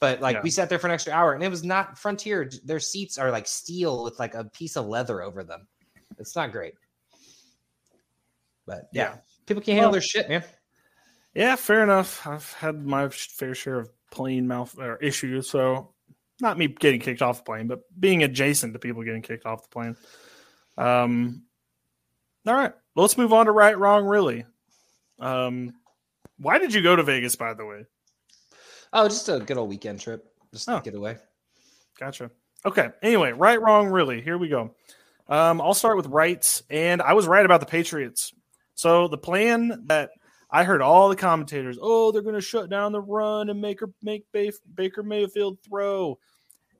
but 0.00 0.20
like 0.20 0.34
Yeah. 0.36 0.42
we 0.42 0.50
sat 0.50 0.68
there 0.68 0.78
for 0.78 0.86
an 0.86 0.92
extra 0.92 1.12
hour, 1.12 1.32
and 1.34 1.42
it 1.42 1.48
was 1.48 1.64
not 1.64 1.98
Frontier. 1.98 2.50
Their 2.64 2.80
seats 2.80 3.18
are 3.18 3.30
like 3.30 3.46
steel 3.46 4.04
with 4.04 4.18
like 4.18 4.34
a 4.34 4.44
piece 4.44 4.76
of 4.76 4.86
leather 4.86 5.20
over 5.22 5.42
them. 5.42 5.66
It's 6.18 6.36
not 6.36 6.52
great. 6.52 6.74
But 8.66 8.88
yeah, 8.92 9.02
Yeah. 9.14 9.16
people 9.46 9.62
can't 9.62 9.74
handle 9.74 9.86
Well- 9.90 9.92
their 9.92 10.00
shit, 10.00 10.28
man. 10.28 10.44
Yeah, 11.34 11.56
fair 11.56 11.82
enough. 11.82 12.24
I've 12.26 12.52
had 12.52 12.86
my 12.86 13.08
fair 13.08 13.54
share 13.56 13.80
of 13.80 13.90
plane 14.12 14.46
mouth 14.46 14.78
or 14.78 14.96
issues, 14.98 15.50
so 15.50 15.93
not 16.40 16.58
me 16.58 16.68
getting 16.68 17.00
kicked 17.00 17.22
off 17.22 17.38
the 17.38 17.44
plane, 17.44 17.66
but 17.66 17.80
being 17.98 18.22
adjacent 18.22 18.72
to 18.72 18.78
people 18.78 19.02
getting 19.02 19.22
kicked 19.22 19.46
off 19.46 19.62
the 19.62 19.68
plane. 19.68 19.96
Um, 20.76 21.42
all 22.46 22.54
right, 22.54 22.72
let's 22.96 23.16
move 23.16 23.32
on 23.32 23.46
to 23.46 23.52
right, 23.52 23.78
wrong, 23.78 24.04
really. 24.04 24.44
Um, 25.18 25.74
why 26.38 26.58
did 26.58 26.74
you 26.74 26.82
go 26.82 26.96
to 26.96 27.02
Vegas, 27.02 27.36
by 27.36 27.54
the 27.54 27.64
way? 27.64 27.86
Oh, 28.92 29.08
just 29.08 29.28
a 29.28 29.38
good 29.40 29.56
old 29.56 29.68
weekend 29.68 30.00
trip. 30.00 30.24
Just 30.52 30.68
Oh. 30.68 30.80
get 30.80 30.94
away. 30.94 31.16
Gotcha. 31.98 32.30
Okay. 32.64 32.90
Anyway, 33.02 33.32
right, 33.32 33.60
wrong, 33.60 33.88
really. 33.88 34.20
Here 34.20 34.38
we 34.38 34.48
go. 34.48 34.74
Um, 35.28 35.60
I'll 35.60 35.74
start 35.74 35.96
with 35.96 36.06
rights, 36.06 36.62
and 36.70 37.00
I 37.00 37.12
was 37.14 37.26
right 37.26 37.44
about 37.44 37.60
the 37.60 37.66
Patriots. 37.66 38.32
So 38.74 39.08
the 39.08 39.18
plan 39.18 39.84
that 39.86 40.10
I 40.54 40.62
heard 40.62 40.82
all 40.82 41.08
the 41.08 41.16
commentators, 41.16 41.80
oh, 41.82 42.12
they're 42.12 42.22
going 42.22 42.36
to 42.36 42.40
shut 42.40 42.70
down 42.70 42.92
the 42.92 43.00
run 43.00 43.50
and 43.50 43.60
make 43.60 43.80
her 43.80 43.90
make 44.04 44.24
Ba- 44.32 44.52
Baker 44.72 45.02
Mayfield 45.02 45.58
throw. 45.68 46.20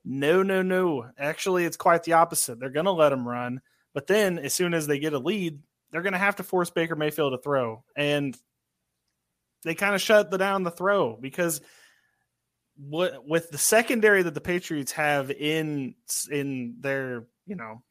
No, 0.05 0.45
no, 0.45 0.63
no. 0.63 1.11
Actually, 1.19 1.65
it's 1.65 1.77
quite 1.77 2.05
the 2.05 2.13
opposite. 2.13 2.61
They're 2.61 2.71
going 2.71 2.85
to 2.85 2.93
let 2.93 3.13
him 3.13 3.27
run, 3.27 3.61
but 3.93 4.07
then 4.07 4.39
as 4.39 4.55
soon 4.55 4.75
as 4.75 4.87
they 4.87 5.01
get 5.01 5.13
a 5.13 5.19
lead, 5.19 5.59
they're 5.91 6.03
going 6.03 6.13
to 6.13 6.21
have 6.21 6.37
to 6.37 6.45
force 6.45 6.71
Baker 6.71 6.95
Mayfield 6.95 7.33
to 7.33 7.39
throw, 7.39 7.83
and 7.97 8.39
they 9.65 9.75
kind 9.75 9.97
of 9.97 10.01
shut 10.01 10.31
the 10.31 10.39
down 10.39 10.63
the 10.63 10.71
throw 10.71 11.19
because 11.21 11.61
what 12.77 13.27
with 13.27 13.51
the 13.51 13.59
secondary 13.59 14.23
that 14.23 14.35
the 14.35 14.41
Patriots 14.41 14.93
have 14.93 15.33
in 15.33 15.97
in 16.31 16.77
their 16.79 17.27
you 17.45 17.57
know 17.57 17.83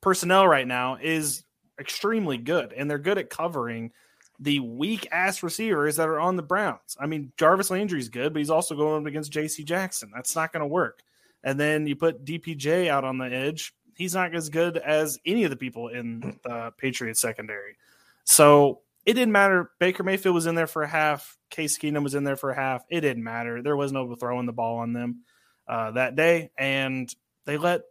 personnel 0.00 0.48
right 0.48 0.66
now 0.66 0.96
is 1.00 1.44
extremely 1.78 2.36
good, 2.36 2.72
and 2.72 2.90
they're 2.90 2.98
good 2.98 3.18
at 3.18 3.30
covering 3.30 3.92
the 4.40 4.60
weak 4.60 5.06
ass 5.12 5.42
receivers 5.42 5.96
that 5.96 6.08
are 6.08 6.18
on 6.18 6.36
the 6.36 6.42
Browns. 6.42 6.96
I 6.98 7.06
mean, 7.06 7.32
Jarvis 7.36 7.70
Landry's 7.70 8.08
good, 8.08 8.32
but 8.32 8.38
he's 8.38 8.50
also 8.50 8.74
going 8.74 9.02
up 9.02 9.06
against 9.06 9.30
J.C. 9.30 9.64
Jackson. 9.64 10.10
That's 10.14 10.34
not 10.34 10.52
going 10.52 10.62
to 10.62 10.66
work. 10.66 11.02
And 11.44 11.60
then 11.60 11.86
you 11.86 11.94
put 11.94 12.24
DPJ 12.24 12.88
out 12.88 13.04
on 13.04 13.18
the 13.18 13.26
edge. 13.26 13.74
He's 13.96 14.14
not 14.14 14.34
as 14.34 14.48
good 14.48 14.78
as 14.78 15.18
any 15.26 15.44
of 15.44 15.50
the 15.50 15.56
people 15.56 15.88
in 15.88 16.38
the 16.42 16.72
Patriots 16.78 17.20
secondary. 17.20 17.76
So 18.24 18.80
it 19.04 19.14
didn't 19.14 19.32
matter. 19.32 19.70
Baker 19.78 20.02
Mayfield 20.02 20.34
was 20.34 20.46
in 20.46 20.54
there 20.54 20.66
for 20.66 20.82
a 20.82 20.88
half. 20.88 21.36
Case 21.50 21.78
Keenum 21.78 22.02
was 22.02 22.14
in 22.14 22.24
there 22.24 22.36
for 22.36 22.50
a 22.50 22.56
half. 22.56 22.82
It 22.88 23.00
didn't 23.02 23.24
matter. 23.24 23.62
There 23.62 23.76
was 23.76 23.92
no 23.92 24.14
throwing 24.14 24.46
the 24.46 24.52
ball 24.52 24.78
on 24.78 24.92
them 24.92 25.20
uh, 25.68 25.90
that 25.92 26.16
day, 26.16 26.50
and 26.56 27.14
they 27.44 27.58
let 27.58 27.82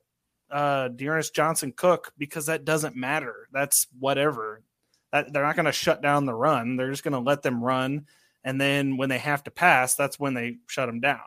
uh, 0.49 0.87
D'Ernest 0.87 1.35
Johnson 1.35 1.73
cook 1.75 2.11
because 2.17 2.47
that 2.47 2.65
doesn't 2.65 2.95
matter. 2.95 3.47
That's 3.51 3.87
whatever. 3.99 4.63
That 5.11 5.33
they're 5.33 5.43
not 5.43 5.55
going 5.55 5.65
to 5.65 5.71
shut 5.71 6.01
down 6.01 6.25
the 6.25 6.33
run. 6.33 6.75
They're 6.75 6.91
just 6.91 7.03
going 7.03 7.13
to 7.13 7.19
let 7.19 7.41
them 7.41 7.63
run, 7.63 8.05
and 8.43 8.59
then 8.61 8.95
when 8.97 9.09
they 9.09 9.17
have 9.17 9.43
to 9.45 9.51
pass, 9.51 9.95
that's 9.95 10.19
when 10.19 10.33
they 10.33 10.57
shut 10.67 10.87
them 10.87 10.99
down. 10.99 11.19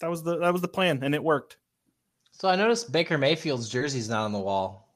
That 0.00 0.10
was 0.10 0.22
the 0.22 0.38
that 0.38 0.52
was 0.52 0.62
the 0.62 0.68
plan, 0.68 1.00
and 1.02 1.14
it 1.14 1.22
worked. 1.24 1.56
So 2.32 2.48
I 2.48 2.54
noticed 2.56 2.92
Baker 2.92 3.18
Mayfield's 3.18 3.68
jersey's 3.68 4.08
not 4.08 4.24
on 4.24 4.32
the 4.32 4.38
wall. 4.38 4.94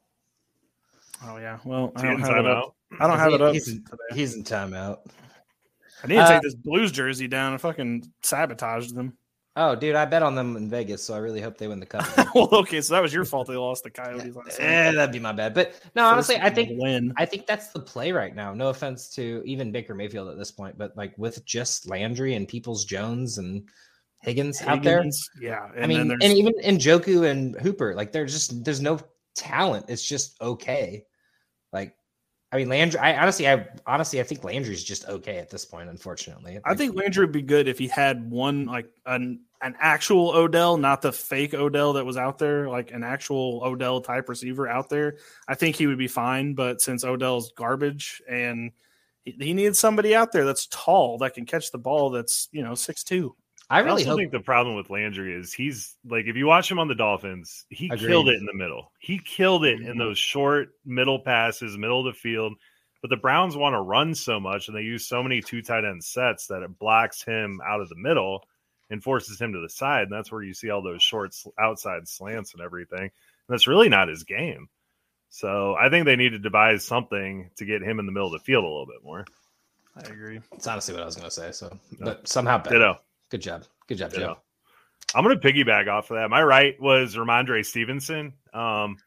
Oh 1.24 1.38
yeah. 1.38 1.58
Well, 1.64 1.92
I 1.96 2.02
don't 2.02 2.20
have 2.20 2.36
it 2.36 2.46
up. 2.46 2.76
I 3.00 3.06
don't 3.06 3.18
have 3.18 3.28
he- 3.30 3.34
it 3.36 3.42
up 3.42 3.52
he's 3.54 3.68
in- 3.68 3.84
He's 4.14 4.34
in 4.34 4.44
timeout. 4.44 4.98
I 6.04 6.06
need 6.08 6.16
to 6.16 6.22
Uh, 6.22 6.28
take 6.28 6.42
this 6.42 6.54
Blues 6.54 6.92
jersey 6.92 7.28
down 7.28 7.52
and 7.52 7.60
fucking 7.60 8.12
sabotage 8.22 8.90
them. 8.92 9.16
Oh, 9.54 9.74
dude, 9.74 9.96
I 9.96 10.06
bet 10.06 10.22
on 10.22 10.34
them 10.34 10.56
in 10.56 10.70
Vegas, 10.70 11.02
so 11.02 11.12
I 11.12 11.18
really 11.18 11.42
hope 11.42 11.58
they 11.58 11.68
win 11.68 11.78
the 11.78 11.84
cup. 11.84 12.06
well, 12.34 12.48
okay, 12.52 12.80
so 12.80 12.94
that 12.94 13.02
was 13.02 13.12
your 13.12 13.26
fault. 13.26 13.48
They 13.48 13.56
lost 13.56 13.84
the 13.84 13.90
Coyotes 13.90 14.34
eh, 14.58 14.92
that'd 14.92 15.12
be 15.12 15.18
my 15.18 15.32
bad. 15.32 15.52
But 15.52 15.72
no, 15.94 16.04
First 16.04 16.30
honestly, 16.30 16.36
I 16.40 16.48
think 16.48 16.70
win. 16.80 17.12
I 17.18 17.26
think 17.26 17.46
that's 17.46 17.68
the 17.68 17.80
play 17.80 18.12
right 18.12 18.34
now. 18.34 18.54
No 18.54 18.68
offense 18.68 19.10
to 19.10 19.42
even 19.44 19.70
Baker 19.70 19.94
Mayfield 19.94 20.28
at 20.28 20.38
this 20.38 20.50
point, 20.50 20.78
but 20.78 20.96
like 20.96 21.12
with 21.18 21.44
just 21.44 21.86
Landry 21.86 22.34
and 22.34 22.48
Peoples 22.48 22.86
Jones 22.86 23.36
and 23.36 23.68
Higgins, 24.22 24.62
out 24.62 24.82
there. 24.82 25.04
Yeah, 25.38 25.68
and 25.74 25.84
I 25.84 25.86
mean, 25.86 26.10
and 26.10 26.22
even 26.22 26.54
Njoku 26.54 27.30
and 27.30 27.54
Hooper, 27.60 27.94
like 27.94 28.10
there's 28.10 28.32
just 28.32 28.64
there's 28.64 28.80
no 28.80 29.00
talent. 29.34 29.86
It's 29.88 30.06
just 30.06 30.40
okay. 30.40 31.04
I 32.52 32.58
mean, 32.58 32.68
Landry. 32.68 33.00
I 33.00 33.16
honestly, 33.16 33.48
I 33.48 33.66
honestly, 33.86 34.20
I 34.20 34.24
think 34.24 34.44
Landry's 34.44 34.84
just 34.84 35.08
okay 35.08 35.38
at 35.38 35.48
this 35.48 35.64
point. 35.64 35.88
Unfortunately, 35.88 36.60
I 36.66 36.74
think 36.74 36.94
Landry 36.94 37.24
would 37.24 37.32
be 37.32 37.40
good 37.40 37.66
if 37.66 37.78
he 37.78 37.88
had 37.88 38.30
one 38.30 38.66
like 38.66 38.90
an 39.06 39.40
an 39.62 39.74
actual 39.80 40.30
Odell, 40.30 40.76
not 40.76 41.00
the 41.00 41.12
fake 41.12 41.54
Odell 41.54 41.94
that 41.94 42.04
was 42.04 42.18
out 42.18 42.38
there, 42.38 42.68
like 42.68 42.90
an 42.90 43.02
actual 43.04 43.62
Odell 43.64 44.02
type 44.02 44.28
receiver 44.28 44.68
out 44.68 44.90
there. 44.90 45.16
I 45.48 45.54
think 45.54 45.76
he 45.76 45.86
would 45.86 45.98
be 45.98 46.08
fine. 46.08 46.52
But 46.52 46.82
since 46.82 47.04
Odell's 47.04 47.52
garbage 47.52 48.20
and 48.28 48.72
he, 49.24 49.34
he 49.40 49.54
needs 49.54 49.78
somebody 49.78 50.14
out 50.14 50.32
there 50.32 50.44
that's 50.44 50.66
tall 50.66 51.18
that 51.18 51.32
can 51.32 51.46
catch 51.46 51.70
the 51.70 51.78
ball, 51.78 52.10
that's 52.10 52.48
you 52.52 52.62
know 52.62 52.74
six 52.74 53.02
two. 53.02 53.34
I 53.72 53.78
I 53.78 53.80
really 53.80 54.02
also 54.02 54.10
hope. 54.10 54.18
think 54.18 54.32
the 54.32 54.40
problem 54.40 54.76
with 54.76 54.90
Landry 54.90 55.32
is 55.34 55.52
he's 55.52 55.96
like 56.04 56.26
if 56.26 56.36
you 56.36 56.46
watch 56.46 56.70
him 56.70 56.78
on 56.78 56.88
the 56.88 56.94
Dolphins, 56.94 57.64
he 57.70 57.86
Agreed. 57.86 58.06
killed 58.08 58.28
it 58.28 58.36
in 58.38 58.44
the 58.46 58.54
middle. 58.54 58.92
He 58.98 59.18
killed 59.18 59.64
it 59.64 59.80
in 59.80 59.94
Mhm. 59.94 59.98
those 59.98 60.18
short 60.18 60.70
middle 60.84 61.18
passes, 61.20 61.76
middle 61.78 62.00
of 62.06 62.14
the 62.14 62.18
field. 62.18 62.54
But 63.00 63.08
the 63.10 63.16
Browns 63.16 63.56
want 63.56 63.74
to 63.74 63.80
run 63.80 64.14
so 64.14 64.38
much 64.38 64.68
and 64.68 64.76
they 64.76 64.82
use 64.82 65.06
so 65.08 65.22
many 65.22 65.40
two 65.40 65.62
tight 65.62 65.84
end 65.84 66.04
sets 66.04 66.46
that 66.48 66.62
it 66.62 66.78
blocks 66.78 67.22
him 67.24 67.60
out 67.66 67.80
of 67.80 67.88
the 67.88 67.96
middle 67.96 68.44
and 68.90 69.02
forces 69.02 69.40
him 69.40 69.52
to 69.54 69.60
the 69.60 69.68
side. 69.70 70.02
And 70.04 70.12
that's 70.12 70.30
where 70.30 70.42
you 70.42 70.54
see 70.54 70.70
all 70.70 70.82
those 70.82 71.02
short 71.02 71.34
outside 71.58 72.06
slants 72.06 72.52
and 72.52 72.62
everything. 72.62 73.00
And 73.00 73.10
that's 73.48 73.66
really 73.66 73.88
not 73.88 74.08
his 74.08 74.22
game. 74.24 74.68
So 75.30 75.74
I 75.74 75.88
think 75.88 76.04
they 76.04 76.14
need 76.16 76.30
to 76.30 76.38
devise 76.38 76.84
something 76.84 77.50
to 77.56 77.64
get 77.64 77.82
him 77.82 77.98
in 77.98 78.06
the 78.06 78.12
middle 78.12 78.26
of 78.32 78.38
the 78.38 78.44
field 78.44 78.64
a 78.64 78.68
little 78.68 78.86
bit 78.86 79.02
more. 79.02 79.24
I 79.96 80.00
agree. 80.02 80.40
It's 80.52 80.66
honestly 80.66 80.94
what 80.94 81.02
I 81.02 81.06
was 81.06 81.16
going 81.16 81.28
to 81.28 81.30
say. 81.34 81.52
So, 81.52 81.70
No. 81.98 82.04
but 82.06 82.28
somehow 82.28 82.58
better. 82.58 82.76
Ditto. 82.78 82.98
Good 83.32 83.40
job. 83.40 83.64
Good 83.88 83.96
job, 83.96 84.10
Ditto. 84.10 84.26
Joe. 84.26 84.38
I'm 85.14 85.24
going 85.24 85.40
to 85.40 85.52
piggyback 85.52 85.88
off 85.88 86.10
of 86.10 86.16
that. 86.16 86.28
My 86.28 86.42
right 86.42 86.78
was 86.78 87.16
Rhamondre 87.16 87.64
Stevenson. 87.64 88.34
Um, 88.52 88.98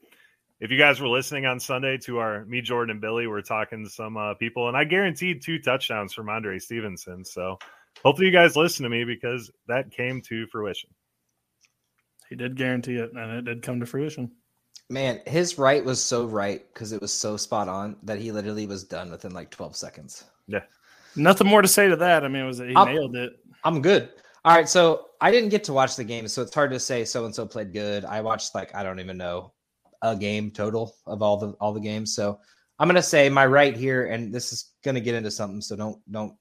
if 0.59 0.71
you 0.71 0.79
guys 0.79 0.99
were 0.99 1.07
listening 1.07 1.45
on 1.45 1.59
Sunday 1.59 1.99
to 1.99 2.17
our 2.17 2.43
me, 2.45 2.59
Jordan, 2.59 2.89
and 2.89 3.01
Billy, 3.01 3.27
we're 3.27 3.43
talking 3.43 3.83
to 3.83 3.89
some 3.89 4.17
uh, 4.17 4.33
people, 4.33 4.67
and 4.67 4.75
I 4.75 4.83
guaranteed 4.83 5.43
two 5.43 5.59
touchdowns 5.59 6.11
for 6.15 6.27
Andre 6.27 6.57
Stevenson. 6.57 7.23
So 7.23 7.59
hopefully 8.03 8.25
you 8.25 8.33
guys 8.33 8.55
listen 8.55 8.81
to 8.81 8.89
me 8.89 9.03
because 9.03 9.51
that 9.67 9.91
came 9.91 10.21
to 10.23 10.47
fruition. 10.47 10.89
He 12.27 12.35
did 12.35 12.55
guarantee 12.55 12.95
it, 12.95 13.11
and 13.13 13.31
it 13.31 13.45
did 13.45 13.61
come 13.61 13.79
to 13.79 13.85
fruition. 13.85 14.31
Man, 14.89 15.21
his 15.27 15.59
right 15.59 15.85
was 15.85 16.03
so 16.03 16.25
right 16.25 16.65
because 16.73 16.93
it 16.93 17.01
was 17.01 17.13
so 17.13 17.37
spot 17.37 17.67
on 17.69 17.95
that 18.01 18.17
he 18.17 18.31
literally 18.31 18.65
was 18.65 18.83
done 18.83 19.11
within 19.11 19.33
like 19.33 19.51
12 19.51 19.75
seconds. 19.75 20.23
Yeah. 20.47 20.63
Nothing 21.15 21.47
more 21.47 21.61
to 21.61 21.67
say 21.67 21.87
to 21.87 21.95
that. 21.97 22.25
I 22.25 22.27
mean, 22.27 22.43
it 22.43 22.47
was 22.47 22.57
he 22.57 22.73
I'll- 22.75 22.87
nailed 22.87 23.15
it. 23.15 23.33
I'm 23.65 23.81
good. 23.81 24.11
All 24.45 24.55
right, 24.55 24.69
so 24.69 25.07
I 25.19 25.31
didn't 25.31 25.49
get 25.49 25.63
to 25.65 25.73
watch 25.73 25.95
the 25.95 26.03
game, 26.03 26.27
so 26.27 26.43
it's 26.43 26.53
hard 26.53 26.69
to 26.69 26.79
say 26.79 27.03
so 27.03 27.25
and 27.25 27.33
so 27.33 27.47
played 27.47 27.73
good. 27.73 28.05
I 28.05 28.21
watched 28.21 28.53
like 28.53 28.73
I 28.75 28.83
don't 28.83 28.99
even 28.99 29.17
know 29.17 29.53
a 30.03 30.15
game 30.15 30.51
total 30.51 30.95
of 31.07 31.23
all 31.23 31.37
the 31.37 31.49
all 31.59 31.73
the 31.73 31.79
games. 31.79 32.13
So 32.13 32.39
I'm 32.77 32.87
gonna 32.87 33.01
say 33.01 33.27
my 33.27 33.47
right 33.47 33.75
here, 33.75 34.05
and 34.05 34.31
this 34.31 34.53
is 34.53 34.73
gonna 34.83 34.99
get 34.99 35.15
into 35.15 35.31
something, 35.31 35.61
so 35.61 35.75
don't 35.75 35.99
don't 36.11 36.35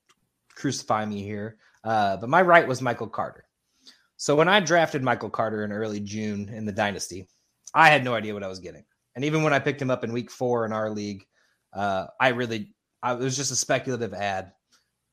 crucify 0.54 1.06
me 1.06 1.22
here. 1.22 1.56
Uh, 1.82 2.18
but 2.18 2.28
my 2.28 2.42
right 2.42 2.68
was 2.68 2.82
Michael 2.82 3.08
Carter. 3.08 3.46
So 4.18 4.36
when 4.36 4.48
I 4.48 4.60
drafted 4.60 5.02
Michael 5.02 5.30
Carter 5.30 5.64
in 5.64 5.72
early 5.72 6.00
June 6.00 6.50
in 6.50 6.66
the 6.66 6.72
dynasty, 6.72 7.26
I 7.74 7.88
had 7.88 8.04
no 8.04 8.14
idea 8.14 8.34
what 8.34 8.44
I 8.44 8.48
was 8.48 8.60
getting. 8.60 8.84
And 9.16 9.24
even 9.24 9.42
when 9.42 9.54
I 9.54 9.60
picked 9.60 9.80
him 9.80 9.90
up 9.90 10.04
in 10.04 10.12
week 10.12 10.30
four 10.30 10.66
in 10.66 10.72
our 10.74 10.90
league, 10.90 11.24
uh, 11.72 12.08
I 12.20 12.28
really 12.28 12.74
I, 13.02 13.14
it 13.14 13.18
was 13.18 13.36
just 13.36 13.50
a 13.50 13.56
speculative 13.56 14.12
ad. 14.12 14.52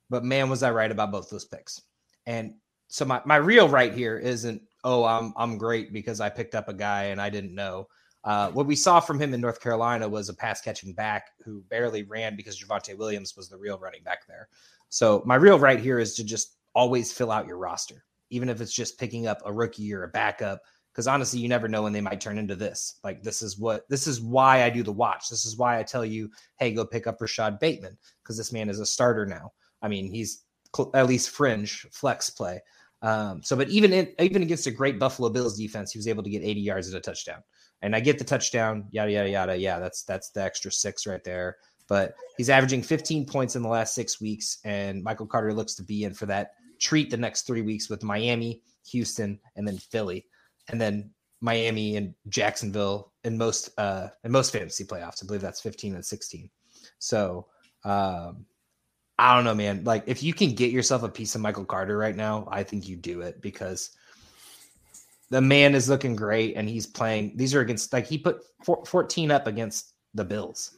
But 0.10 0.26
man, 0.26 0.50
was 0.50 0.62
I 0.62 0.72
right 0.72 0.92
about 0.92 1.14
both 1.14 1.30
those 1.30 1.46
picks. 1.46 1.82
And 2.26 2.56
so 2.88 3.06
my, 3.06 3.22
my 3.26 3.38
real 3.38 3.70
right 3.70 3.94
here 3.94 4.18
isn't, 4.18 4.62
oh, 4.84 5.04
I'm 5.06 5.34
I'm 5.38 5.58
great 5.58 5.94
because 5.94 6.20
I 6.20 6.30
picked 6.30 6.56
up 6.56 6.68
a 6.68 6.74
guy 6.74 7.06
and 7.06 7.22
I 7.22 7.30
didn't 7.30 7.56
know. 7.56 7.88
Uh, 8.24 8.52
what 8.52 8.68
we 8.68 8.76
saw 8.76 9.00
from 9.00 9.20
him 9.20 9.34
in 9.34 9.42
North 9.42 9.62
Carolina 9.62 10.08
was 10.08 10.30
a 10.30 10.34
pass 10.34 10.62
catching 10.62 10.94
back 10.94 11.32
who 11.44 11.64
barely 11.70 12.04
ran 12.04 12.36
because 12.36 12.62
Javonte 12.62 12.98
Williams 12.98 13.36
was 13.36 13.50
the 13.50 13.58
real 13.58 13.80
running 13.80 14.04
back 14.04 14.28
there. 14.28 14.48
So 14.90 15.24
my 15.26 15.36
real 15.36 15.58
right 15.58 15.80
here 15.80 16.00
is 16.00 16.14
to 16.16 16.24
just 16.24 16.58
always 16.76 17.12
fill 17.12 17.32
out 17.32 17.48
your 17.48 17.58
roster, 17.58 18.04
even 18.30 18.50
if 18.50 18.62
it's 18.62 18.74
just 18.74 19.00
picking 19.00 19.26
up 19.26 19.40
a 19.46 19.52
rookie 19.52 19.94
or 19.94 20.04
a 20.04 20.10
backup. 20.10 20.62
Because 20.92 21.08
honestly, 21.08 21.40
you 21.40 21.48
never 21.48 21.70
know 21.70 21.84
when 21.84 21.94
they 21.94 22.02
might 22.02 22.20
turn 22.20 22.38
into 22.38 22.56
this. 22.56 23.00
Like 23.04 23.24
this 23.24 23.42
is 23.42 23.58
what 23.58 23.88
this 23.90 24.08
is 24.08 24.20
why 24.20 24.64
I 24.64 24.70
do 24.70 24.84
the 24.84 24.92
watch. 24.92 25.30
This 25.30 25.46
is 25.46 25.58
why 25.58 25.80
I 25.80 25.84
tell 25.84 26.06
you, 26.06 26.30
hey, 26.58 26.74
go 26.74 26.86
pick 26.86 27.08
up 27.08 27.22
Rashod 27.22 27.60
Bateman 27.60 27.98
because 28.22 28.38
this 28.38 28.52
man 28.52 28.70
is 28.70 28.82
a 28.82 28.86
starter 28.86 29.26
now. 29.26 29.54
I 29.82 29.88
mean, 29.88 30.12
he's 30.12 30.44
at 30.94 31.08
least 31.08 31.30
fringe 31.30 31.88
flex 31.92 32.30
play. 32.30 32.62
Um, 33.02 33.42
so, 33.42 33.56
but 33.56 33.70
even 33.70 33.94
in, 33.94 34.14
even 34.20 34.44
against 34.44 34.68
a 34.68 34.72
great 34.72 35.00
Buffalo 35.00 35.30
Bills 35.30 35.58
defense, 35.58 35.92
he 35.92 35.98
was 35.98 36.08
able 36.08 36.24
to 36.24 36.30
get 36.30 36.44
80 36.44 36.62
yards 36.62 36.94
at 36.94 36.98
a 36.98 37.02
touchdown. 37.02 37.42
And 37.82 37.96
I 37.96 38.00
get 38.00 38.20
the 38.20 38.24
touchdown, 38.24 38.86
yada 38.92 39.12
yada 39.12 39.30
yada. 39.30 39.58
Yeah, 39.58 39.80
that's 39.80 40.04
that's 40.04 40.30
the 40.30 40.44
extra 40.44 40.72
six 40.72 41.08
right 41.08 41.24
there. 41.24 41.58
But 41.88 42.14
he's 42.38 42.50
averaging 42.50 42.84
15 42.84 43.26
points 43.26 43.56
in 43.56 43.64
the 43.64 43.68
last 43.68 43.96
six 43.96 44.22
weeks, 44.22 44.60
and 44.64 45.04
Michael 45.04 45.26
Carter 45.26 45.54
looks 45.54 45.74
to 45.76 45.84
be 45.84 46.04
in 46.04 46.14
for 46.14 46.28
that 46.28 46.52
treat 46.80 47.10
the 47.10 47.18
next 47.18 47.44
three 47.48 47.62
weeks 47.62 47.90
with 47.90 48.04
Miami, 48.04 48.62
Houston, 48.92 49.40
and 49.56 49.68
then 49.68 49.78
Philly, 49.78 50.26
and 50.70 50.82
then 50.82 51.12
Miami 51.42 51.96
and 51.96 52.14
Jacksonville 52.30 53.14
in 53.24 53.38
most 53.38 53.70
uh 53.80 54.10
in 54.24 54.32
most 54.32 54.52
fantasy 54.52 54.84
playoffs. 54.84 55.24
I 55.24 55.28
believe 55.28 55.42
that's 55.42 55.62
15 55.62 55.96
and 55.96 56.06
16. 56.06 56.50
So 57.00 57.48
um 57.84 58.46
I 59.22 59.36
don't 59.36 59.44
know, 59.44 59.54
man. 59.54 59.84
Like 59.84 60.04
if 60.08 60.24
you 60.24 60.34
can 60.34 60.56
get 60.56 60.72
yourself 60.72 61.04
a 61.04 61.10
piece 61.10 61.36
of 61.36 61.42
Michael 61.42 61.64
Carter 61.64 61.96
right 61.96 62.16
now, 62.16 62.48
I 62.52 62.64
think 62.64 62.90
you 62.90 62.96
do 62.96 63.22
it 63.22 63.40
because 63.40 63.92
the 65.30 65.40
man 65.40 65.76
is 65.76 65.88
looking 65.88 66.16
great 66.16 66.56
and 66.56 66.68
he's 66.68 66.88
playing. 66.88 67.34
These 67.36 67.54
are 67.54 67.62
against 67.62 67.94
like 67.94 68.08
he 68.08 68.18
put 68.18 68.42
four, 68.64 68.84
14 68.84 69.30
up 69.30 69.46
against 69.46 69.94
the 70.16 70.26
Bills. 70.26 70.76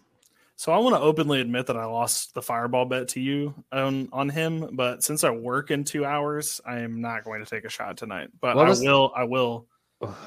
So 0.58 0.74
I 0.74 0.78
want 0.78 0.94
to 0.94 1.02
openly 1.02 1.40
admit 1.40 1.68
that 1.68 1.78
I 1.78 1.86
lost 1.86 2.34
the 2.34 2.42
fireball 2.42 2.84
bet 2.84 3.08
to 3.10 3.22
you 3.22 3.56
on 3.72 4.10
on 4.12 4.28
him, 4.28 4.72
but 4.74 5.04
since 5.04 5.24
I 5.24 5.30
work 5.30 5.72
in 5.72 5.86
two 5.86 6.04
hours, 6.04 6.60
I 6.66 6.80
am 6.80 7.00
not 7.00 7.24
going 7.24 7.42
to 7.42 7.50
take 7.50 7.64
a 7.64 7.70
shot 7.70 7.96
tonight. 7.96 8.28
But 8.42 8.58
I 8.58 8.70
will. 8.70 9.14
I 9.16 9.24
will. 9.24 9.68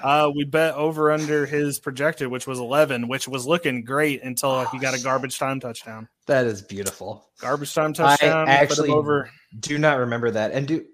Uh, 0.03 0.31
we 0.35 0.45
bet 0.45 0.74
over 0.74 1.11
under 1.11 1.47
his 1.47 1.79
projected, 1.79 2.29
which 2.29 2.47
was 2.47 2.59
eleven, 2.59 3.09
which 3.09 3.27
was 3.29 3.47
looking 3.47 3.85
great 3.85 4.22
until 4.22 4.64
he 4.66 4.79
got 4.79 4.95
a 4.95 5.03
garbage 5.03 5.39
time 5.39 5.61
touchdown. 5.61 6.09
That 6.27 6.47
is 6.47 6.62
beautiful. 6.62 7.29
Garbage 7.41 7.74
time 7.74 7.93
touchdown. 7.93 8.49
I 8.49 8.53
actually 8.53 8.91
over. 8.91 9.31
do 9.59 9.79
not 9.79 9.99
remember 9.99 10.31
that. 10.31 10.53
And 10.53 10.66
do 10.66 10.85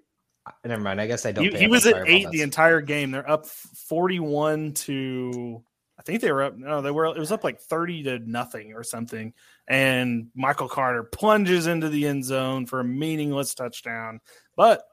never 0.63 0.81
mind. 0.81 0.99
I 1.01 1.07
guess 1.07 1.25
I 1.25 1.31
don't. 1.31 1.45
He, 1.45 1.57
he 1.57 1.67
was 1.67 1.85
at 1.85 2.07
eight 2.07 2.29
the 2.31 2.41
entire 2.41 2.81
game. 2.81 3.11
They're 3.11 3.29
up 3.29 3.45
forty-one 3.45 4.73
to. 4.73 5.63
I 5.97 6.01
think 6.01 6.21
they 6.21 6.31
were 6.31 6.43
up. 6.43 6.57
No, 6.57 6.81
they 6.81 6.91
were. 6.91 7.05
It 7.05 7.19
was 7.19 7.31
up 7.31 7.43
like 7.43 7.59
thirty 7.61 8.03
to 8.03 8.19
nothing 8.19 8.73
or 8.73 8.83
something. 8.83 9.33
And 9.67 10.27
Michael 10.35 10.67
Carter 10.67 11.03
plunges 11.03 11.67
into 11.67 11.89
the 11.89 12.07
end 12.07 12.25
zone 12.25 12.65
for 12.65 12.79
a 12.79 12.83
meaningless 12.83 13.53
touchdown, 13.53 14.19
but 14.55 14.83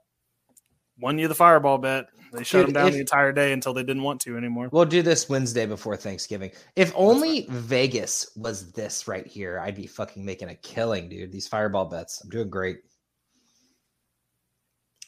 won 1.01 1.19
you 1.19 1.29
the 1.29 1.35
fireball 1.35 1.79
bet. 1.79 2.07
They 2.33 2.45
shut 2.45 2.61
Dude, 2.61 2.69
him 2.69 2.75
down 2.75 2.89
if- 2.89 2.95
the 2.95 3.01
entire 3.01 3.33
day 3.33 3.53
until 3.53 3.75
they 3.75 3.83
didn't 3.83 4.03
want 4.05 4.21
to 4.23 4.37
anymore. 4.37 4.69
We'll 4.71 4.85
do 4.85 5.03
this 5.03 5.29
Wednesday 5.29 5.67
before 5.67 5.97
Thanksgiving. 5.97 6.53
If 6.77 6.93
only 6.95 7.47
Vegas 7.49 8.31
was 8.37 8.71
this 8.73 9.09
right 9.09 9.27
here, 9.27 9.59
I'd 9.59 9.75
be 9.75 9.87
fucking 9.89 10.25
making 10.25 10.49
a 10.49 10.55
killing, 10.55 11.09
dude. 11.09 11.33
These 11.33 11.49
fireball 11.49 11.87
bets. 11.87 12.23
I'm 12.23 12.31
doing 12.31 12.49
great. 12.49 12.79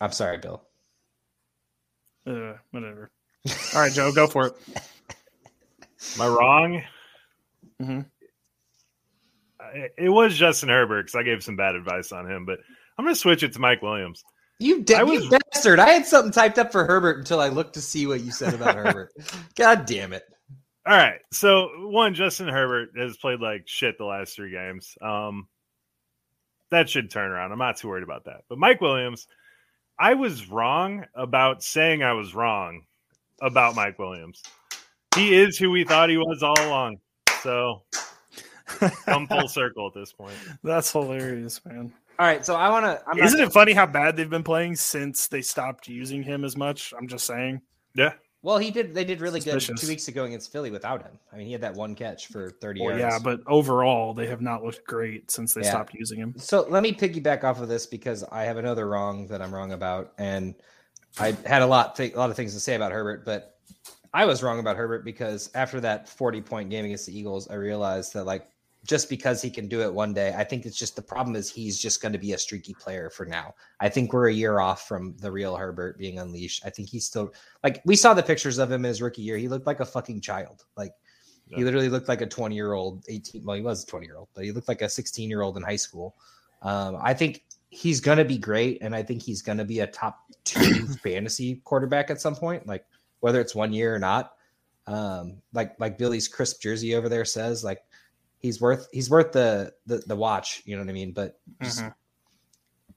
I'm 0.00 0.10
sorry, 0.10 0.38
Bill. 0.38 0.64
Uh, 2.26 2.54
whatever. 2.72 3.10
All 3.74 3.80
right, 3.82 3.92
Joe, 3.92 4.10
go 4.12 4.26
for 4.26 4.48
it. 4.48 4.54
Am 6.16 6.22
I 6.22 6.26
wrong? 6.26 6.82
Mhm. 7.80 8.06
It 9.96 10.08
was 10.10 10.36
Justin 10.36 10.68
Herbert 10.68 11.04
because 11.04 11.14
I 11.14 11.22
gave 11.22 11.42
some 11.42 11.56
bad 11.56 11.76
advice 11.76 12.12
on 12.12 12.28
him, 12.30 12.44
but 12.44 12.58
I'm 12.98 13.04
going 13.04 13.14
to 13.14 13.18
switch 13.20 13.42
it 13.42 13.52
to 13.54 13.60
Mike 13.60 13.80
Williams. 13.80 14.22
You, 14.58 14.82
de- 14.82 14.94
I 14.94 15.02
you 15.02 15.30
bastard. 15.30 15.80
I 15.80 15.90
had 15.90 16.06
something 16.06 16.32
typed 16.32 16.58
up 16.58 16.70
for 16.70 16.84
Herbert 16.84 17.18
until 17.18 17.40
I 17.40 17.48
looked 17.48 17.74
to 17.74 17.80
see 17.80 18.06
what 18.06 18.20
you 18.20 18.30
said 18.30 18.54
about 18.54 18.76
Herbert. 18.76 19.12
God 19.56 19.86
damn 19.86 20.12
it. 20.12 20.24
All 20.86 20.96
right. 20.96 21.20
So 21.32 21.68
one, 21.88 22.14
Justin 22.14 22.48
Herbert 22.48 22.90
has 22.96 23.16
played 23.16 23.40
like 23.40 23.62
shit 23.66 23.98
the 23.98 24.04
last 24.04 24.36
three 24.36 24.50
games. 24.50 24.96
Um, 25.00 25.48
that 26.70 26.88
should 26.88 27.10
turn 27.10 27.30
around. 27.30 27.52
I'm 27.52 27.58
not 27.58 27.76
too 27.76 27.88
worried 27.88 28.02
about 28.02 28.24
that. 28.24 28.42
But 28.48 28.58
Mike 28.58 28.80
Williams, 28.80 29.26
I 29.98 30.14
was 30.14 30.48
wrong 30.48 31.04
about 31.14 31.62
saying 31.62 32.02
I 32.02 32.14
was 32.14 32.34
wrong 32.34 32.82
about 33.40 33.76
Mike 33.76 33.98
Williams. 33.98 34.42
He 35.14 35.34
is 35.34 35.58
who 35.58 35.70
we 35.70 35.84
thought 35.84 36.08
he 36.08 36.16
was 36.16 36.42
all 36.42 36.60
along. 36.60 36.98
So 37.42 37.82
come 39.04 39.26
full 39.26 39.48
circle 39.48 39.86
at 39.86 39.94
this 39.94 40.12
point. 40.12 40.34
That's 40.64 40.90
hilarious, 40.90 41.60
man. 41.64 41.92
All 42.18 42.26
right. 42.26 42.44
So 42.44 42.54
I 42.54 42.68
want 42.70 42.84
to. 42.84 43.02
I'm 43.06 43.18
Isn't 43.18 43.38
not, 43.38 43.48
it 43.48 43.52
funny 43.52 43.72
how 43.72 43.86
bad 43.86 44.16
they've 44.16 44.28
been 44.30 44.42
playing 44.42 44.76
since 44.76 45.26
they 45.26 45.42
stopped 45.42 45.88
using 45.88 46.22
him 46.22 46.44
as 46.44 46.56
much? 46.56 46.92
I'm 46.96 47.08
just 47.08 47.26
saying. 47.26 47.60
Yeah. 47.94 48.12
Well, 48.44 48.58
he 48.58 48.72
did. 48.72 48.92
They 48.92 49.04
did 49.04 49.20
really 49.20 49.38
good 49.38 49.60
two 49.60 49.86
weeks 49.86 50.08
ago 50.08 50.24
against 50.24 50.50
Philly 50.50 50.70
without 50.72 51.02
him. 51.02 51.12
I 51.32 51.36
mean, 51.36 51.46
he 51.46 51.52
had 51.52 51.60
that 51.60 51.74
one 51.74 51.94
catch 51.94 52.26
for 52.26 52.50
30 52.50 52.80
Well, 52.80 52.98
yards. 52.98 53.00
yeah, 53.14 53.18
but 53.22 53.40
overall, 53.46 54.14
they 54.14 54.26
have 54.26 54.40
not 54.40 54.64
looked 54.64 54.84
great 54.84 55.30
since 55.30 55.54
they 55.54 55.60
Yeah. 55.60 55.70
stopped 55.70 55.94
using 55.94 56.18
him. 56.18 56.34
So 56.38 56.66
let 56.68 56.82
me 56.82 56.92
piggyback 56.92 57.44
off 57.44 57.60
of 57.60 57.68
this 57.68 57.86
because 57.86 58.24
I 58.32 58.42
have 58.42 58.56
another 58.56 58.88
wrong 58.88 59.28
that 59.28 59.40
I'm 59.40 59.54
wrong 59.54 59.70
about, 59.72 60.12
and 60.18 60.56
I 61.20 61.36
had 61.46 61.62
a 61.62 61.66
lot, 61.66 61.94
th- 61.94 62.14
a 62.14 62.18
lot 62.18 62.30
of 62.30 62.36
things 62.36 62.52
to 62.54 62.60
say 62.60 62.74
about 62.74 62.90
Herbert, 62.90 63.24
but 63.24 63.58
I 64.12 64.24
was 64.24 64.42
wrong 64.42 64.58
about 64.58 64.76
Herbert 64.76 65.04
because 65.04 65.48
after 65.54 65.80
that 65.80 66.08
40 66.08 66.42
point 66.42 66.68
game 66.68 66.84
against 66.84 67.06
the 67.06 67.16
Eagles, 67.16 67.48
I 67.48 67.54
realized 67.54 68.12
that 68.14 68.24
like 68.24 68.48
just 68.84 69.08
because 69.08 69.40
he 69.40 69.50
can 69.50 69.68
do 69.68 69.80
it 69.80 69.92
one 69.92 70.12
day, 70.12 70.34
I 70.36 70.42
think 70.42 70.66
it's 70.66 70.76
just 70.76 70.96
the 70.96 71.02
problem 71.02 71.36
is 71.36 71.48
he's 71.48 71.78
just 71.78 72.02
going 72.02 72.12
to 72.12 72.18
be 72.18 72.32
a 72.32 72.38
streaky 72.38 72.74
player 72.74 73.10
for 73.10 73.24
now. 73.24 73.54
I 73.80 73.88
think 73.88 74.12
we're 74.12 74.28
a 74.28 74.32
year 74.32 74.58
off 74.58 74.88
from 74.88 75.14
the 75.18 75.30
real 75.30 75.56
Herbert 75.56 75.98
being 75.98 76.18
unleashed. 76.18 76.62
I 76.66 76.70
think 76.70 76.88
he's 76.88 77.06
still 77.06 77.32
like 77.62 77.80
we 77.84 77.94
saw 77.94 78.12
the 78.12 78.22
pictures 78.22 78.58
of 78.58 78.72
him 78.72 78.84
in 78.84 78.88
his 78.88 79.00
rookie 79.00 79.22
year. 79.22 79.36
He 79.36 79.48
looked 79.48 79.66
like 79.66 79.80
a 79.80 79.86
fucking 79.86 80.20
child. 80.20 80.64
Like 80.76 80.94
he 81.56 81.64
literally 81.64 81.88
looked 81.88 82.08
like 82.08 82.22
a 82.22 82.26
20 82.26 82.54
year 82.54 82.72
old, 82.72 83.04
18. 83.08 83.44
Well, 83.44 83.56
he 83.56 83.62
was 83.62 83.84
a 83.84 83.86
20 83.86 84.06
year 84.06 84.16
old, 84.16 84.28
but 84.34 84.44
he 84.44 84.52
looked 84.52 84.68
like 84.68 84.82
a 84.82 84.88
16 84.88 85.28
year 85.28 85.42
old 85.42 85.56
in 85.56 85.62
high 85.62 85.76
school. 85.76 86.16
Um, 86.62 86.98
I 87.00 87.14
think 87.14 87.44
he's 87.70 88.00
going 88.00 88.18
to 88.18 88.24
be 88.24 88.38
great, 88.38 88.78
and 88.82 88.94
I 88.94 89.02
think 89.02 89.22
he's 89.22 89.42
going 89.42 89.58
to 89.58 89.64
be 89.64 89.80
a 89.80 89.86
top 89.86 90.20
two 90.44 90.86
fantasy 91.02 91.56
quarterback 91.64 92.10
at 92.10 92.20
some 92.20 92.34
point, 92.34 92.66
like 92.66 92.84
whether 93.20 93.40
it's 93.40 93.54
one 93.54 93.72
year 93.72 93.94
or 93.94 93.98
not. 93.98 94.32
Um, 94.86 95.38
like 95.52 95.78
like 95.78 95.98
Billy's 95.98 96.26
crisp 96.26 96.60
jersey 96.60 96.94
over 96.94 97.08
there 97.08 97.24
says, 97.24 97.62
like 97.62 97.82
he's 98.42 98.60
worth 98.60 98.88
he's 98.92 99.08
worth 99.08 99.32
the 99.32 99.72
the, 99.86 99.98
the 100.06 100.16
watch. 100.16 100.62
You 100.66 100.76
know 100.76 100.82
what 100.82 100.90
I 100.90 100.92
mean? 100.92 101.12
But 101.12 101.40
just, 101.62 101.80
Mhm. 101.80 101.94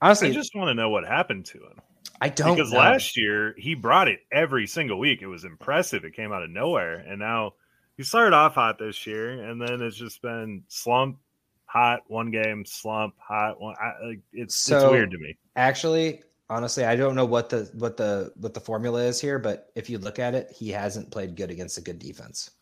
honestly, 0.02 0.28
I 0.28 0.32
just 0.32 0.54
want 0.54 0.68
to 0.68 0.74
know 0.74 0.90
what 0.90 1.06
happened 1.06 1.46
to 1.46 1.58
him. 1.58 1.80
I 2.20 2.28
don't 2.28 2.56
because 2.56 2.72
know. 2.72 2.78
last 2.78 3.16
year 3.16 3.54
he 3.58 3.74
brought 3.74 4.08
it 4.08 4.20
every 4.32 4.66
single 4.66 4.98
week. 4.98 5.22
It 5.22 5.26
was 5.26 5.44
impressive. 5.44 6.04
It 6.04 6.14
came 6.14 6.32
out 6.32 6.42
of 6.42 6.50
nowhere, 6.50 6.94
and 6.96 7.18
now 7.18 7.54
he 7.96 8.02
started 8.02 8.34
off 8.34 8.54
hot 8.54 8.78
this 8.78 9.06
year, 9.06 9.42
and 9.42 9.60
then 9.60 9.80
it's 9.82 9.96
just 9.96 10.22
been 10.22 10.62
slump, 10.68 11.18
hot 11.66 12.00
one 12.08 12.30
game, 12.30 12.64
slump, 12.64 13.14
hot 13.18 13.60
one. 13.60 13.74
I, 13.80 14.06
like, 14.06 14.20
it's 14.32 14.54
it's 14.54 14.56
So- 14.56 14.90
weird 14.90 15.10
to 15.10 15.18
me. 15.18 15.36
actually 15.56 16.22
honestly 16.48 16.84
i 16.84 16.94
don't 16.94 17.16
know 17.16 17.24
what 17.24 17.48
the 17.48 17.68
what 17.74 17.96
the 17.96 18.32
what 18.36 18.54
the 18.54 18.60
formula 18.60 19.02
is 19.02 19.20
here 19.20 19.36
but 19.36 19.72
if 19.74 19.90
you 19.90 19.98
look 19.98 20.20
at 20.20 20.32
it 20.32 20.48
he 20.56 20.68
hasn't 20.70 21.10
played 21.10 21.34
good 21.34 21.50
against 21.50 21.76
a 21.76 21.80
good 21.80 21.98
defense 21.98 22.52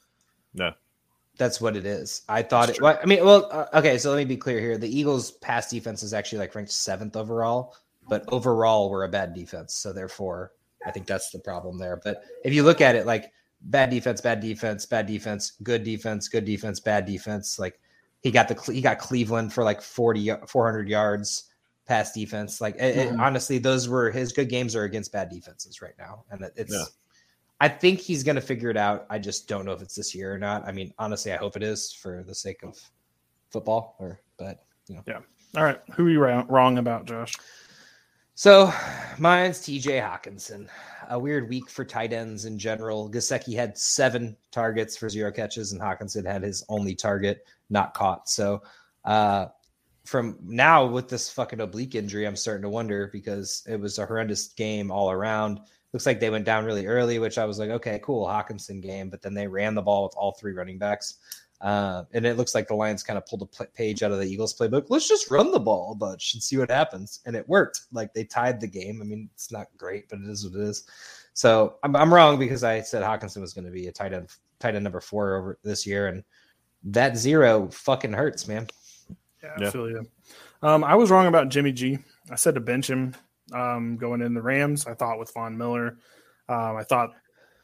No, 0.54 0.72
that's 1.36 1.60
what 1.60 1.76
it 1.76 1.84
is 1.84 2.22
i 2.28 2.42
thought 2.42 2.68
it 2.70 2.80
well, 2.80 2.98
i 3.02 3.06
mean 3.06 3.24
well 3.24 3.48
uh, 3.50 3.66
okay 3.74 3.98
so 3.98 4.10
let 4.10 4.16
me 4.16 4.24
be 4.24 4.36
clear 4.36 4.60
here 4.60 4.78
the 4.78 4.88
eagles 4.88 5.32
pass 5.32 5.68
defense 5.68 6.02
is 6.02 6.14
actually 6.14 6.38
like 6.38 6.54
ranked 6.54 6.70
seventh 6.70 7.16
overall 7.16 7.74
but 8.08 8.24
overall 8.28 8.90
we're 8.90 9.04
a 9.04 9.08
bad 9.08 9.34
defense 9.34 9.74
so 9.74 9.92
therefore 9.92 10.52
i 10.86 10.90
think 10.90 11.06
that's 11.06 11.30
the 11.30 11.38
problem 11.38 11.78
there 11.78 12.00
but 12.04 12.24
if 12.44 12.52
you 12.54 12.62
look 12.62 12.80
at 12.80 12.94
it 12.94 13.06
like 13.06 13.32
bad 13.62 13.90
defense 13.90 14.20
bad 14.20 14.40
defense 14.40 14.86
bad 14.86 15.06
defense 15.06 15.52
good 15.62 15.82
defense 15.84 16.28
good 16.28 16.44
defense 16.44 16.80
bad 16.80 17.06
defense 17.06 17.58
like 17.58 17.80
he 18.20 18.30
got 18.30 18.48
the 18.48 18.72
he 18.72 18.80
got 18.80 18.98
cleveland 18.98 19.52
for 19.52 19.64
like 19.64 19.82
40 19.82 20.30
400 20.46 20.88
yards 20.88 21.50
pass 21.86 22.12
defense. 22.12 22.60
Like 22.60 22.76
it- 22.76 22.96
it- 22.96 23.12
Mhm. 23.12 23.20
honestly, 23.20 23.58
those 23.58 23.88
were 23.88 24.10
his 24.10 24.32
good 24.32 24.48
games 24.48 24.74
are 24.74 24.84
against 24.84 25.12
bad 25.12 25.28
defenses 25.28 25.82
right 25.82 25.92
now, 25.98 26.24
and 26.30 26.42
it- 26.42 26.54
it's. 26.56 26.72
Yeah. 26.72 26.84
I 27.60 27.68
think 27.68 28.00
he's 28.00 28.24
going 28.24 28.36
to 28.36 28.42
figure 28.42 28.70
it 28.70 28.76
out. 28.76 29.06
I 29.10 29.18
just 29.18 29.48
don't 29.48 29.64
know 29.64 29.72
if 29.72 29.80
it's 29.80 29.94
this 29.94 30.14
year 30.14 30.34
or 30.34 30.38
not. 30.38 30.66
I 30.66 30.72
mean, 30.72 30.92
honestly, 30.98 31.32
I 31.32 31.36
hope 31.36 31.56
it 31.56 31.62
is 31.62 31.92
for 31.92 32.24
the 32.26 32.34
sake 32.34 32.62
of 32.62 32.78
football. 33.50 33.96
Or, 33.98 34.20
but 34.36 34.64
you 34.88 34.96
know, 34.96 35.02
yeah. 35.06 35.20
All 35.56 35.64
right, 35.64 35.80
who 35.92 36.06
are 36.06 36.10
you 36.10 36.20
wrong, 36.20 36.78
about, 36.78 37.06
Josh? 37.06 37.34
so 38.34 38.72
mine's 39.18 39.60
T.J. 39.60 40.00
Hockenson. 40.00 40.68
A 41.10 41.18
weird 41.18 41.48
week 41.48 41.70
for 41.70 41.84
tight 41.84 42.12
ends 42.12 42.44
in 42.44 42.58
general. 42.58 43.08
Gesicki 43.08 43.54
had 43.54 43.78
seven 43.78 44.36
targets 44.50 44.96
for 44.96 45.08
zero 45.08 45.30
catches, 45.30 45.72
and 45.72 45.80
Hockenson 45.80 46.26
had 46.26 46.42
his 46.42 46.64
only 46.68 46.96
target 46.96 47.46
not 47.70 47.94
caught. 47.94 48.28
So, 48.28 48.62
uh, 49.04 49.46
from 50.04 50.38
now 50.42 50.86
with 50.86 51.08
this 51.08 51.30
fucking 51.30 51.60
oblique 51.60 51.94
injury, 51.94 52.26
I'm 52.26 52.36
starting 52.36 52.62
to 52.62 52.68
wonder 52.68 53.08
because 53.12 53.62
it 53.68 53.78
was 53.78 53.98
a 53.98 54.06
horrendous 54.06 54.48
game 54.48 54.90
all 54.90 55.10
around. 55.10 55.60
Looks 55.94 56.06
like 56.06 56.18
they 56.18 56.28
went 56.28 56.44
down 56.44 56.64
really 56.64 56.86
early, 56.86 57.20
which 57.20 57.38
I 57.38 57.44
was 57.44 57.60
like, 57.60 57.70
okay, 57.70 58.00
cool, 58.02 58.26
Hockenson 58.26 58.82
game. 58.82 59.08
But 59.08 59.22
then 59.22 59.32
they 59.32 59.46
ran 59.46 59.76
the 59.76 59.80
ball 59.80 60.02
with 60.02 60.14
all 60.16 60.32
three 60.32 60.52
running 60.52 60.76
backs. 60.76 61.18
Uh, 61.60 62.02
and 62.12 62.26
it 62.26 62.36
looks 62.36 62.52
like 62.52 62.66
the 62.66 62.74
Lions 62.74 63.04
kind 63.04 63.16
of 63.16 63.24
pulled 63.26 63.42
a 63.42 63.46
pl- 63.46 63.68
page 63.76 64.02
out 64.02 64.10
of 64.10 64.18
the 64.18 64.26
Eagles 64.26 64.58
playbook. 64.58 64.86
Let's 64.88 65.06
just 65.06 65.30
run 65.30 65.52
the 65.52 65.60
ball 65.60 65.92
a 65.92 65.94
bunch 65.94 66.34
and 66.34 66.42
see 66.42 66.56
what 66.56 66.68
happens. 66.68 67.20
And 67.26 67.36
it 67.36 67.48
worked. 67.48 67.82
Like 67.92 68.12
they 68.12 68.24
tied 68.24 68.60
the 68.60 68.66
game. 68.66 69.00
I 69.00 69.04
mean, 69.04 69.30
it's 69.34 69.52
not 69.52 69.68
great, 69.76 70.08
but 70.08 70.18
it 70.18 70.28
is 70.28 70.44
what 70.44 70.60
it 70.60 70.68
is. 70.68 70.84
So 71.32 71.76
I'm, 71.84 71.94
I'm 71.94 72.12
wrong 72.12 72.40
because 72.40 72.64
I 72.64 72.80
said 72.80 73.04
Hockenson 73.04 73.40
was 73.40 73.54
going 73.54 73.64
to 73.64 73.70
be 73.70 73.86
a 73.86 73.92
tight 73.92 74.12
end, 74.12 74.30
tight 74.58 74.74
end 74.74 74.82
number 74.82 75.00
four 75.00 75.36
over 75.36 75.60
this 75.62 75.86
year. 75.86 76.08
And 76.08 76.24
that 76.82 77.16
zero 77.16 77.68
fucking 77.70 78.12
hurts, 78.12 78.48
man. 78.48 78.66
Yeah, 79.44 79.54
Yeah. 79.60 79.70
Feel 79.70 79.90
you. 79.90 80.06
Um, 80.60 80.82
I 80.82 80.96
was 80.96 81.12
wrong 81.12 81.28
about 81.28 81.50
Jimmy 81.50 81.70
G. 81.70 82.00
I 82.32 82.34
said 82.34 82.56
to 82.56 82.60
bench 82.60 82.90
him 82.90 83.14
um, 83.52 83.96
going 83.96 84.22
in 84.22 84.34
the 84.34 84.42
Rams. 84.42 84.86
I 84.86 84.94
thought 84.94 85.18
with 85.18 85.32
Von 85.34 85.56
Miller, 85.56 85.98
um, 86.48 86.76
I 86.76 86.84
thought 86.84 87.10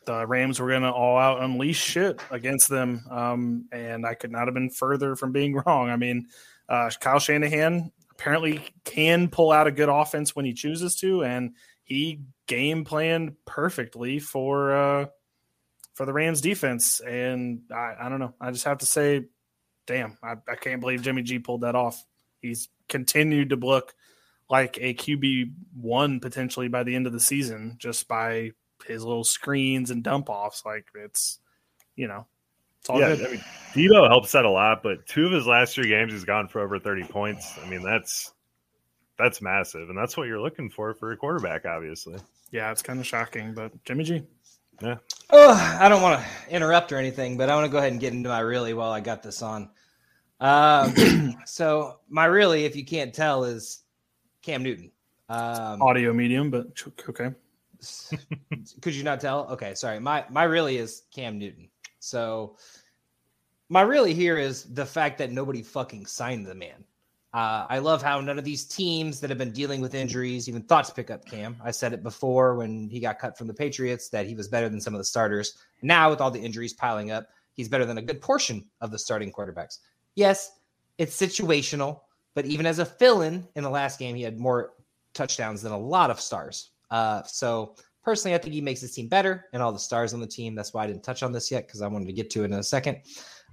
the 0.06 0.26
Rams 0.26 0.60
were 0.60 0.68
going 0.68 0.82
to 0.82 0.90
all 0.90 1.18
out 1.18 1.42
unleash 1.42 1.80
shit 1.80 2.20
against 2.30 2.68
them, 2.68 3.04
um, 3.10 3.66
and 3.72 4.06
I 4.06 4.14
could 4.14 4.32
not 4.32 4.46
have 4.46 4.54
been 4.54 4.70
further 4.70 5.16
from 5.16 5.32
being 5.32 5.54
wrong. 5.66 5.90
I 5.90 5.96
mean, 5.96 6.26
uh, 6.68 6.90
Kyle 7.00 7.18
Shanahan 7.18 7.92
apparently 8.10 8.60
can 8.84 9.28
pull 9.28 9.50
out 9.52 9.66
a 9.66 9.72
good 9.72 9.88
offense 9.88 10.34
when 10.34 10.44
he 10.44 10.52
chooses 10.52 10.96
to, 10.96 11.24
and 11.24 11.54
he 11.84 12.20
game 12.46 12.84
planned 12.84 13.36
perfectly 13.46 14.18
for 14.18 14.72
uh, 14.74 15.06
for 15.94 16.06
the 16.06 16.12
Rams 16.12 16.40
defense. 16.40 17.00
And 17.00 17.62
I, 17.70 17.94
I 18.00 18.08
don't 18.08 18.20
know. 18.20 18.34
I 18.40 18.50
just 18.52 18.64
have 18.64 18.78
to 18.78 18.86
say, 18.86 19.26
damn, 19.86 20.16
I, 20.22 20.34
I 20.48 20.54
can't 20.56 20.80
believe 20.80 21.02
Jimmy 21.02 21.22
G 21.22 21.38
pulled 21.38 21.62
that 21.62 21.74
off. 21.74 22.04
He's 22.40 22.68
continued 22.88 23.50
to 23.50 23.56
look 23.56 23.94
like 24.50 24.78
a 24.80 24.94
QB 24.94 25.52
one 25.80 26.20
potentially 26.20 26.68
by 26.68 26.82
the 26.82 26.94
end 26.94 27.06
of 27.06 27.12
the 27.12 27.20
season 27.20 27.76
just 27.78 28.08
by 28.08 28.50
his 28.86 29.04
little 29.04 29.24
screens 29.24 29.90
and 29.90 30.02
dump 30.02 30.28
offs. 30.28 30.64
Like 30.66 30.86
it's, 30.94 31.38
you 31.94 32.08
know, 32.08 32.26
it's 32.80 32.90
all 32.90 33.00
yeah, 33.00 33.14
good. 33.14 33.26
I 33.26 33.30
mean, 33.30 33.44
Deebo 33.74 34.08
helps 34.08 34.32
that 34.32 34.44
a 34.44 34.50
lot, 34.50 34.82
but 34.82 35.06
two 35.06 35.26
of 35.26 35.32
his 35.32 35.46
last 35.46 35.74
three 35.74 35.88
games, 35.88 36.12
he's 36.12 36.24
gone 36.24 36.48
for 36.48 36.60
over 36.60 36.78
30 36.78 37.04
points. 37.04 37.56
I 37.62 37.68
mean, 37.68 37.82
that's 37.82 38.32
that's 39.18 39.42
massive, 39.42 39.90
and 39.90 39.98
that's 39.98 40.16
what 40.16 40.26
you're 40.26 40.40
looking 40.40 40.70
for 40.70 40.94
for 40.94 41.12
a 41.12 41.16
quarterback, 41.16 41.66
obviously. 41.66 42.18
Yeah, 42.50 42.72
it's 42.72 42.82
kind 42.82 42.98
of 42.98 43.06
shocking, 43.06 43.54
but 43.54 43.72
Jimmy 43.84 44.04
G. 44.04 44.22
Yeah. 44.82 44.96
Oh, 45.28 45.52
I 45.78 45.90
don't 45.90 46.00
want 46.00 46.20
to 46.20 46.54
interrupt 46.54 46.90
or 46.90 46.96
anything, 46.96 47.36
but 47.36 47.50
I 47.50 47.54
want 47.54 47.66
to 47.66 47.70
go 47.70 47.78
ahead 47.78 47.92
and 47.92 48.00
get 48.00 48.14
into 48.14 48.30
my 48.30 48.40
really 48.40 48.72
while 48.72 48.90
I 48.90 49.00
got 49.00 49.22
this 49.22 49.42
on. 49.42 49.68
Um, 50.40 51.36
so 51.44 52.00
my 52.08 52.24
really, 52.24 52.64
if 52.64 52.74
you 52.74 52.84
can't 52.84 53.12
tell, 53.12 53.44
is 53.44 53.82
Cam 54.42 54.62
Newton. 54.62 54.90
Um, 55.28 55.80
Audio 55.82 56.12
medium, 56.12 56.50
but 56.50 56.66
okay. 57.08 57.30
could 58.80 58.94
you 58.94 59.04
not 59.04 59.20
tell? 59.20 59.48
Okay, 59.50 59.74
sorry. 59.74 60.00
My 60.00 60.24
my 60.30 60.44
really 60.44 60.78
is 60.78 61.02
Cam 61.14 61.38
Newton. 61.38 61.68
So 62.00 62.56
my 63.68 63.82
really 63.82 64.14
here 64.14 64.36
is 64.36 64.64
the 64.74 64.84
fact 64.84 65.18
that 65.18 65.30
nobody 65.30 65.62
fucking 65.62 66.06
signed 66.06 66.46
the 66.46 66.54
man. 66.54 66.84
Uh, 67.32 67.64
I 67.68 67.78
love 67.78 68.02
how 68.02 68.20
none 68.20 68.38
of 68.38 68.44
these 68.44 68.64
teams 68.64 69.20
that 69.20 69.30
have 69.30 69.38
been 69.38 69.52
dealing 69.52 69.80
with 69.80 69.94
injuries 69.94 70.48
even 70.48 70.62
thought 70.62 70.86
to 70.86 70.92
pick 70.92 71.12
up 71.12 71.24
Cam. 71.24 71.56
I 71.62 71.70
said 71.70 71.92
it 71.92 72.02
before 72.02 72.56
when 72.56 72.88
he 72.88 72.98
got 72.98 73.20
cut 73.20 73.38
from 73.38 73.46
the 73.46 73.54
Patriots 73.54 74.08
that 74.08 74.26
he 74.26 74.34
was 74.34 74.48
better 74.48 74.68
than 74.68 74.80
some 74.80 74.94
of 74.94 74.98
the 74.98 75.04
starters. 75.04 75.54
Now, 75.82 76.10
with 76.10 76.20
all 76.20 76.32
the 76.32 76.40
injuries 76.40 76.72
piling 76.72 77.12
up, 77.12 77.28
he's 77.52 77.68
better 77.68 77.86
than 77.86 77.98
a 77.98 78.02
good 78.02 78.20
portion 78.20 78.64
of 78.80 78.90
the 78.90 78.98
starting 78.98 79.30
quarterbacks. 79.30 79.78
Yes, 80.16 80.58
it's 80.98 81.16
situational, 81.16 82.00
but 82.34 82.46
even 82.46 82.66
as 82.66 82.78
a 82.78 82.84
fill 82.84 83.22
in 83.22 83.46
the 83.54 83.70
last 83.70 83.98
game, 83.98 84.14
he 84.14 84.22
had 84.22 84.38
more 84.38 84.72
touchdowns 85.14 85.62
than 85.62 85.72
a 85.72 85.78
lot 85.78 86.10
of 86.10 86.20
stars. 86.20 86.70
Uh, 86.90 87.22
so, 87.24 87.74
personally, 88.02 88.34
I 88.34 88.38
think 88.38 88.54
he 88.54 88.60
makes 88.60 88.80
his 88.80 88.94
team 88.94 89.08
better 89.08 89.46
and 89.52 89.62
all 89.62 89.72
the 89.72 89.78
stars 89.78 90.14
on 90.14 90.20
the 90.20 90.26
team. 90.26 90.54
That's 90.54 90.72
why 90.72 90.84
I 90.84 90.86
didn't 90.86 91.02
touch 91.02 91.22
on 91.22 91.32
this 91.32 91.50
yet 91.50 91.66
because 91.66 91.82
I 91.82 91.86
wanted 91.86 92.06
to 92.06 92.12
get 92.12 92.30
to 92.30 92.42
it 92.42 92.46
in 92.46 92.54
a 92.54 92.62
second. 92.62 92.98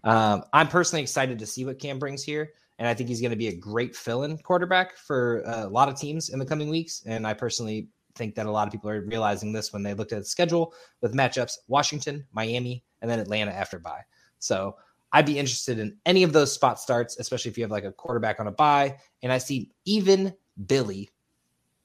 Um, 0.03 0.43
I'm 0.53 0.67
personally 0.67 1.01
excited 1.01 1.38
to 1.39 1.45
see 1.45 1.65
what 1.65 1.80
Cam 1.80 1.99
brings 1.99 2.23
here. 2.23 2.51
And 2.80 2.88
I 2.88 2.93
think 2.93 3.09
he's 3.09 3.21
going 3.21 3.32
to 3.32 3.38
be 3.38 3.47
a 3.47 3.55
great 3.55 3.95
fill 3.95 4.23
in 4.23 4.38
quarterback 4.38 4.97
for 4.97 5.41
a 5.45 5.67
lot 5.67 5.89
of 5.89 5.99
teams 5.99 6.30
in 6.30 6.39
the 6.39 6.45
coming 6.45 6.69
weeks. 6.69 7.03
And 7.05 7.25
I 7.25 7.34
personally 7.34 7.89
think 8.15 8.36
that 8.36 8.45
a 8.45 8.51
lot 8.51 8.67
of 8.67 8.71
people 8.71 8.89
are 8.89 9.01
realizing 9.01 9.51
this 9.51 9.73
when 9.73 9.84
they 9.84 9.93
looked 9.93 10.11
at 10.11 10.19
the 10.19 10.25
schedule 10.25 10.73
with 11.01 11.13
matchups 11.13 11.57
Washington, 11.67 12.25
Miami, 12.34 12.84
and 13.01 13.09
then 13.09 13.19
Atlanta 13.19 13.51
after 13.51 13.80
bye. 13.80 14.01
So 14.39 14.75
I'd 15.12 15.26
be 15.26 15.39
interested 15.39 15.80
in 15.80 15.97
any 16.05 16.24
of 16.24 16.34
those 16.34 16.53
spot 16.53 16.80
starts, 16.80 17.18
especially 17.18 17.51
if 17.51 17.58
you 17.58 17.64
have 17.64 17.72
like 17.72 17.86
a 17.86 17.91
quarterback 17.91 18.39
on 18.39 18.47
a 18.47 18.51
bye. 18.51 18.97
And 19.24 19.32
I 19.32 19.38
see 19.38 19.72
even 19.86 20.34
Billy, 20.66 21.10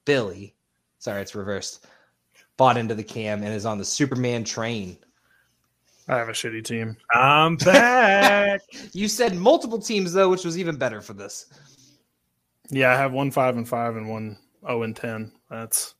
Billy, 0.04 0.54
sorry, 0.98 1.22
it's 1.22 1.34
reversed, 1.34 1.86
bought 2.56 2.76
into 2.76 2.94
the 2.94 3.04
cam 3.04 3.42
and 3.42 3.54
is 3.54 3.66
on 3.66 3.78
the 3.78 3.84
Superman 3.84 4.44
train 4.44 4.98
I 6.08 6.18
have 6.18 6.28
a 6.28 6.32
shitty 6.32 6.64
team. 6.64 6.96
I'm 7.12 7.56
back. 7.56 8.60
you 8.92 9.08
said 9.08 9.36
multiple 9.36 9.78
teams 9.78 10.12
though, 10.12 10.28
which 10.28 10.44
was 10.44 10.58
even 10.58 10.76
better 10.76 11.00
for 11.00 11.12
this. 11.12 11.46
Yeah, 12.70 12.92
I 12.92 12.96
have 12.96 13.12
one 13.12 13.30
five 13.30 13.56
and 13.56 13.68
five 13.68 13.96
and 13.96 14.08
one 14.08 14.36
zero 14.66 14.82
and 14.82 14.96
ten. 14.96 15.32
That's 15.48 15.94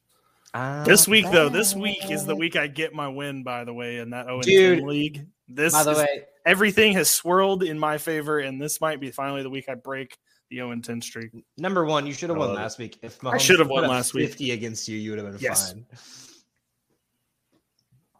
uh, 0.55 0.85
this 0.85 1.07
week 1.07 1.27
though. 1.31 1.49
This 1.49 1.75
week 1.75 2.11
is 2.11 2.27
the 2.27 2.35
week 2.35 2.57
I 2.57 2.66
get 2.66 2.95
my 2.95 3.09
win. 3.09 3.43
By 3.43 3.64
the 3.64 3.73
way, 3.73 3.99
in 3.99 4.11
that 4.11 4.27
zero 4.27 4.37
and 4.37 4.45
ten 4.45 4.87
league. 4.87 5.27
This 5.49 5.73
by 5.73 5.85
the 5.85 5.91
is, 5.93 5.99
way, 5.99 6.25
everything 6.47 6.93
has 6.95 7.11
swirled 7.11 7.62
in 7.62 7.78
my 7.78 7.99
favor, 7.99 8.38
and 8.40 8.61
this 8.61 8.80
might 8.80 9.01
be 9.01 9.11
finally 9.11 9.43
the 9.43 9.51
week 9.51 9.68
I 9.68 9.74
break 9.74 10.18
the 10.51 10.57
zero 10.57 10.70
and 10.70 10.84
ten 10.84 11.01
streak. 11.01 11.30
Number 11.57 11.84
one, 11.84 12.07
you 12.07 12.12
should 12.12 12.30
have 12.30 12.38
won 12.38 12.51
uh, 12.51 12.55
last 12.55 12.78
week. 12.78 12.99
If 13.03 13.20
Mahomes 13.20 13.34
I 13.34 13.38
should 13.38 13.59
have 13.59 13.68
won 13.68 13.86
last 13.88 14.14
week, 14.14 14.28
fifty 14.28 14.51
against 14.53 14.88
you, 14.88 14.99
you 14.99 15.11
would 15.11 15.18
have 15.18 15.32
been 15.32 15.40
yes. 15.40 15.72
fine. 15.72 15.86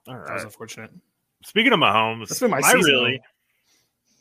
All 0.08 0.16
right, 0.16 0.26
that 0.26 0.34
was 0.34 0.44
unfortunate. 0.44 0.90
Speaking 1.44 1.72
of 1.72 1.80
Mahomes, 1.80 2.28
That's 2.28 2.40
been 2.40 2.50
my, 2.50 2.60
my 2.60 2.72
season, 2.72 2.92
really, 2.92 3.20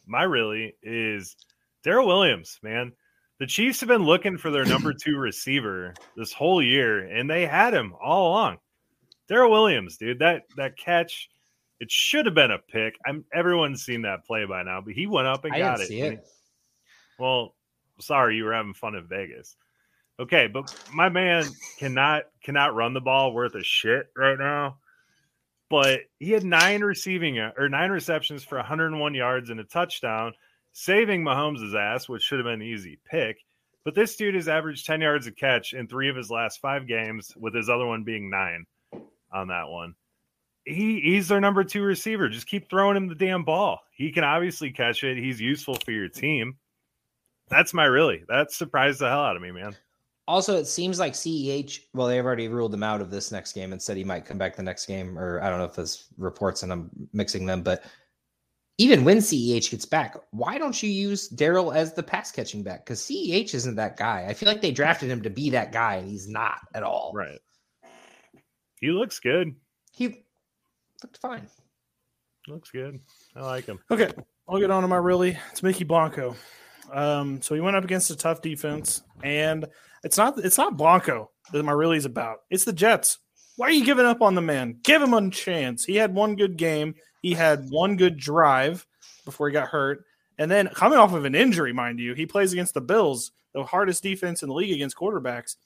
my 0.05 0.23
really 0.23 0.75
is 0.83 1.35
Darrel 1.83 2.07
Williams, 2.07 2.59
man. 2.63 2.91
The 3.39 3.47
Chiefs 3.47 3.79
have 3.79 3.89
been 3.89 4.03
looking 4.03 4.37
for 4.37 4.51
their 4.51 4.65
number 4.65 4.93
two 4.93 5.17
receiver 5.17 5.93
this 6.15 6.31
whole 6.31 6.61
year, 6.61 6.99
and 6.99 7.29
they 7.29 7.45
had 7.45 7.73
him 7.73 7.93
all 7.99 8.29
along. 8.29 8.57
Darrel 9.27 9.49
Williams, 9.49 9.97
dude, 9.97 10.19
that 10.19 10.43
that 10.57 10.77
catch, 10.77 11.29
it 11.81 11.91
should 11.91 12.25
have 12.25 12.35
been 12.35 12.51
a 12.51 12.59
pick. 12.59 12.95
I'm 13.05 13.25
everyone's 13.33 13.83
seen 13.83 14.03
that 14.03 14.25
play 14.25 14.45
by 14.45 14.63
now, 14.63 14.79
but 14.79 14.93
he 14.93 15.07
went 15.07 15.27
up 15.27 15.43
and 15.43 15.53
I 15.53 15.59
got 15.59 15.77
didn't 15.77 15.83
it. 15.83 15.87
See 15.89 16.01
it. 16.01 16.27
Well, 17.19 17.55
sorry, 17.99 18.37
you 18.37 18.45
were 18.45 18.53
having 18.53 18.73
fun 18.73 18.95
in 18.95 19.05
Vegas. 19.07 19.57
Okay, 20.19 20.47
but 20.47 20.73
my 20.93 21.09
man 21.09 21.45
cannot 21.77 22.23
cannot 22.43 22.75
run 22.75 22.93
the 22.93 23.01
ball 23.01 23.33
worth 23.33 23.55
a 23.55 23.63
shit 23.63 24.07
right 24.15 24.39
now 24.39 24.77
but 25.71 26.01
he 26.19 26.31
had 26.31 26.43
nine 26.43 26.81
receiving 26.81 27.39
uh, 27.39 27.53
or 27.57 27.69
nine 27.69 27.91
receptions 27.91 28.43
for 28.43 28.57
101 28.57 29.15
yards 29.15 29.49
and 29.49 29.59
a 29.61 29.63
touchdown, 29.63 30.33
saving 30.73 31.23
Mahomes' 31.23 31.73
ass, 31.73 32.09
which 32.09 32.21
should 32.21 32.39
have 32.39 32.45
been 32.45 32.55
an 32.55 32.61
easy 32.61 32.99
pick. 33.09 33.37
But 33.85 33.95
this 33.95 34.17
dude 34.17 34.35
has 34.35 34.49
averaged 34.49 34.85
10 34.85 34.99
yards 34.99 35.27
a 35.27 35.31
catch 35.31 35.71
in 35.71 35.87
three 35.87 36.09
of 36.09 36.17
his 36.17 36.29
last 36.29 36.59
five 36.59 36.87
games, 36.87 37.31
with 37.37 37.55
his 37.55 37.69
other 37.69 37.85
one 37.85 38.03
being 38.03 38.29
nine 38.29 38.65
on 39.33 39.47
that 39.47 39.69
one. 39.69 39.95
He 40.65 41.01
he's 41.01 41.27
their 41.27 41.41
number 41.41 41.63
two 41.63 41.81
receiver. 41.81 42.29
Just 42.29 42.47
keep 42.47 42.69
throwing 42.69 42.95
him 42.95 43.07
the 43.07 43.15
damn 43.15 43.43
ball. 43.43 43.79
He 43.91 44.11
can 44.11 44.23
obviously 44.23 44.71
catch 44.71 45.03
it. 45.03 45.17
He's 45.17 45.41
useful 45.41 45.75
for 45.83 45.91
your 45.91 46.07
team. 46.07 46.55
That's 47.49 47.73
my 47.73 47.85
really. 47.85 48.23
That 48.27 48.51
surprised 48.51 48.99
the 48.99 49.09
hell 49.09 49.23
out 49.23 49.35
of 49.35 49.41
me, 49.41 49.51
man. 49.51 49.75
Also, 50.27 50.55
it 50.55 50.67
seems 50.67 50.99
like 50.99 51.13
CEH, 51.13 51.79
well, 51.93 52.07
they've 52.07 52.23
already 52.23 52.47
ruled 52.47 52.73
him 52.73 52.83
out 52.83 53.01
of 53.01 53.11
this 53.11 53.31
next 53.31 53.53
game 53.53 53.73
and 53.73 53.81
said 53.81 53.97
he 53.97 54.03
might 54.03 54.25
come 54.25 54.37
back 54.37 54.55
the 54.55 54.63
next 54.63 54.85
game, 54.85 55.17
or 55.17 55.41
I 55.41 55.49
don't 55.49 55.59
know 55.59 55.65
if 55.65 55.75
there's 55.75 56.05
reports 56.17 56.63
and 56.63 56.71
I'm 56.71 56.89
mixing 57.11 57.45
them, 57.45 57.63
but 57.63 57.83
even 58.77 59.03
when 59.03 59.17
CEH 59.17 59.69
gets 59.69 59.85
back, 59.85 60.15
why 60.31 60.57
don't 60.57 60.81
you 60.81 60.89
use 60.89 61.27
Darrel 61.27 61.71
as 61.71 61.93
the 61.93 62.01
pass 62.01 62.31
catching 62.31 62.63
back? 62.63 62.85
Because 62.85 63.01
CEH 63.01 63.53
isn't 63.53 63.75
that 63.75 63.97
guy. 63.97 64.25
I 64.27 64.33
feel 64.33 64.47
like 64.47 64.61
they 64.61 64.71
drafted 64.71 65.09
him 65.09 65.21
to 65.23 65.29
be 65.29 65.49
that 65.49 65.71
guy, 65.71 65.95
and 65.95 66.09
he's 66.09 66.27
not 66.27 66.59
at 66.73 66.83
all. 66.83 67.11
Right. 67.13 67.39
He 68.79 68.87
looks 68.87 69.19
good. 69.19 69.53
He 69.91 70.23
looked 71.03 71.17
fine. 71.17 71.47
Looks 72.47 72.71
good. 72.71 72.99
I 73.35 73.41
like 73.41 73.65
him. 73.65 73.79
Okay. 73.89 74.11
I'll 74.47 74.59
get 74.59 74.71
on 74.71 74.81
to 74.81 74.87
my 74.87 74.97
really. 74.97 75.37
It's 75.51 75.63
Mickey 75.63 75.83
Blanco. 75.83 76.35
Um, 76.91 77.41
so 77.41 77.55
he 77.55 77.61
went 77.61 77.75
up 77.75 77.83
against 77.83 78.09
a 78.09 78.15
tough 78.15 78.41
defense, 78.41 79.01
and 79.23 79.65
it's 80.03 80.17
not 80.17 80.37
it's 80.39 80.57
not 80.57 80.77
Blanco 80.77 81.31
that 81.53 81.63
my 81.63 81.71
really 81.71 81.97
is 81.97 82.05
about. 82.05 82.39
It's 82.49 82.65
the 82.65 82.73
Jets. 82.73 83.19
Why 83.55 83.67
are 83.67 83.71
you 83.71 83.85
giving 83.85 84.05
up 84.05 84.21
on 84.21 84.35
the 84.35 84.41
man? 84.41 84.79
Give 84.83 85.01
him 85.01 85.13
a 85.13 85.29
chance. 85.29 85.85
He 85.85 85.95
had 85.95 86.13
one 86.13 86.35
good 86.35 86.57
game. 86.57 86.95
He 87.21 87.33
had 87.33 87.69
one 87.69 87.95
good 87.95 88.17
drive 88.17 88.85
before 89.23 89.47
he 89.47 89.53
got 89.53 89.67
hurt. 89.67 90.03
And 90.37 90.49
then 90.49 90.67
coming 90.69 90.97
off 90.97 91.13
of 91.13 91.25
an 91.25 91.35
injury, 91.35 91.71
mind 91.71 91.99
you, 91.99 92.15
he 92.15 92.25
plays 92.25 92.53
against 92.53 92.73
the 92.73 92.81
Bills, 92.81 93.31
the 93.53 93.63
hardest 93.63 94.01
defense 94.01 94.41
in 94.41 94.49
the 94.49 94.55
league 94.55 94.73
against 94.73 94.97
quarterbacks. 94.97 95.57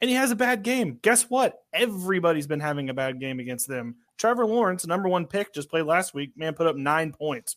And 0.00 0.10
he 0.10 0.16
has 0.16 0.30
a 0.30 0.36
bad 0.36 0.62
game. 0.62 0.98
Guess 1.02 1.30
what? 1.30 1.62
Everybody's 1.72 2.46
been 2.46 2.60
having 2.60 2.90
a 2.90 2.94
bad 2.94 3.20
game 3.20 3.40
against 3.40 3.68
them. 3.68 3.96
Trevor 4.20 4.44
Lawrence, 4.44 4.86
number 4.86 5.08
one 5.08 5.26
pick, 5.26 5.54
just 5.54 5.70
played 5.70 5.86
last 5.86 6.12
week. 6.12 6.36
Man 6.36 6.52
put 6.52 6.66
up 6.66 6.76
nine 6.76 7.10
points. 7.10 7.56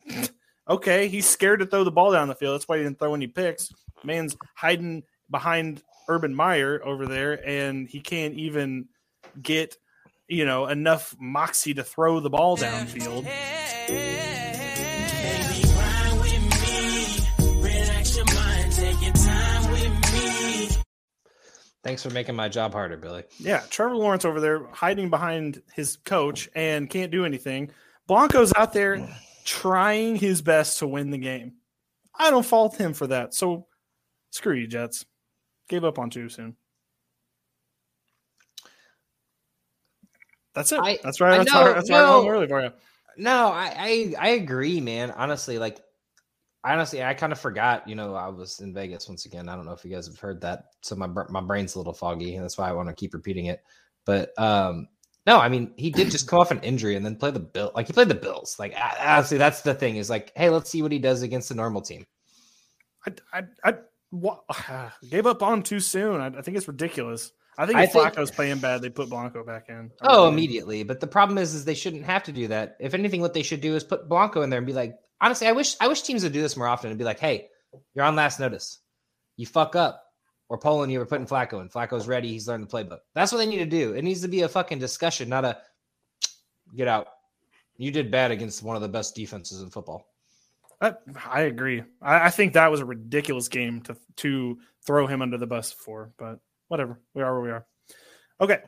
okay, 0.68 1.06
he's 1.06 1.28
scared 1.28 1.60
to 1.60 1.66
throw 1.66 1.84
the 1.84 1.92
ball 1.92 2.10
down 2.10 2.26
the 2.26 2.34
field. 2.34 2.54
That's 2.54 2.66
why 2.66 2.78
he 2.78 2.82
didn't 2.82 2.98
throw 2.98 3.14
any 3.14 3.28
picks. 3.28 3.72
Man's 4.02 4.36
hiding 4.56 5.04
behind 5.30 5.84
Urban 6.08 6.34
Meyer 6.34 6.80
over 6.84 7.06
there, 7.06 7.46
and 7.48 7.88
he 7.88 8.00
can't 8.00 8.34
even 8.34 8.88
get 9.40 9.76
you 10.26 10.44
know 10.44 10.66
enough 10.66 11.14
moxie 11.20 11.74
to 11.74 11.84
throw 11.84 12.18
the 12.18 12.30
ball 12.30 12.56
downfield. 12.56 13.24
Thanks 21.86 22.02
for 22.02 22.10
making 22.10 22.34
my 22.34 22.48
job 22.48 22.72
harder, 22.72 22.96
Billy. 22.96 23.22
Yeah, 23.38 23.62
Trevor 23.70 23.94
Lawrence 23.94 24.24
over 24.24 24.40
there 24.40 24.66
hiding 24.72 25.08
behind 25.08 25.62
his 25.72 25.98
coach 25.98 26.48
and 26.56 26.90
can't 26.90 27.12
do 27.12 27.24
anything. 27.24 27.70
Blanco's 28.08 28.52
out 28.56 28.72
there 28.72 29.08
trying 29.44 30.16
his 30.16 30.42
best 30.42 30.80
to 30.80 30.88
win 30.88 31.12
the 31.12 31.18
game. 31.18 31.54
I 32.12 32.32
don't 32.32 32.44
fault 32.44 32.76
him 32.76 32.92
for 32.92 33.06
that. 33.06 33.34
So 33.34 33.68
screw 34.30 34.54
you, 34.54 34.66
Jets. 34.66 35.06
Gave 35.68 35.84
up 35.84 36.00
on 36.00 36.10
too 36.10 36.28
soon. 36.28 36.56
That's 40.54 40.72
it. 40.72 40.80
I, 40.80 40.98
that's 41.04 41.20
right. 41.20 41.38
That's, 41.38 41.52
know, 41.52 41.72
that's 41.72 41.88
no, 41.88 42.22
right. 42.22 42.28
Early 42.28 42.48
for 42.48 42.62
you. 42.62 42.72
No, 43.16 43.46
I, 43.48 43.74
I 43.78 44.14
I 44.18 44.28
agree, 44.30 44.80
man. 44.80 45.12
Honestly, 45.12 45.60
like 45.60 45.78
honestly, 46.72 47.02
I 47.02 47.14
kind 47.14 47.32
of 47.32 47.38
forgot. 47.40 47.88
You 47.88 47.94
know, 47.94 48.14
I 48.14 48.28
was 48.28 48.60
in 48.60 48.74
Vegas 48.74 49.08
once 49.08 49.24
again. 49.26 49.48
I 49.48 49.56
don't 49.56 49.66
know 49.66 49.72
if 49.72 49.84
you 49.84 49.90
guys 49.90 50.06
have 50.06 50.18
heard 50.18 50.40
that, 50.42 50.66
so 50.80 50.96
my 50.96 51.06
my 51.06 51.40
brain's 51.40 51.74
a 51.74 51.78
little 51.78 51.92
foggy, 51.92 52.34
and 52.34 52.44
that's 52.44 52.58
why 52.58 52.68
I 52.68 52.72
want 52.72 52.88
to 52.88 52.94
keep 52.94 53.14
repeating 53.14 53.46
it. 53.46 53.62
But 54.04 54.38
um, 54.38 54.88
No, 55.26 55.38
I 55.38 55.48
mean 55.48 55.72
he 55.76 55.90
did 55.90 56.10
just 56.10 56.28
come 56.28 56.38
off 56.38 56.50
an 56.50 56.60
injury 56.60 56.96
and 56.96 57.04
then 57.04 57.16
play 57.16 57.30
the 57.30 57.40
bill. 57.40 57.72
Like 57.74 57.86
he 57.88 57.92
played 57.92 58.08
the 58.08 58.14
Bills. 58.14 58.56
Like 58.58 58.74
honestly, 59.00 59.38
that's 59.38 59.62
the 59.62 59.74
thing. 59.74 59.96
Is 59.96 60.10
like, 60.10 60.32
hey, 60.36 60.50
let's 60.50 60.70
see 60.70 60.82
what 60.82 60.92
he 60.92 60.98
does 60.98 61.22
against 61.22 61.50
a 61.50 61.54
normal 61.54 61.82
team. 61.82 62.06
I, 63.06 63.42
I, 63.64 63.74
I 64.12 64.90
gave 65.10 65.26
up 65.26 65.42
on 65.42 65.54
him 65.54 65.62
too 65.62 65.80
soon. 65.80 66.20
I, 66.20 66.26
I 66.28 66.42
think 66.42 66.56
it's 66.56 66.68
ridiculous. 66.68 67.32
I 67.58 67.66
think 67.66 67.78
I 67.78 67.84
if 67.84 67.92
think- 67.92 68.04
Flacco's 68.04 68.30
playing 68.30 68.58
bad, 68.58 68.82
they 68.82 68.90
put 68.90 69.08
Blanco 69.08 69.42
back 69.42 69.68
in. 69.68 69.90
Oh, 70.02 70.28
immediately. 70.28 70.82
But 70.82 71.00
the 71.00 71.06
problem 71.06 71.38
is, 71.38 71.54
is 71.54 71.64
they 71.64 71.74
shouldn't 71.74 72.04
have 72.04 72.24
to 72.24 72.32
do 72.32 72.48
that. 72.48 72.76
If 72.80 72.92
anything, 72.92 73.20
what 73.22 73.32
they 73.32 73.42
should 73.42 73.62
do 73.62 73.74
is 73.74 73.82
put 73.82 74.08
Blanco 74.08 74.42
in 74.42 74.50
there 74.50 74.58
and 74.58 74.66
be 74.66 74.74
like, 74.74 74.98
honestly, 75.20 75.46
I 75.46 75.52
wish 75.52 75.76
I 75.80 75.88
wish 75.88 76.02
teams 76.02 76.22
would 76.22 76.32
do 76.32 76.42
this 76.42 76.56
more 76.56 76.68
often 76.68 76.90
and 76.90 76.98
be 76.98 77.04
like, 77.04 77.20
hey, 77.20 77.48
you're 77.94 78.04
on 78.04 78.16
last 78.16 78.40
notice. 78.40 78.80
You 79.36 79.46
fuck 79.46 79.76
up. 79.76 80.02
We're 80.48 80.58
polling 80.58 80.90
you. 80.90 80.98
We're 80.98 81.06
putting 81.06 81.26
Flacco 81.26 81.60
in. 81.60 81.68
Flacco's 81.68 82.06
ready. 82.06 82.28
He's 82.28 82.46
learned 82.46 82.68
the 82.68 82.72
playbook. 82.72 83.00
That's 83.14 83.32
what 83.32 83.38
they 83.38 83.46
need 83.46 83.58
to 83.58 83.66
do. 83.66 83.94
It 83.94 84.02
needs 84.02 84.22
to 84.22 84.28
be 84.28 84.42
a 84.42 84.48
fucking 84.48 84.78
discussion, 84.78 85.28
not 85.28 85.44
a 85.44 85.58
get 86.74 86.88
out. 86.88 87.08
You 87.76 87.90
did 87.90 88.10
bad 88.10 88.30
against 88.30 88.62
one 88.62 88.76
of 88.76 88.82
the 88.82 88.88
best 88.88 89.14
defenses 89.14 89.60
in 89.60 89.70
football. 89.70 90.06
I, 90.80 90.94
I 91.28 91.42
agree. 91.42 91.82
I, 92.00 92.26
I 92.26 92.30
think 92.30 92.52
that 92.52 92.70
was 92.70 92.80
a 92.80 92.84
ridiculous 92.84 93.48
game 93.48 93.80
to 93.82 93.96
to 94.16 94.58
throw 94.84 95.06
him 95.06 95.22
under 95.22 95.38
the 95.38 95.46
bus 95.46 95.72
for, 95.72 96.10
but 96.16 96.38
whatever. 96.68 97.00
We 97.14 97.22
are 97.22 97.32
where 97.34 97.42
we 97.42 97.50
are. 97.50 97.66
Okay, 98.40 98.60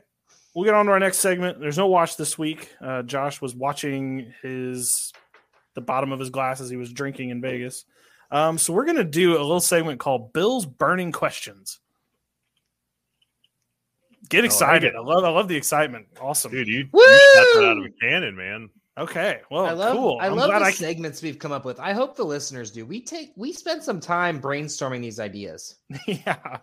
we'll 0.53 0.65
get 0.65 0.73
on 0.73 0.85
to 0.87 0.91
our 0.91 0.99
next 0.99 1.19
segment. 1.19 1.59
There's 1.59 1.77
no 1.77 1.87
watch 1.87 2.17
this 2.17 2.37
week. 2.37 2.73
Uh, 2.81 3.03
Josh 3.03 3.41
was 3.41 3.55
watching 3.55 4.33
his 4.41 5.13
the 5.79 5.85
bottom 5.85 6.11
of 6.11 6.19
his 6.19 6.29
glass 6.29 6.59
as 6.59 6.69
he 6.69 6.75
was 6.75 6.91
drinking 6.91 7.29
in 7.29 7.41
Vegas. 7.41 7.85
Um, 8.31 8.57
so 8.57 8.73
we're 8.73 8.85
gonna 8.85 9.03
do 9.03 9.31
a 9.31 9.41
little 9.41 9.61
segment 9.61 9.99
called 9.99 10.33
Bill's 10.33 10.65
Burning 10.65 11.11
Questions. 11.11 11.79
Get 14.29 14.39
like 14.39 14.45
excited! 14.45 14.93
it. 14.93 14.95
I 14.95 14.99
love 14.99 15.23
I 15.23 15.29
love 15.29 15.47
the 15.47 15.55
excitement. 15.55 16.07
Awesome, 16.21 16.51
Dude, 16.51 16.67
you, 16.67 16.87
Woo! 16.91 17.01
you 17.01 17.19
shot 17.35 17.47
that 17.55 17.69
out 17.69 17.77
of 17.77 17.85
a 17.85 17.89
cannon, 18.01 18.35
man. 18.35 18.69
Okay, 18.99 19.39
well, 19.49 19.65
I 19.65 19.71
love, 19.71 19.95
cool. 19.95 20.17
I 20.19 20.27
I'm 20.27 20.35
love 20.35 20.49
the 20.49 20.55
I 20.57 20.71
segments 20.71 21.21
we've 21.21 21.39
come 21.39 21.53
up 21.53 21.63
with. 21.63 21.79
I 21.79 21.93
hope 21.93 22.17
the 22.17 22.25
listeners 22.25 22.69
do. 22.69 22.85
We 22.85 23.01
take 23.01 23.31
we 23.37 23.53
spend 23.53 23.81
some 23.81 24.01
time 24.01 24.41
brainstorming 24.41 24.99
these 24.99 25.21
ideas. 25.21 25.77
yeah. 26.05 26.57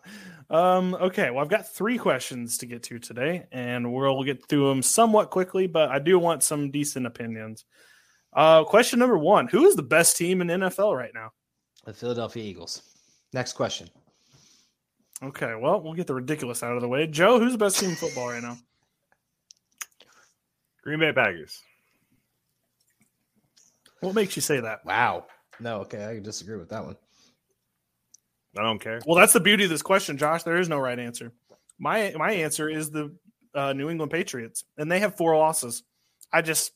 Um, 0.51 0.95
okay. 0.97 1.31
Well, 1.31 1.43
I've 1.43 1.49
got 1.49 1.67
three 1.67 1.97
questions 1.97 2.59
to 2.59 2.67
get 2.67 2.83
to 2.85 2.99
today, 2.99 3.47
and 3.53 3.91
we'll 3.91 4.23
get 4.23 4.47
through 4.49 4.69
them 4.69 4.83
somewhat 4.83 5.31
quickly, 5.31 5.67
but 5.67 5.89
I 5.89 5.99
do 5.99 6.19
want 6.19 6.43
some 6.43 6.71
decent 6.71 7.07
opinions. 7.07 7.65
Uh, 8.37 8.63
question 8.65 8.99
number 8.99 9.19
one 9.19 9.49
Who 9.49 9.65
is 9.65 9.75
the 9.75 9.83
best 9.83 10.17
team 10.17 10.41
in 10.41 10.49
NFL 10.49 10.97
right 10.97 11.13
now? 11.15 11.31
The 11.85 11.95
Philadelphia 11.95 12.45
Eagles. 12.45 12.83
Next 13.33 13.55
question. 13.55 13.89
Okay. 15.23 15.55
Well, 15.59 15.81
we'll 15.81 15.95
get 15.95 16.07
the 16.07 16.15
ridiculous 16.15 16.63
out 16.63 16.77
of 16.77 16.83
the 16.83 16.89
way. 16.89 17.07
Joe, 17.07 17.41
who's 17.41 17.53
the 17.53 17.59
best 17.59 17.79
team 17.79 17.91
in 17.91 17.97
football 17.97 18.29
right 18.29 18.43
now? 18.43 18.59
Green 20.85 21.01
Bay 21.01 21.13
Packers. 21.13 21.61
What 24.01 24.15
makes 24.15 24.37
you 24.37 24.43
say 24.43 24.61
that? 24.61 24.85
Wow. 24.85 25.27
No, 25.59 25.81
okay, 25.81 26.05
I 26.05 26.19
disagree 26.21 26.59
with 26.59 26.69
that 26.69 26.85
one. 26.85 26.97
I 28.59 28.63
don't 28.63 28.79
care. 28.79 29.01
Well, 29.07 29.19
that's 29.19 29.33
the 29.33 29.41
beauty 29.41 29.65
of 29.65 29.71
this 29.71 29.83
question, 29.83 30.17
Josh. 30.17 30.43
There 30.43 30.59
is 30.59 30.69
no 30.69 30.79
right 30.79 30.99
answer. 30.99 31.33
My 31.79 32.15
my 32.17 32.31
answer 32.33 32.69
is 32.69 32.91
the 32.91 33.15
uh, 33.55 33.73
New 33.73 33.91
England 33.91 34.13
Patriots, 34.13 34.65
and 34.77 34.91
they 34.91 35.01
have 35.01 35.17
four 35.17 35.37
losses. 35.37 35.83
I 36.33 36.43
just, 36.43 36.73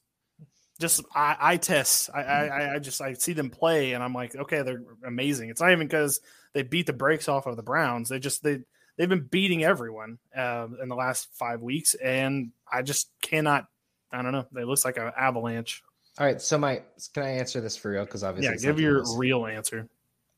just 0.80 1.04
I, 1.14 1.36
I 1.38 1.56
test. 1.58 2.10
I, 2.12 2.22
I 2.22 2.74
I 2.74 2.78
just 2.78 3.00
I 3.00 3.12
see 3.12 3.34
them 3.34 3.50
play, 3.50 3.92
and 3.92 4.02
I'm 4.02 4.14
like, 4.14 4.34
okay, 4.34 4.62
they're 4.62 4.82
amazing. 5.06 5.50
It's 5.50 5.60
not 5.60 5.70
even 5.70 5.86
because 5.86 6.20
they 6.54 6.62
beat 6.62 6.86
the 6.86 6.92
brakes 6.92 7.28
off 7.28 7.46
of 7.46 7.56
the 7.56 7.62
Browns. 7.62 8.08
They 8.08 8.18
just 8.18 8.42
they 8.42 8.60
they've 8.96 9.08
been 9.08 9.28
beating 9.30 9.62
everyone 9.62 10.18
uh, 10.36 10.66
in 10.82 10.88
the 10.88 10.96
last 10.96 11.28
five 11.34 11.60
weeks, 11.60 11.94
and 11.94 12.50
I 12.70 12.82
just 12.82 13.10
cannot. 13.22 13.66
I 14.10 14.22
don't 14.22 14.32
know. 14.32 14.46
It 14.56 14.64
looks 14.66 14.84
like 14.84 14.96
an 14.96 15.12
avalanche. 15.16 15.82
All 16.18 16.26
right, 16.26 16.40
so 16.42 16.58
my 16.58 16.82
can 17.14 17.22
I 17.22 17.30
answer 17.30 17.60
this 17.60 17.76
for 17.76 17.90
real? 17.92 18.04
Because 18.04 18.24
obviously, 18.24 18.54
Yeah, 18.54 18.60
give 18.72 18.80
your 18.80 19.04
real 19.16 19.46
answer. 19.46 19.88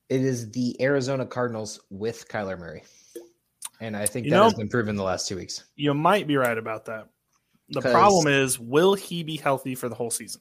It 0.08 0.20
is 0.20 0.50
the 0.50 0.76
Arizona 0.82 1.24
Cardinals 1.24 1.80
with 1.88 2.28
Kyler 2.28 2.58
Murray, 2.58 2.82
and 3.80 3.96
I 3.96 4.04
think 4.04 4.26
You 4.26 4.32
that 4.32 4.36
know- 4.36 4.44
has 4.44 4.54
been 4.54 4.68
proven 4.68 4.96
the 4.96 5.02
last 5.02 5.26
two 5.28 5.36
weeks. 5.36 5.64
You 5.76 5.94
might 5.94 6.26
be 6.26 6.36
right 6.36 6.58
about 6.58 6.84
that. 6.86 7.08
The 7.68 7.80
problem 7.80 8.26
is, 8.26 8.58
will 8.58 8.94
he 8.94 9.22
be 9.22 9.36
healthy 9.36 9.74
for 9.74 9.88
the 9.88 9.94
whole 9.94 10.10
season? 10.10 10.40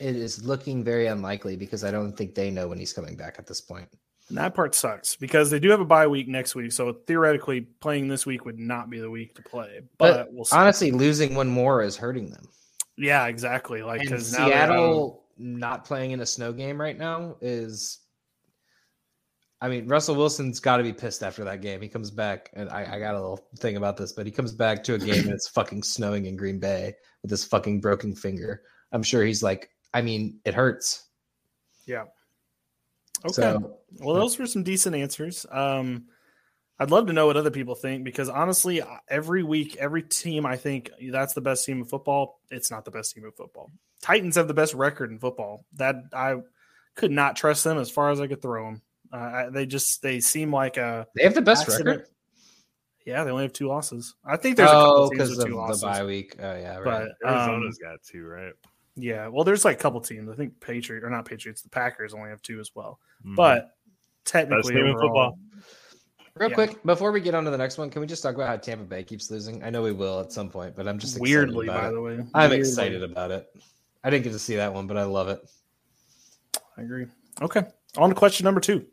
It 0.00 0.16
is 0.16 0.44
looking 0.44 0.82
very 0.82 1.06
unlikely 1.06 1.56
because 1.56 1.84
I 1.84 1.90
don't 1.92 2.16
think 2.16 2.34
they 2.34 2.50
know 2.50 2.66
when 2.68 2.78
he's 2.78 2.92
coming 2.92 3.16
back 3.16 3.36
at 3.38 3.46
this 3.46 3.60
point. 3.60 3.88
And 4.28 4.38
that 4.38 4.54
part 4.54 4.74
sucks 4.74 5.16
because 5.16 5.50
they 5.50 5.60
do 5.60 5.70
have 5.70 5.80
a 5.80 5.84
bye 5.84 6.06
week 6.06 6.26
next 6.28 6.54
week. 6.54 6.72
So 6.72 6.94
theoretically, 7.06 7.60
playing 7.60 8.08
this 8.08 8.24
week 8.26 8.44
would 8.46 8.58
not 8.58 8.88
be 8.90 8.98
the 8.98 9.10
week 9.10 9.34
to 9.36 9.42
play. 9.42 9.80
But, 9.98 10.12
But, 10.16 10.32
we'll 10.32 10.44
see. 10.46 10.56
honestly, 10.56 10.90
losing 10.90 11.34
one 11.34 11.48
more 11.48 11.82
is 11.82 11.96
hurting 11.96 12.30
them. 12.30 12.48
yeah, 12.96 13.26
exactly. 13.26 13.82
Like 13.82 14.00
because 14.00 14.32
now 14.32 14.48
they're 14.48 14.56
out 14.56 14.70
of- 14.70 14.76
Seattle 14.76 15.24
not 15.36 15.84
playing 15.84 16.12
in 16.12 16.20
a 16.20 16.26
snow 16.26 16.52
game 16.52 16.80
right 16.80 16.96
now 16.98 17.36
is. 17.40 17.98
I 19.60 19.68
mean, 19.68 19.88
Russell 19.88 20.14
Wilson's 20.14 20.60
got 20.60 20.76
to 20.76 20.82
be 20.82 20.92
pissed 20.92 21.22
after 21.22 21.44
that 21.44 21.62
game. 21.62 21.80
He 21.80 21.88
comes 21.88 22.10
back, 22.10 22.50
and 22.54 22.68
I, 22.68 22.96
I 22.96 22.98
got 22.98 23.14
a 23.14 23.20
little 23.20 23.48
thing 23.58 23.76
about 23.76 23.96
this, 23.96 24.12
but 24.12 24.26
he 24.26 24.32
comes 24.32 24.52
back 24.52 24.84
to 24.84 24.94
a 24.94 24.98
game 24.98 25.24
and 25.24 25.32
it's 25.32 25.48
fucking 25.48 25.82
snowing 25.82 26.26
in 26.26 26.36
Green 26.36 26.58
Bay 26.58 26.94
with 27.22 27.30
his 27.30 27.44
fucking 27.44 27.80
broken 27.80 28.14
finger. 28.14 28.62
I'm 28.92 29.02
sure 29.02 29.24
he's 29.24 29.42
like, 29.42 29.70
I 29.94 30.02
mean, 30.02 30.40
it 30.44 30.54
hurts. 30.54 31.04
yeah. 31.86 32.04
Okay. 33.24 33.32
So 33.32 33.78
well, 34.00 34.16
those 34.16 34.38
were 34.38 34.46
some 34.46 34.64
decent 34.64 34.94
answers. 34.94 35.46
Um, 35.50 36.06
I'd 36.78 36.90
love 36.90 37.06
to 37.06 37.12
know 37.12 37.26
what 37.26 37.36
other 37.36 37.50
people 37.50 37.74
think 37.74 38.04
because 38.04 38.28
honestly, 38.28 38.82
every 39.08 39.42
week, 39.42 39.76
every 39.76 40.02
team 40.02 40.44
I 40.44 40.56
think 40.56 40.90
that's 41.10 41.32
the 41.32 41.40
best 41.40 41.64
team 41.64 41.78
in 41.78 41.84
football. 41.84 42.40
It's 42.50 42.70
not 42.70 42.84
the 42.84 42.90
best 42.90 43.14
team 43.14 43.24
in 43.24 43.32
football. 43.32 43.70
Titans 44.02 44.36
have 44.36 44.48
the 44.48 44.54
best 44.54 44.74
record 44.74 45.10
in 45.10 45.18
football. 45.18 45.64
That 45.74 45.96
I 46.12 46.36
could 46.96 47.12
not 47.12 47.36
trust 47.36 47.64
them 47.64 47.78
as 47.78 47.90
far 47.90 48.10
as 48.10 48.20
I 48.20 48.26
could 48.26 48.42
throw 48.42 48.66
them. 48.66 48.82
Uh, 49.14 49.48
they 49.50 49.64
just 49.64 50.02
they 50.02 50.18
seem 50.18 50.52
like 50.52 50.76
a 50.76 51.06
they 51.14 51.22
have 51.22 51.34
the 51.34 51.42
best 51.42 51.68
accident. 51.68 51.98
record. 52.00 52.08
Yeah, 53.06 53.22
they 53.22 53.30
only 53.30 53.44
have 53.44 53.52
two 53.52 53.68
losses. 53.68 54.14
I 54.24 54.36
think 54.36 54.56
there's 54.56 54.70
a 54.70 54.74
Oh, 54.74 54.78
couple 54.80 55.10
teams 55.10 55.10
because 55.10 55.30
with 55.30 55.38
of 55.40 55.46
two 55.46 55.50
the 55.52 55.56
losses. 55.56 55.82
bye 55.82 56.04
week. 56.04 56.34
Oh 56.40 56.56
yeah, 56.56 56.78
right. 56.78 57.08
But 57.22 57.28
um, 57.28 57.34
Arizona's 57.36 57.78
got 57.78 58.02
two, 58.02 58.26
right? 58.26 58.52
yeah, 58.96 59.28
well, 59.28 59.44
there's 59.44 59.64
like 59.64 59.76
a 59.78 59.80
couple 59.80 60.00
teams. 60.00 60.28
I 60.28 60.34
think 60.34 60.58
Patriot 60.60 61.04
or 61.04 61.10
not 61.10 61.26
Patriots. 61.26 61.62
The 61.62 61.68
Packers 61.68 62.12
only 62.12 62.30
have 62.30 62.42
two 62.42 62.58
as 62.58 62.72
well. 62.74 62.98
Mhm. 63.24 63.36
But 63.36 63.76
technically, 64.24 64.74
team 64.74 64.86
in 64.86 64.94
overall, 64.94 65.38
Real 66.36 66.48
Yeah. 66.48 66.54
quick, 66.56 66.82
before 66.82 67.12
we 67.12 67.20
get 67.20 67.34
on 67.36 67.44
to 67.44 67.50
the 67.52 67.58
next 67.58 67.78
one, 67.78 67.90
can 67.90 68.00
we 68.00 68.08
just 68.08 68.20
talk 68.20 68.34
about 68.34 68.48
how 68.48 68.56
Tampa 68.56 68.82
Bay 68.84 69.04
keeps 69.04 69.30
losing? 69.30 69.62
I 69.62 69.70
know 69.70 69.82
we 69.82 69.92
will 69.92 70.18
at 70.18 70.32
some 70.32 70.50
point, 70.50 70.74
but 70.74 70.88
I'm 70.88 70.98
just 70.98 71.16
excited 71.16 71.22
weirdly, 71.22 71.68
about 71.68 71.82
by 71.82 71.88
it. 71.88 71.92
the 71.92 72.00
way, 72.00 72.12
I'm 72.34 72.50
Weirdly. 72.50 72.58
excited 72.58 73.02
about 73.04 73.30
it. 73.30 73.46
I 74.02 74.10
didn't 74.10 74.24
get 74.24 74.32
to 74.32 74.40
see 74.40 74.56
that 74.56 74.74
one, 74.74 74.88
but 74.88 74.96
I 74.96 75.04
love 75.04 75.28
it. 75.28 75.40
I 76.76 76.82
agree. 76.82 77.06
Okay, 77.40 77.62
on 77.96 78.08
to 78.08 78.14
question 78.16 78.42
number 78.44 78.60
two: 78.60 78.84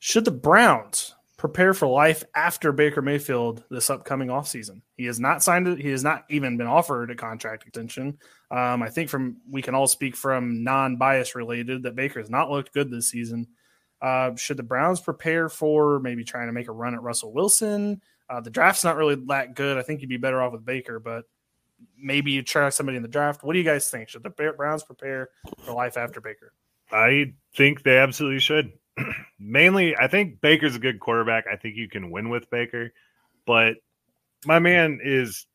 Should 0.00 0.24
the 0.24 0.30
Browns 0.30 1.14
prepare 1.36 1.72
for 1.74 1.86
life 1.86 2.24
after 2.34 2.72
Baker 2.72 3.02
Mayfield 3.02 3.64
this 3.70 3.90
upcoming 3.90 4.28
offseason? 4.28 4.80
He 4.96 5.04
has 5.04 5.20
not 5.20 5.42
signed 5.42 5.68
it. 5.68 5.78
He 5.78 5.90
has 5.90 6.02
not 6.02 6.24
even 6.30 6.56
been 6.56 6.66
offered 6.66 7.10
a 7.10 7.14
contract 7.14 7.66
extension. 7.66 8.18
Um, 8.50 8.82
I 8.82 8.88
think 8.88 9.10
from 9.10 9.36
we 9.48 9.60
can 9.60 9.74
all 9.74 9.86
speak 9.86 10.16
from 10.16 10.64
non-bias 10.64 11.34
related 11.34 11.82
that 11.82 11.96
Baker 11.96 12.18
has 12.18 12.30
not 12.30 12.50
looked 12.50 12.72
good 12.72 12.90
this 12.90 13.08
season. 13.08 13.46
Uh, 14.00 14.34
should 14.36 14.56
the 14.56 14.62
Browns 14.62 15.00
prepare 15.00 15.50
for 15.50 16.00
maybe 16.00 16.24
trying 16.24 16.46
to 16.46 16.52
make 16.52 16.68
a 16.68 16.72
run 16.72 16.94
at 16.94 17.02
Russell 17.02 17.32
Wilson? 17.32 18.00
Uh, 18.28 18.40
the 18.40 18.50
draft's 18.50 18.84
not 18.84 18.96
really 18.96 19.16
that 19.28 19.54
good. 19.54 19.76
I 19.76 19.82
think 19.82 20.00
you'd 20.00 20.08
be 20.08 20.16
better 20.16 20.40
off 20.40 20.52
with 20.52 20.64
Baker, 20.64 20.98
but 20.98 21.24
maybe 21.98 22.30
you 22.30 22.42
try 22.42 22.70
somebody 22.70 22.96
in 22.96 23.02
the 23.02 23.08
draft. 23.08 23.44
What 23.44 23.52
do 23.52 23.58
you 23.58 23.64
guys 23.66 23.90
think? 23.90 24.08
Should 24.08 24.22
the 24.22 24.30
Browns 24.30 24.82
prepare 24.82 25.28
for 25.58 25.72
life 25.72 25.98
after 25.98 26.22
Baker? 26.22 26.54
I 26.90 27.34
think 27.54 27.82
they 27.82 27.98
absolutely 27.98 28.40
should. 28.40 28.72
Mainly, 29.38 29.96
I 29.96 30.06
think 30.08 30.40
Baker's 30.40 30.76
a 30.76 30.78
good 30.80 31.00
quarterback. 31.00 31.44
I 31.52 31.56
think 31.56 31.76
you 31.76 31.88
can 31.88 32.10
win 32.10 32.28
with 32.28 32.50
Baker, 32.50 32.92
but 33.46 33.76
my 34.44 34.58
man 34.58 35.00
is 35.02 35.46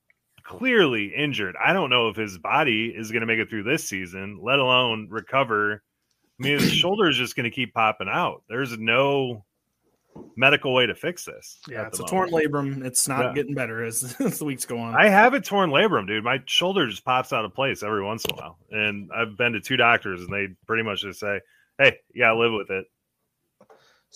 clearly 0.44 1.14
injured. 1.16 1.56
I 1.64 1.74
don't 1.74 1.90
know 1.90 2.10
if 2.10 2.16
his 2.16 2.38
body 2.38 2.88
is 2.96 3.12
going 3.12 3.22
to 3.22 3.26
make 3.28 3.40
it 3.40 3.50
through 3.50 3.64
this 3.64 3.84
season, 3.84 4.40
let 4.42 4.60
alone 4.60 5.08
recover. 5.10 5.82
I 6.40 6.44
mean, 6.44 6.60
his 6.60 6.72
shoulder 6.74 7.10
is 7.10 7.18
just 7.18 7.36
going 7.36 7.46
to 7.46 7.50
keep 7.52 7.74
popping 7.74 8.08
out. 8.10 8.44
There's 8.50 8.78
no 8.78 9.44
medical 10.38 10.74
way 10.74 10.86
to 10.86 10.96
fix 10.96 11.26
this. 11.26 11.60
Yeah, 11.68 11.88
it's 11.88 12.00
a 12.00 12.04
torn 12.04 12.30
labrum. 12.30 12.86
It's 12.86 13.08
not 13.08 13.26
Yeah. 13.26 13.34
getting 13.34 13.54
better 13.56 13.84
as, 13.84 14.16
as 14.20 14.40
the 14.40 14.46
weeks 14.46 14.66
go 14.66 14.78
on. 14.78 14.96
I 14.96 15.10
have 15.10 15.34
a 15.34 15.42
torn 15.42 15.72
labrum, 15.72 16.08
dude. 16.08 16.24
My 16.24 16.42
shoulder 16.46 16.88
just 16.88 17.04
pops 17.04 17.34
out 17.34 17.44
of 17.46 17.54
place 17.54 17.84
every 17.84 18.04
once 18.04 18.24
in 18.26 18.32
a 18.32 18.36
while. 18.36 18.58
And 18.72 19.10
I've 19.14 19.38
been 19.38 19.54
to 19.54 19.60
two 19.62 19.78
doctors 19.78 20.22
and 20.22 20.32
they 20.32 20.50
pretty 20.68 20.84
much 20.84 21.02
just 21.02 21.20
say, 21.20 21.42
Hey, 21.78 21.98
you 22.14 22.22
gotta 22.24 22.38
live 22.40 22.54
with 22.54 22.70
it. 22.70 22.86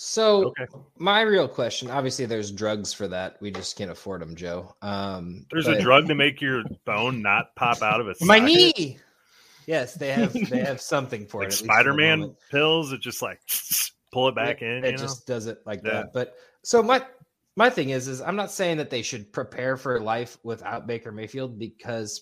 So 0.02 0.46
Okay. 0.58 0.66
my 0.98 1.20
real 1.22 1.46
question, 1.46 1.90
obviously, 1.90 2.26
there's 2.26 2.52
drugs 2.54 2.94
for 2.94 3.10
that. 3.10 3.36
We 3.42 3.52
just 3.52 3.78
can't 3.78 3.92
afford 3.92 4.22
them, 4.22 4.34
Joe. 4.34 4.74
Um, 4.82 5.46
There's 5.52 5.66
but- 5.66 5.78
a 5.78 5.82
drug 5.82 6.08
to 6.08 6.16
make 6.16 6.40
your 6.40 6.64
bone 6.86 7.22
not 7.22 7.54
pop 7.58 7.82
out 7.82 8.00
of 8.00 8.08
its 8.08 8.24
My 8.24 8.40
knee. 8.40 8.98
Yes, 9.68 9.96
they 9.96 10.14
have. 10.14 10.32
They 10.32 10.62
have 10.62 10.80
something 10.96 11.26
for 11.28 11.42
Like 11.42 11.50
it. 11.50 11.52
at 11.52 11.52
least 11.52 11.60
for 11.60 11.68
the 11.68 11.74
Spider 11.74 11.94
Man 11.94 12.34
pills, 12.50 12.94
it 12.94 13.02
just 13.02 13.22
like 13.22 13.42
pull 14.14 14.30
it 14.30 14.36
back 14.36 14.62
it, 14.62 14.66
in. 14.78 14.86
It 14.86 14.86
you 14.86 14.92
know? 14.94 14.98
just 15.00 15.28
does 15.28 15.48
it 15.48 15.60
like 15.66 15.82
Yeah. 15.84 15.92
that. 15.92 16.14
But 16.14 16.36
so 16.64 16.82
my 16.82 17.06
My 17.58 17.70
thing 17.70 17.90
is, 17.90 18.08
is 18.08 18.22
I'm 18.22 18.38
not 18.38 18.52
saying 18.52 18.78
that 18.78 18.90
they 18.90 19.02
should 19.02 19.34
prepare 19.34 19.76
for 19.76 20.00
life 20.00 20.38
without 20.44 20.88
Baker 20.88 21.12
Mayfield 21.12 21.60
because 21.60 22.22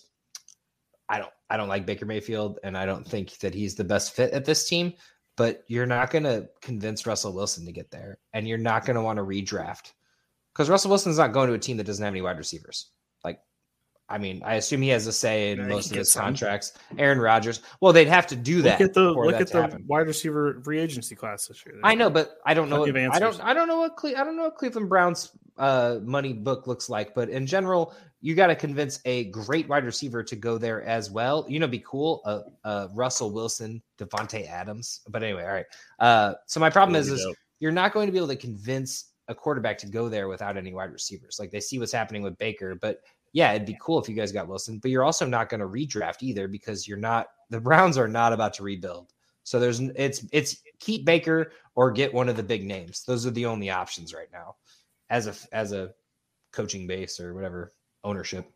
I 1.08 1.20
don't 1.20 1.32
I 1.48 1.56
don't 1.56 1.68
like 1.68 1.86
Baker 1.86 2.06
Mayfield 2.06 2.58
and 2.64 2.76
I 2.76 2.86
don't 2.86 3.06
think 3.06 3.38
that 3.38 3.54
he's 3.54 3.76
the 3.76 3.84
best 3.84 4.16
fit 4.16 4.32
at 4.32 4.44
this 4.44 4.68
team. 4.68 4.94
But 5.38 5.64
you're 5.68 5.86
not 5.86 6.10
going 6.10 6.24
to 6.24 6.48
convince 6.60 7.06
Russell 7.06 7.32
Wilson 7.32 7.64
to 7.64 7.72
get 7.72 7.90
there, 7.90 8.18
and 8.34 8.46
you're 8.46 8.58
not 8.58 8.84
going 8.84 8.96
to 8.96 9.02
want 9.02 9.18
to 9.18 9.22
redraft 9.22 9.92
because 10.52 10.68
Russell 10.68 10.90
Wilson's 10.90 11.16
not 11.16 11.32
going 11.32 11.48
to 11.48 11.54
a 11.54 11.58
team 11.58 11.78
that 11.78 11.84
doesn't 11.84 12.04
have 12.04 12.12
any 12.12 12.20
wide 12.20 12.36
receivers. 12.36 12.90
I 14.10 14.16
mean, 14.18 14.40
I 14.44 14.54
assume 14.54 14.80
he 14.80 14.88
has 14.88 15.06
a 15.06 15.12
say 15.12 15.50
in 15.52 15.58
Yeah, 15.58 15.66
most 15.66 15.90
of 15.90 15.96
his 15.98 16.10
some. 16.12 16.24
contracts. 16.24 16.72
Aaron 16.96 17.18
Rodgers, 17.20 17.60
well, 17.80 17.92
they'd 17.92 18.08
have 18.08 18.26
to 18.28 18.36
do 18.36 18.62
that. 18.62 18.80
Look 18.80 18.88
at 18.88 18.94
the 18.94 19.10
look 19.12 19.34
at 19.40 19.48
the 19.48 19.60
happen. 19.62 19.84
wide 19.86 20.06
receiver 20.06 20.60
free 20.64 20.80
agency 20.80 21.14
class 21.14 21.46
this 21.46 21.64
year. 21.66 21.78
I 21.84 21.94
know, 21.94 22.08
but 22.08 22.38
I 22.46 22.54
don't 22.54 22.70
know. 22.70 22.80
What, 22.80 22.96
I 22.96 23.18
don't. 23.18 23.40
I 23.44 23.52
don't 23.52 23.68
know 23.68 23.80
what 23.80 23.96
Cle- 23.96 24.16
I 24.16 24.24
don't 24.24 24.36
know 24.36 24.44
what 24.44 24.56
Cleveland 24.56 24.88
Browns 24.88 25.32
uh, 25.58 25.98
money 26.02 26.32
book 26.32 26.66
looks 26.66 26.88
like. 26.88 27.14
But 27.14 27.28
in 27.28 27.46
general, 27.46 27.94
you 28.22 28.34
got 28.34 28.46
to 28.46 28.56
convince 28.56 29.00
a 29.04 29.24
great 29.26 29.68
wide 29.68 29.84
receiver 29.84 30.22
to 30.24 30.36
go 30.36 30.56
there 30.56 30.82
as 30.84 31.10
well. 31.10 31.44
You 31.48 31.60
know, 31.60 31.66
be 31.68 31.82
cool. 31.86 32.22
Uh, 32.24 32.40
uh, 32.64 32.88
Russell 32.94 33.30
Wilson, 33.30 33.82
Davante 33.98 34.48
Adams. 34.48 35.00
But 35.08 35.22
anyway, 35.22 35.42
all 35.44 35.52
right. 35.52 35.66
Uh, 35.98 36.34
so 36.46 36.60
my 36.60 36.70
problem 36.70 36.96
is, 36.96 37.08
Really 37.08 37.20
is 37.20 37.26
dope. 37.26 37.36
you're 37.60 37.72
not 37.72 37.92
going 37.92 38.06
to 38.06 38.12
be 38.12 38.18
able 38.18 38.28
to 38.28 38.36
convince 38.36 39.10
a 39.28 39.34
quarterback 39.34 39.76
to 39.76 39.86
go 39.86 40.08
there 40.08 40.26
without 40.28 40.56
any 40.56 40.72
wide 40.72 40.90
receivers. 40.90 41.36
Like 41.38 41.50
they 41.50 41.60
see 41.60 41.78
what's 41.78 41.92
happening 41.92 42.22
with 42.22 42.38
Baker, 42.38 42.74
but 42.74 43.02
yeah, 43.38 43.52
it'd 43.52 43.68
be 43.68 43.78
cool 43.80 44.00
if 44.00 44.08
you 44.08 44.16
guys 44.16 44.32
got 44.32 44.48
Wilson. 44.48 44.80
But 44.80 44.90
you're 44.90 45.04
also 45.04 45.24
not 45.24 45.48
going 45.48 45.60
to 45.60 45.68
redraft 45.68 46.22
either 46.22 46.48
because 46.48 46.88
you're 46.88 46.98
not. 46.98 47.28
The 47.50 47.60
Browns 47.60 47.96
are 47.96 48.08
not 48.08 48.32
about 48.32 48.52
to 48.54 48.64
rebuild. 48.64 49.12
So 49.44 49.60
there's 49.60 49.78
it's 49.78 50.26
it's 50.32 50.56
keep 50.80 51.04
Baker 51.04 51.52
or 51.76 51.92
get 51.92 52.12
one 52.12 52.28
of 52.28 52.36
the 52.36 52.42
big 52.42 52.64
names. 52.64 53.04
Those 53.04 53.26
are 53.26 53.30
the 53.30 53.46
only 53.46 53.70
options 53.70 54.12
right 54.12 54.26
now, 54.32 54.56
as 55.08 55.28
a 55.28 55.34
as 55.54 55.70
a 55.70 55.92
coaching 56.52 56.88
base 56.88 57.20
or 57.20 57.32
whatever 57.32 57.70
ownership. 58.02 58.50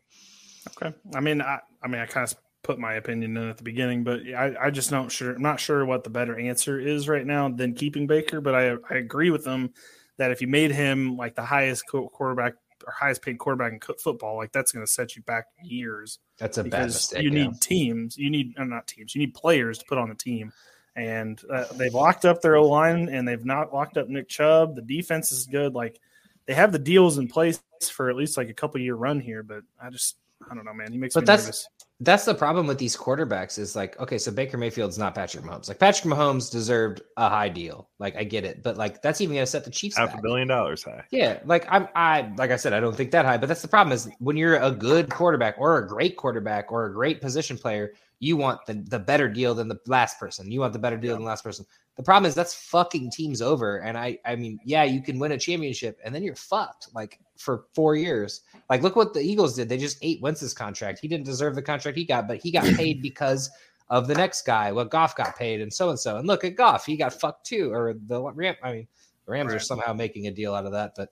Okay. 0.75 0.93
I 1.15 1.21
mean, 1.21 1.41
I, 1.41 1.59
I 1.81 1.87
mean, 1.87 2.01
I 2.01 2.05
kind 2.05 2.29
of 2.29 2.37
put 2.61 2.77
my 2.77 2.95
opinion 2.95 3.37
in 3.37 3.49
at 3.49 3.55
the 3.55 3.63
beginning, 3.63 4.03
but 4.03 4.19
I, 4.35 4.53
I 4.63 4.69
just 4.69 4.89
don't 4.89 5.09
sure. 5.09 5.33
I'm 5.33 5.41
not 5.41 5.61
sure 5.61 5.85
what 5.85 6.03
the 6.03 6.09
better 6.09 6.37
answer 6.37 6.77
is 6.77 7.07
right 7.07 7.25
now 7.25 7.47
than 7.47 7.73
keeping 7.73 8.05
Baker. 8.05 8.41
But 8.41 8.53
I, 8.53 8.75
I 8.89 8.95
agree 8.95 9.29
with 9.29 9.45
them 9.45 9.71
that 10.17 10.31
if 10.31 10.41
you 10.41 10.49
made 10.49 10.71
him 10.71 11.15
like 11.15 11.35
the 11.35 11.45
highest 11.45 11.85
quarterback 11.87 12.55
or 12.85 12.93
highest 12.93 13.21
paid 13.21 13.37
quarterback 13.37 13.73
in 13.73 13.79
football, 13.97 14.37
like 14.37 14.51
that's 14.51 14.71
going 14.71 14.85
to 14.85 14.91
set 14.91 15.15
you 15.15 15.21
back 15.23 15.45
years. 15.63 16.19
That's 16.37 16.57
a 16.57 16.63
bad 16.63 16.69
because 16.71 16.93
mistake. 16.93 17.23
you 17.23 17.31
yeah. 17.31 17.47
need 17.47 17.61
teams. 17.61 18.17
You 18.17 18.29
need 18.29 18.53
uh, 18.57 18.63
not 18.63 18.87
teams. 18.87 19.15
You 19.15 19.19
need 19.19 19.33
players 19.33 19.79
to 19.79 19.85
put 19.85 19.97
on 19.97 20.09
the 20.09 20.15
team. 20.15 20.51
And 20.95 21.41
uh, 21.51 21.65
they've 21.73 21.93
locked 21.93 22.23
up 22.23 22.41
their 22.41 22.55
O 22.55 22.67
line, 22.67 23.09
and 23.09 23.27
they've 23.27 23.43
not 23.43 23.73
locked 23.73 23.97
up 23.97 24.09
Nick 24.09 24.29
Chubb. 24.29 24.75
The 24.75 24.81
defense 24.81 25.31
is 25.31 25.45
good. 25.47 25.73
Like 25.73 25.99
they 26.45 26.53
have 26.53 26.71
the 26.71 26.79
deals 26.79 27.17
in 27.17 27.27
place 27.27 27.61
for 27.91 28.09
at 28.09 28.15
least 28.15 28.37
like 28.37 28.49
a 28.49 28.53
couple 28.53 28.79
year 28.79 28.95
run 28.95 29.19
here. 29.19 29.41
But 29.41 29.63
I 29.81 29.89
just 29.89 30.17
I 30.49 30.53
don't 30.53 30.65
know, 30.65 30.73
man. 30.73 30.91
He 30.91 30.97
makes 30.97 31.15
But 31.15 31.21
me 31.21 31.25
that's 31.25 31.43
nervous. 31.43 31.67
That's 31.99 32.25
the 32.25 32.33
problem 32.33 32.67
with 32.67 32.77
these 32.77 32.97
quarterbacks 32.97 33.57
is 33.57 33.75
like 33.75 33.99
okay, 33.99 34.17
so 34.17 34.31
Baker 34.31 34.57
Mayfield's 34.57 34.97
not 34.97 35.15
Patrick 35.15 35.43
Mahomes. 35.45 35.67
Like 35.67 35.79
Patrick 35.79 36.11
Mahomes 36.11 36.51
deserved 36.51 37.01
a 37.17 37.29
high 37.29 37.49
deal. 37.49 37.89
Like 37.99 38.15
I 38.15 38.23
get 38.23 38.43
it, 38.43 38.63
but 38.63 38.77
like 38.77 39.01
that's 39.01 39.21
even 39.21 39.35
going 39.35 39.43
to 39.43 39.49
set 39.49 39.63
the 39.63 39.71
Chiefs 39.71 39.97
half 39.97 40.09
back. 40.09 40.19
a 40.19 40.21
billion 40.21 40.47
dollars 40.47 40.83
high. 40.83 41.03
Yeah, 41.11 41.39
like 41.45 41.65
I'm 41.69 41.87
I 41.95 42.31
like 42.37 42.51
I 42.51 42.55
said, 42.55 42.73
I 42.73 42.79
don't 42.79 42.95
think 42.95 43.11
that 43.11 43.25
high, 43.25 43.37
but 43.37 43.47
that's 43.47 43.61
the 43.61 43.67
problem 43.67 43.93
is 43.93 44.09
when 44.19 44.35
you're 44.37 44.57
a 44.57 44.71
good 44.71 45.09
quarterback 45.09 45.55
or 45.57 45.77
a 45.77 45.87
great 45.87 46.17
quarterback 46.17 46.71
or 46.71 46.85
a 46.85 46.93
great 46.93 47.21
position 47.21 47.57
player, 47.57 47.93
you 48.23 48.37
want 48.37 48.65
the, 48.65 48.75
the 48.87 48.99
better 48.99 49.27
deal 49.27 49.53
than 49.53 49.67
the 49.67 49.77
last 49.85 50.17
person. 50.17 50.49
You 50.49 50.61
want 50.61 50.71
the 50.71 50.79
better 50.79 50.97
deal 50.97 51.11
than 51.13 51.23
the 51.23 51.27
last 51.27 51.43
person. 51.43 51.65
The 51.97 52.03
problem 52.03 52.27
is 52.27 52.33
that's 52.33 52.53
fucking 52.53 53.11
teams 53.11 53.41
over. 53.41 53.79
And 53.79 53.97
I 53.97 54.17
I 54.25 54.35
mean, 54.37 54.59
yeah, 54.63 54.83
you 54.83 55.01
can 55.01 55.19
win 55.19 55.33
a 55.33 55.37
championship 55.37 55.99
and 56.03 56.15
then 56.15 56.23
you're 56.23 56.35
fucked 56.35 56.87
like 56.95 57.19
for 57.37 57.65
four 57.75 57.95
years. 57.97 58.41
Like 58.69 58.81
look 58.81 58.95
what 58.95 59.13
the 59.13 59.19
Eagles 59.19 59.55
did. 59.55 59.67
They 59.67 59.77
just 59.77 59.97
ate 60.01 60.21
Wentz's 60.21 60.53
contract. 60.53 60.99
He 61.01 61.09
didn't 61.09 61.25
deserve 61.25 61.53
the 61.53 61.61
contract 61.61 61.97
he 61.97 62.05
got, 62.05 62.27
but 62.27 62.37
he 62.37 62.49
got 62.49 62.63
paid 62.77 63.01
because 63.01 63.51
of 63.89 64.07
the 64.07 64.15
next 64.15 64.45
guy. 64.45 64.71
What 64.71 64.89
Goff 64.89 65.15
got 65.17 65.37
paid 65.37 65.59
and 65.59 65.71
so 65.71 65.89
and 65.89 65.99
so. 65.99 66.17
And 66.17 66.25
look 66.25 66.45
at 66.45 66.55
Goff, 66.55 66.85
he 66.85 66.95
got 66.95 67.13
fucked 67.13 67.45
too. 67.45 67.71
Or 67.73 67.93
the 68.07 68.21
Ram. 68.21 68.55
I 68.63 68.71
mean, 68.71 68.87
the 69.25 69.31
Rams 69.33 69.53
are 69.53 69.59
somehow 69.59 69.91
making 69.93 70.27
a 70.27 70.31
deal 70.31 70.55
out 70.55 70.65
of 70.65 70.71
that, 70.71 70.93
but 70.95 71.09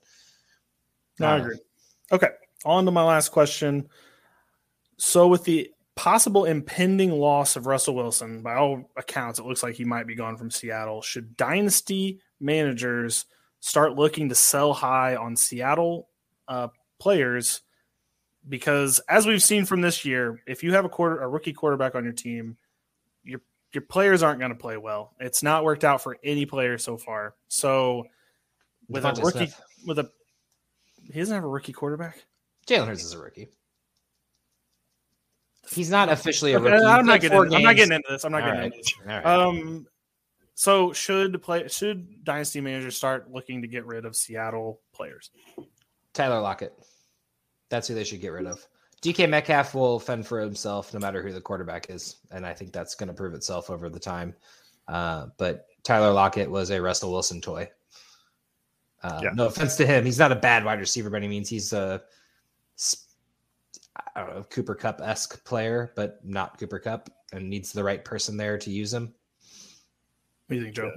No, 1.18 1.26
I 1.26 1.32
Uh, 1.32 1.40
agree. 1.40 1.58
Okay, 2.10 2.28
on 2.64 2.86
to 2.86 2.90
my 2.90 3.04
last 3.04 3.28
question. 3.28 3.86
So, 4.96 5.28
with 5.28 5.44
the 5.44 5.70
possible 5.94 6.44
impending 6.44 7.10
loss 7.10 7.56
of 7.56 7.66
Russell 7.66 7.94
Wilson, 7.94 8.42
by 8.42 8.54
all 8.54 8.90
accounts, 8.96 9.38
it 9.38 9.46
looks 9.46 9.62
like 9.62 9.74
he 9.74 9.84
might 9.84 10.06
be 10.06 10.14
gone 10.14 10.36
from 10.36 10.50
Seattle. 10.50 11.02
Should 11.02 11.36
dynasty 11.36 12.20
managers 12.40 13.26
start 13.60 13.94
looking 13.94 14.28
to 14.28 14.34
sell 14.34 14.72
high 14.72 15.16
on 15.16 15.36
Seattle 15.36 16.08
uh, 16.48 16.68
players? 16.98 17.62
Because 18.48 19.00
as 19.08 19.26
we've 19.26 19.42
seen 19.42 19.64
from 19.64 19.82
this 19.82 20.04
year, 20.04 20.40
if 20.46 20.62
you 20.62 20.72
have 20.74 20.84
a 20.84 20.88
quarter 20.88 21.20
a 21.20 21.28
rookie 21.28 21.52
quarterback 21.52 21.94
on 21.94 22.04
your 22.04 22.12
team, 22.12 22.56
your 23.22 23.40
your 23.72 23.82
players 23.82 24.22
aren't 24.22 24.40
going 24.40 24.50
to 24.50 24.58
play 24.58 24.76
well. 24.76 25.14
It's 25.20 25.42
not 25.42 25.64
worked 25.64 25.84
out 25.84 26.02
for 26.02 26.18
any 26.24 26.44
player 26.44 26.76
so 26.76 26.96
far. 26.96 27.34
So, 27.48 28.06
with 28.88 29.04
DeVonta 29.04 29.18
a 29.20 29.24
rookie 29.24 29.38
Smith. 29.46 29.62
with 29.86 29.98
a 30.00 30.10
he 31.12 31.18
doesn't 31.18 31.34
have 31.34 31.44
a 31.44 31.48
rookie 31.48 31.72
quarterback. 31.72 32.24
Jalen 32.66 32.88
Hurts 32.88 33.04
is 33.04 33.12
a 33.12 33.18
rookie. 33.18 33.48
He's 35.70 35.90
not 35.90 36.08
officially 36.08 36.52
a 36.54 36.58
Okay, 36.60 36.70
rookie. 36.72 36.84
I'm 36.84 37.06
not 37.06 37.20
getting. 37.20 37.38
Into, 37.38 37.56
I'm 37.56 37.62
not 37.62 37.76
getting 37.76 37.92
into 37.94 38.08
this. 38.10 38.24
I'm 38.24 38.32
not 38.32 38.42
All 38.42 38.48
getting 38.48 38.60
right. 38.60 38.72
into 38.72 38.78
this. 38.78 38.94
All 39.00 39.14
right. 39.14 39.26
Um, 39.26 39.86
so 40.54 40.92
should 40.92 41.40
play 41.42 41.66
should 41.68 42.24
dynasty 42.24 42.60
managers 42.60 42.96
start 42.96 43.30
looking 43.30 43.62
to 43.62 43.68
get 43.68 43.86
rid 43.86 44.04
of 44.04 44.14
Seattle 44.16 44.80
players? 44.92 45.30
Tyler 46.12 46.40
Lockett. 46.40 46.74
That's 47.68 47.88
who 47.88 47.94
they 47.94 48.04
should 48.04 48.20
get 48.20 48.28
rid 48.32 48.46
of. 48.46 48.66
DK 49.02 49.28
Metcalf 49.28 49.74
will 49.74 49.98
fend 49.98 50.26
for 50.26 50.40
himself 50.40 50.92
no 50.94 51.00
matter 51.00 51.22
who 51.22 51.32
the 51.32 51.40
quarterback 51.40 51.88
is, 51.90 52.16
and 52.30 52.44
I 52.46 52.52
think 52.54 52.72
that's 52.72 52.94
going 52.94 53.08
to 53.08 53.14
prove 53.14 53.34
itself 53.34 53.70
over 53.70 53.88
the 53.88 53.98
time. 53.98 54.34
Uh, 54.88 55.26
but 55.38 55.66
Tyler 55.82 56.12
Lockett 56.12 56.50
was 56.50 56.70
a 56.70 56.80
Russell 56.80 57.10
Wilson 57.12 57.40
toy. 57.40 57.68
Uh, 59.02 59.20
Yeah. 59.24 59.30
No 59.34 59.46
offense 59.46 59.74
to 59.76 59.86
him, 59.86 60.04
he's 60.04 60.18
not 60.18 60.30
a 60.32 60.36
bad 60.36 60.64
wide 60.64 60.78
receiver 60.80 61.08
by 61.10 61.16
any 61.16 61.28
means. 61.28 61.48
He's 61.48 61.72
a 61.72 62.02
s- 62.78 63.06
I 64.14 64.20
don't 64.20 64.34
know 64.34 64.42
Cooper 64.44 64.74
Kupp 64.74 65.00
esque 65.02 65.44
player, 65.44 65.92
but 65.96 66.20
not 66.24 66.58
Cooper 66.58 66.78
Kupp, 66.78 67.10
and 67.32 67.48
needs 67.48 67.72
the 67.72 67.84
right 67.84 68.04
person 68.04 68.36
there 68.36 68.58
to 68.58 68.70
use 68.70 68.92
him. 68.92 69.14
What 70.46 70.54
do 70.54 70.56
you 70.56 70.62
think, 70.64 70.76
Joe? 70.76 70.92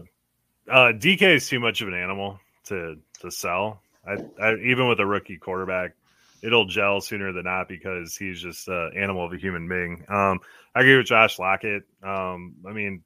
Uh, 0.69 0.93
DK 0.93 1.35
is 1.35 1.47
too 1.47 1.59
much 1.59 1.81
of 1.81 1.87
an 1.87 1.93
animal 1.93 2.39
to 2.65 2.97
to 3.21 3.31
sell. 3.31 3.81
I, 4.07 4.17
I 4.41 4.55
even 4.57 4.87
with 4.87 4.99
a 4.99 5.05
rookie 5.05 5.37
quarterback, 5.37 5.95
it'll 6.41 6.65
gel 6.65 7.01
sooner 7.01 7.31
than 7.33 7.43
not 7.45 7.67
because 7.67 8.15
he's 8.15 8.41
just 8.41 8.67
an 8.67 8.91
animal 8.95 9.25
of 9.25 9.33
a 9.33 9.37
human 9.37 9.67
being. 9.67 10.05
Um, 10.09 10.39
I 10.73 10.81
agree 10.81 10.97
with 10.97 11.07
Josh 11.07 11.39
Lockett. 11.39 11.83
Um, 12.03 12.55
I 12.67 12.71
mean, 12.71 13.03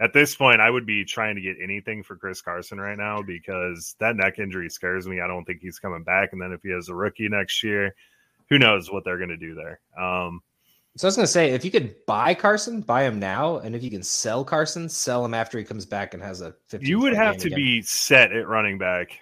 at 0.00 0.12
this 0.12 0.34
point, 0.34 0.60
I 0.60 0.70
would 0.70 0.86
be 0.86 1.04
trying 1.04 1.34
to 1.36 1.40
get 1.40 1.56
anything 1.62 2.02
for 2.02 2.16
Chris 2.16 2.40
Carson 2.40 2.78
right 2.78 2.96
now 2.96 3.22
because 3.22 3.96
that 3.98 4.16
neck 4.16 4.38
injury 4.38 4.70
scares 4.70 5.08
me. 5.08 5.20
I 5.20 5.26
don't 5.26 5.44
think 5.44 5.60
he's 5.60 5.78
coming 5.78 6.04
back. 6.04 6.30
And 6.32 6.40
then 6.40 6.52
if 6.52 6.62
he 6.62 6.70
has 6.70 6.88
a 6.88 6.94
rookie 6.94 7.28
next 7.28 7.64
year, 7.64 7.94
who 8.50 8.58
knows 8.58 8.90
what 8.90 9.04
they're 9.04 9.18
going 9.18 9.28
to 9.30 9.36
do 9.36 9.54
there? 9.54 9.80
Um, 9.98 10.42
So 10.96 11.06
I 11.06 11.08
was 11.08 11.16
going 11.16 11.26
to 11.26 11.32
say, 11.32 11.50
if 11.50 11.64
you 11.64 11.70
could 11.70 11.94
buy 12.06 12.34
Carson, 12.34 12.80
buy 12.80 13.04
him 13.04 13.18
now, 13.20 13.58
and 13.58 13.74
if 13.76 13.82
you 13.82 13.90
can 13.90 14.02
sell 14.02 14.44
Carson, 14.44 14.88
sell 14.88 15.24
him 15.24 15.34
after 15.34 15.58
he 15.58 15.64
comes 15.64 15.86
back 15.86 16.14
and 16.14 16.22
has 16.22 16.40
a. 16.40 16.54
15 16.68 16.88
you 16.88 16.98
would 17.00 17.14
have 17.14 17.36
to 17.38 17.46
again. 17.48 17.56
be 17.56 17.82
set 17.82 18.32
at 18.32 18.48
running 18.48 18.78
back 18.78 19.18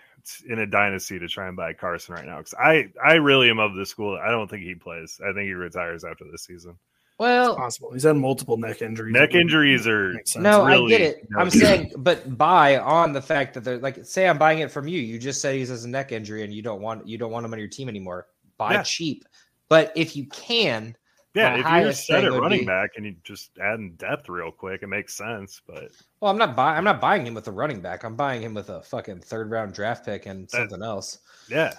in 0.48 0.58
a 0.58 0.66
dynasty 0.66 1.18
to 1.18 1.28
try 1.28 1.46
and 1.48 1.56
buy 1.56 1.72
Carson 1.72 2.14
right 2.14 2.24
now 2.26 2.38
because 2.38 2.54
I 2.54 2.88
I 3.04 3.14
really 3.14 3.48
am 3.50 3.58
of 3.60 3.74
the 3.74 3.86
school. 3.86 4.18
I 4.20 4.30
don't 4.30 4.48
think 4.48 4.62
he 4.64 4.74
plays. 4.74 5.20
I 5.22 5.32
think 5.32 5.46
he 5.46 5.52
retires 5.52 6.02
after 6.04 6.24
this 6.30 6.42
season. 6.44 6.76
well. 7.18 7.54
Possible. 7.56 7.92
He's 7.92 8.02
had 8.02 8.16
multiple 8.16 8.56
neck 8.56 8.82
injuries. 8.82 9.12
Neck 9.12 9.34
injuries 9.34 9.86
are 9.86 10.14
Makes 10.14 10.32
sense. 10.32 10.42
No, 10.42 10.62
I 10.64 10.84
get 10.88 11.00
it. 11.00 11.26
no 11.30 11.38
I'm 11.40 11.48
good. 11.48 11.60
saying, 11.60 11.92
but 11.98 12.36
buy 12.36 12.78
on 12.78 13.12
the 13.12 13.22
fact 13.22 13.54
that 13.54 13.62
they're 13.62 13.78
like, 13.78 14.04
say, 14.04 14.26
I'm 14.28 14.36
buying 14.38 14.58
it 14.60 14.70
from 14.72 14.88
you. 14.88 15.00
You 15.00 15.16
just 15.18 15.40
said 15.40 15.54
he 15.54 15.60
has 15.60 15.84
a 15.84 15.88
neck 15.88 16.10
injury, 16.10 16.42
and 16.42 16.52
you 16.52 16.60
don't 16.62 16.80
want 16.80 17.06
you 17.06 17.18
don't 17.18 17.30
want 17.30 17.46
him 17.46 17.52
on 17.52 17.58
your 17.60 17.68
team 17.68 17.88
anymore. 17.88 18.26
Buy 18.58 18.74
Yeah. 18.74 18.82
cheap, 18.82 19.24
but 19.68 19.92
if 19.96 20.16
you 20.16 20.26
can, 20.26 20.96
yeah. 21.34 21.50
If 21.52 21.56
you're 21.58 21.66
highest 21.68 22.06
set 22.06 22.16
thing 22.16 22.24
at 22.26 22.32
would 22.32 22.40
running 22.40 22.60
be- 22.60 22.66
back 22.66 22.90
and 22.96 23.04
you 23.04 23.14
just 23.22 23.50
add 23.58 23.78
in 23.78 23.94
depth 23.96 24.28
real 24.30 24.50
quick, 24.50 24.82
it 24.82 24.86
makes 24.86 25.14
sense. 25.14 25.60
But 25.66 25.90
well, 26.20 26.30
I'm 26.30 26.38
not 26.38 26.56
buying. 26.56 26.78
I'm 26.78 26.84
not 26.84 27.00
buying 27.00 27.26
him 27.26 27.34
with 27.34 27.46
a 27.48 27.52
running 27.52 27.80
back. 27.80 28.04
I'm 28.04 28.16
buying 28.16 28.40
him 28.42 28.54
with 28.54 28.70
a 28.70 28.82
fucking 28.82 29.20
third 29.20 29.50
round 29.50 29.74
draft 29.74 30.06
pick 30.06 30.24
and 30.26 30.50
something 30.50 30.82
else. 30.82 31.18
yeah, 31.48 31.74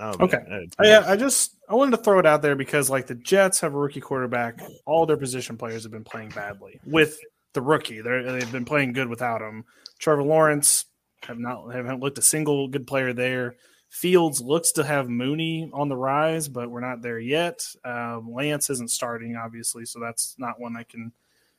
Oh, 0.00 0.14
Okay. 0.20 0.38
man, 0.48 0.68
I, 0.78 0.90
uh, 0.92 1.10
I 1.12 1.16
just 1.16 1.56
I 1.68 1.74
wanted 1.74 1.96
to 1.98 2.02
throw 2.02 2.18
it 2.18 2.24
out 2.26 2.40
there 2.40 2.54
because 2.56 2.88
like 2.88 3.06
the 3.06 3.16
Jets 3.16 3.60
have 3.60 3.74
a 3.74 3.78
rookie 3.78 4.00
quarterback. 4.00 4.58
All 4.86 5.04
their 5.04 5.16
position 5.18 5.58
players 5.58 5.82
have 5.82 5.92
been 5.92 6.04
playing 6.04 6.30
badly 6.30 6.80
with 6.86 7.18
the 7.52 7.60
rookie. 7.60 8.00
They're, 8.00 8.22
they've 8.32 8.52
been 8.52 8.64
playing 8.64 8.92
good 8.94 9.08
without 9.08 9.42
him. 9.42 9.64
Trevor 9.98 10.22
Lawrence 10.22 10.86
have 11.24 11.38
not 11.38 11.74
haven't 11.74 12.00
looked 12.00 12.16
a 12.16 12.22
single 12.22 12.68
good 12.68 12.86
player 12.86 13.12
there. 13.12 13.56
Fields 13.88 14.40
looks 14.40 14.72
to 14.72 14.84
have 14.84 15.08
Mooney 15.08 15.70
on 15.72 15.88
the 15.88 15.96
rise, 15.96 16.46
but 16.48 16.70
we're 16.70 16.80
not 16.80 17.00
there 17.00 17.18
yet. 17.18 17.66
Um, 17.84 18.32
Lance 18.32 18.68
isn't 18.70 18.90
starting, 18.90 19.36
obviously, 19.36 19.84
so 19.86 19.98
that's 19.98 20.34
not 20.38 20.60
one 20.60 20.76
I 20.76 20.82
can 20.82 21.12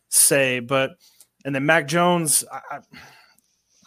say. 0.09 0.59
But 0.59 0.91
and 1.43 1.55
then 1.55 1.65
Mac 1.65 1.87
Jones, 1.87 2.43
I, 2.51 2.61
I, 2.71 2.79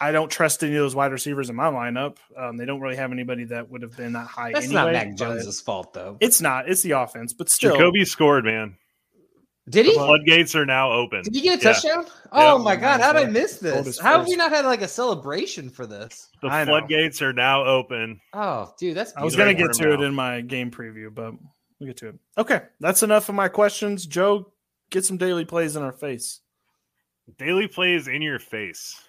I 0.09 0.11
don't 0.11 0.29
trust 0.29 0.61
any 0.63 0.75
of 0.75 0.81
those 0.81 0.93
wide 0.93 1.13
receivers 1.13 1.49
in 1.49 1.55
my 1.55 1.67
lineup. 1.67 2.17
Um, 2.37 2.57
they 2.57 2.65
don't 2.65 2.81
really 2.81 2.97
have 2.97 3.13
anybody 3.13 3.45
that 3.45 3.69
would 3.69 3.81
have 3.81 3.95
been 3.95 4.13
that 4.13 4.27
high. 4.27 4.51
That's 4.51 4.65
anyway, 4.65 4.81
not 4.81 4.91
Mac 4.91 5.09
but 5.11 5.17
Jones's 5.17 5.61
fault, 5.61 5.93
though. 5.93 6.17
It's 6.19 6.41
not. 6.41 6.67
It's 6.67 6.81
the 6.81 6.91
offense, 6.91 7.31
but 7.31 7.49
still. 7.49 7.77
Jakobi 7.77 8.05
scored, 8.05 8.43
man. 8.43 8.75
Did 9.69 9.85
The 9.85 9.91
he? 9.91 9.95
floodgates 9.95 10.55
are 10.55 10.65
now 10.65 10.91
open. 10.91 11.23
Did 11.23 11.35
he 11.35 11.41
get 11.41 11.59
a 11.59 11.63
Yeah. 11.63 11.73
touchdown? 11.73 12.05
Oh 12.33 12.57
Yeah. 12.57 12.63
my 12.63 12.75
god, 12.75 12.99
how 12.99 13.13
did 13.13 13.27
I 13.27 13.31
miss 13.31 13.57
this? 13.59 13.97
How 13.99 14.17
have 14.19 14.27
we 14.27 14.35
not 14.35 14.51
had 14.51 14.65
like 14.65 14.81
a 14.81 14.87
celebration 14.87 15.69
for 15.69 15.85
this? 15.85 16.29
The 16.41 16.47
I 16.49 16.65
know. 16.65 16.71
floodgates 16.71 17.21
are 17.21 17.31
now 17.31 17.63
open. 17.63 18.19
Oh, 18.33 18.73
dude, 18.77 18.95
that's 18.97 19.15
I 19.15 19.23
was 19.23 19.35
gonna 19.35 19.53
get 19.53 19.71
to 19.73 19.93
it 19.93 20.01
in 20.01 20.13
my 20.13 20.41
game 20.41 20.69
preview, 20.69 21.13
but 21.13 21.33
we'll 21.79 21.87
get 21.87 21.97
to 21.97 22.09
it. 22.09 22.15
Okay, 22.37 22.61
that's 22.81 23.03
enough 23.03 23.29
of 23.29 23.35
my 23.35 23.47
questions. 23.47 24.05
Joe, 24.05 24.51
get 24.89 25.05
some 25.05 25.17
daily 25.17 25.45
plays 25.45 25.77
in 25.77 25.83
our 25.83 25.93
face. 25.93 26.41
Daily 27.37 27.67
plays 27.67 28.09
in 28.09 28.21
your 28.21 28.39
face. 28.39 29.01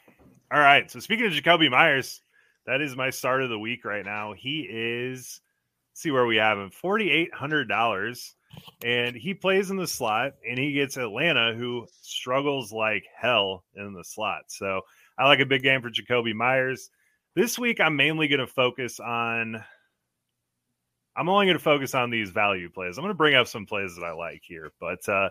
All 0.53 0.61
right. 0.61 0.89
So 0.89 1.01
speaking 1.01 1.27
of 1.27 1.33
Jakobi 1.33 1.69
Meyers, 1.69 2.21
that 2.67 2.81
is 2.81 2.95
my 2.95 3.11
start 3.11 3.43
of 3.43 3.49
the 3.51 3.59
week 3.59 3.85
right 3.85 4.05
now. 4.05 4.35
He 4.35 4.69
is 4.71 5.41
let's 5.91 6.01
see 6.01 6.13
where 6.13 6.27
we 6.27 6.37
have 6.37 6.59
him. 6.59 6.71
Forty 6.71 7.11
eight 7.11 7.35
hundred 7.35 7.69
dollars. 7.69 8.37
And 8.85 9.17
he 9.17 9.35
plays 9.35 9.71
in 9.71 9.77
the 9.77 9.87
slot 9.87 10.35
and 10.49 10.59
he 10.59 10.73
gets 10.73 10.97
Atlanta, 10.97 11.55
who 11.55 11.87
struggles 12.03 12.73
like 12.73 13.05
hell 13.17 13.65
in 13.75 13.95
the 13.95 14.05
slot. 14.05 14.43
So 14.49 14.83
I 15.19 15.27
like 15.27 15.41
a 15.41 15.47
big 15.47 15.63
game 15.63 15.81
for 15.81 15.91
Jakobi 15.91 16.35
Meyers. 16.35 16.91
This 17.35 17.59
week 17.59 17.81
I'm 17.81 17.97
mainly 17.97 18.29
going 18.29 18.41
to 18.41 18.47
focus 18.47 19.01
on 19.01 19.63
I'm 21.17 21.29
only 21.29 21.47
going 21.47 21.57
to 21.57 21.63
focus 21.63 21.95
on 21.95 22.11
these 22.11 22.31
value 22.31 22.69
plays. 22.69 22.99
I'm 22.99 23.03
going 23.03 23.15
to 23.15 23.17
bring 23.17 23.37
up 23.37 23.47
some 23.47 23.67
plays 23.67 23.95
that 23.97 24.05
I 24.05 24.13
like 24.13 24.43
here, 24.45 24.73
but 24.81 25.09
uh 25.09 25.31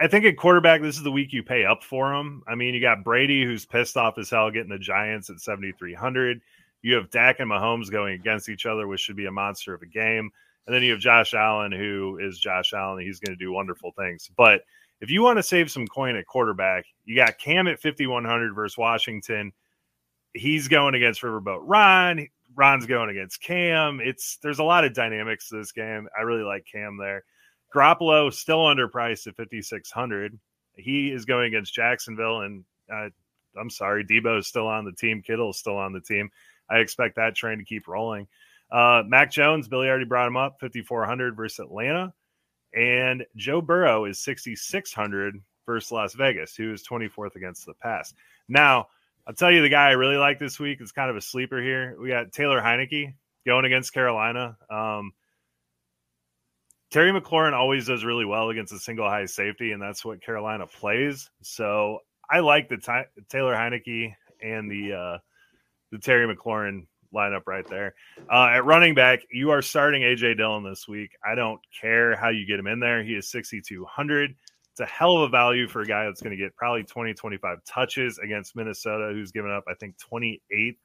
I 0.00 0.08
think 0.08 0.24
at 0.24 0.36
quarterback, 0.36 0.82
this 0.82 0.96
is 0.96 1.02
the 1.02 1.10
week 1.12 1.32
you 1.32 1.42
pay 1.42 1.64
up 1.64 1.82
for 1.82 2.12
him. 2.14 2.42
I 2.48 2.54
mean, 2.54 2.74
you 2.74 2.80
got 2.80 3.04
Brady, 3.04 3.44
who's 3.44 3.64
pissed 3.64 3.96
off 3.96 4.18
as 4.18 4.30
hell, 4.30 4.50
getting 4.50 4.70
the 4.70 4.78
Giants 4.78 5.30
at 5.30 5.40
7,300. 5.40 6.40
You 6.82 6.94
have 6.96 7.10
Dak 7.10 7.40
and 7.40 7.50
Mahomes 7.50 7.90
going 7.90 8.14
against 8.14 8.48
each 8.48 8.66
other, 8.66 8.86
which 8.86 9.00
should 9.00 9.16
be 9.16 9.26
a 9.26 9.32
monster 9.32 9.72
of 9.72 9.82
a 9.82 9.86
game. 9.86 10.30
And 10.66 10.74
then 10.74 10.82
you 10.82 10.92
have 10.92 11.00
Josh 11.00 11.34
Allen, 11.34 11.72
who 11.72 12.18
is 12.20 12.38
Josh 12.38 12.72
Allen. 12.72 13.04
He's 13.04 13.20
going 13.20 13.36
to 13.36 13.44
do 13.44 13.52
wonderful 13.52 13.92
things. 13.92 14.30
But 14.36 14.62
if 15.00 15.10
you 15.10 15.22
want 15.22 15.38
to 15.38 15.42
save 15.42 15.70
some 15.70 15.86
coin 15.86 16.16
at 16.16 16.26
quarterback, 16.26 16.86
you 17.04 17.16
got 17.16 17.38
Cam 17.38 17.68
at 17.68 17.80
5,100 17.80 18.54
versus 18.54 18.78
Washington. 18.78 19.52
He's 20.32 20.68
going 20.68 20.94
against 20.94 21.22
Riverboat 21.22 21.60
Ron. 21.62 22.28
Ron's 22.56 22.86
going 22.86 23.10
against 23.10 23.42
Cam. 23.42 24.00
It's 24.00 24.38
there's 24.42 24.60
a 24.60 24.64
lot 24.64 24.84
of 24.84 24.94
dynamics 24.94 25.48
to 25.48 25.56
this 25.56 25.72
game. 25.72 26.08
I 26.18 26.22
really 26.22 26.42
like 26.42 26.66
Cam 26.70 26.96
there. 26.96 27.24
Garoppolo 27.74 28.32
still 28.32 28.60
underpriced 28.60 29.26
at 29.26 29.36
5600. 29.36 30.38
He 30.76 31.10
is 31.10 31.24
going 31.24 31.46
against 31.46 31.74
Jacksonville, 31.74 32.40
and 32.42 32.64
uh, 32.92 33.08
I'm 33.58 33.70
sorry, 33.70 34.04
Deebo 34.04 34.38
is 34.38 34.46
still 34.46 34.66
on 34.66 34.84
the 34.84 34.92
team. 34.92 35.22
Kittle 35.22 35.50
is 35.50 35.58
still 35.58 35.76
on 35.76 35.92
the 35.92 36.00
team. 36.00 36.30
I 36.70 36.78
expect 36.78 37.16
that 37.16 37.34
train 37.34 37.58
to 37.58 37.64
keep 37.64 37.88
rolling. 37.88 38.26
Uh, 38.70 39.02
Mac 39.06 39.30
Jones, 39.30 39.68
Billy 39.68 39.88
already 39.88 40.04
brought 40.04 40.26
him 40.26 40.36
up, 40.36 40.58
5400 40.60 41.36
versus 41.36 41.60
Atlanta, 41.60 42.12
and 42.74 43.24
Joe 43.36 43.60
Burrow 43.60 44.04
is 44.04 44.18
6600 44.22 45.40
versus 45.66 45.92
Las 45.92 46.14
Vegas, 46.14 46.56
who 46.56 46.72
is 46.72 46.86
24th 46.86 47.36
against 47.36 47.66
the 47.66 47.74
pass. 47.74 48.12
Now, 48.48 48.88
I'll 49.26 49.34
tell 49.34 49.50
you 49.50 49.62
the 49.62 49.68
guy 49.68 49.88
I 49.88 49.92
really 49.92 50.16
like 50.16 50.38
this 50.38 50.58
week 50.58 50.80
is 50.82 50.92
kind 50.92 51.10
of 51.10 51.16
a 51.16 51.20
sleeper 51.20 51.62
here. 51.62 51.96
We 52.00 52.08
got 52.08 52.32
Taylor 52.32 52.60
Heinicke 52.60 53.14
going 53.46 53.64
against 53.64 53.92
Carolina. 53.92 54.56
Um, 54.68 55.12
Terry 56.90 57.10
McLaurin 57.10 57.54
always 57.54 57.86
does 57.86 58.04
really 58.04 58.24
well 58.24 58.50
against 58.50 58.72
a 58.72 58.78
single 58.78 59.08
high 59.08 59.26
safety, 59.26 59.72
and 59.72 59.82
that's 59.82 60.04
what 60.04 60.22
Carolina 60.22 60.66
plays. 60.66 61.30
So 61.42 62.00
I 62.30 62.40
like 62.40 62.68
the 62.68 62.76
Ty- 62.76 63.06
Taylor 63.28 63.54
Heinicke 63.54 64.14
and 64.42 64.70
the 64.70 64.92
uh, 64.92 65.18
the 65.90 65.98
Terry 65.98 66.32
McLaurin 66.32 66.86
lineup 67.14 67.42
right 67.46 67.66
there. 67.68 67.94
Uh, 68.30 68.48
at 68.52 68.64
running 68.64 68.94
back, 68.94 69.20
you 69.30 69.50
are 69.50 69.62
starting 69.62 70.02
AJ 70.02 70.36
Dillon 70.36 70.64
this 70.64 70.88
week. 70.88 71.12
I 71.24 71.34
don't 71.34 71.60
care 71.80 72.16
how 72.16 72.30
you 72.30 72.46
get 72.46 72.58
him 72.58 72.66
in 72.66 72.80
there. 72.80 73.02
He 73.02 73.14
is 73.14 73.28
6,200. 73.28 74.34
It's 74.70 74.80
a 74.80 74.86
hell 74.86 75.16
of 75.16 75.22
a 75.22 75.28
value 75.28 75.68
for 75.68 75.82
a 75.82 75.86
guy 75.86 76.04
that's 76.04 76.20
going 76.20 76.36
to 76.36 76.42
get 76.42 76.56
probably 76.56 76.82
20, 76.82 77.14
25 77.14 77.64
touches 77.64 78.18
against 78.18 78.56
Minnesota, 78.56 79.12
who's 79.12 79.30
given 79.30 79.50
up, 79.50 79.64
I 79.68 79.74
think, 79.74 79.96
28 79.98 80.76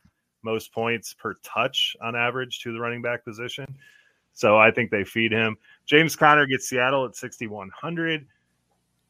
most 0.43 0.71
points 0.71 1.13
per 1.13 1.33
touch 1.43 1.95
on 2.01 2.15
average 2.15 2.59
to 2.61 2.71
the 2.71 2.79
running 2.79 3.01
back 3.01 3.25
position. 3.25 3.65
So 4.33 4.57
I 4.57 4.71
think 4.71 4.91
they 4.91 5.03
feed 5.03 5.31
him. 5.31 5.57
James 5.85 6.15
Conner 6.15 6.45
gets 6.45 6.69
Seattle 6.69 7.05
at 7.05 7.15
6,100. 7.15 8.25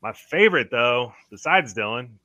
My 0.01 0.13
favorite, 0.13 0.70
though, 0.72 1.13
besides 1.30 1.74
Dillon, 1.74 2.17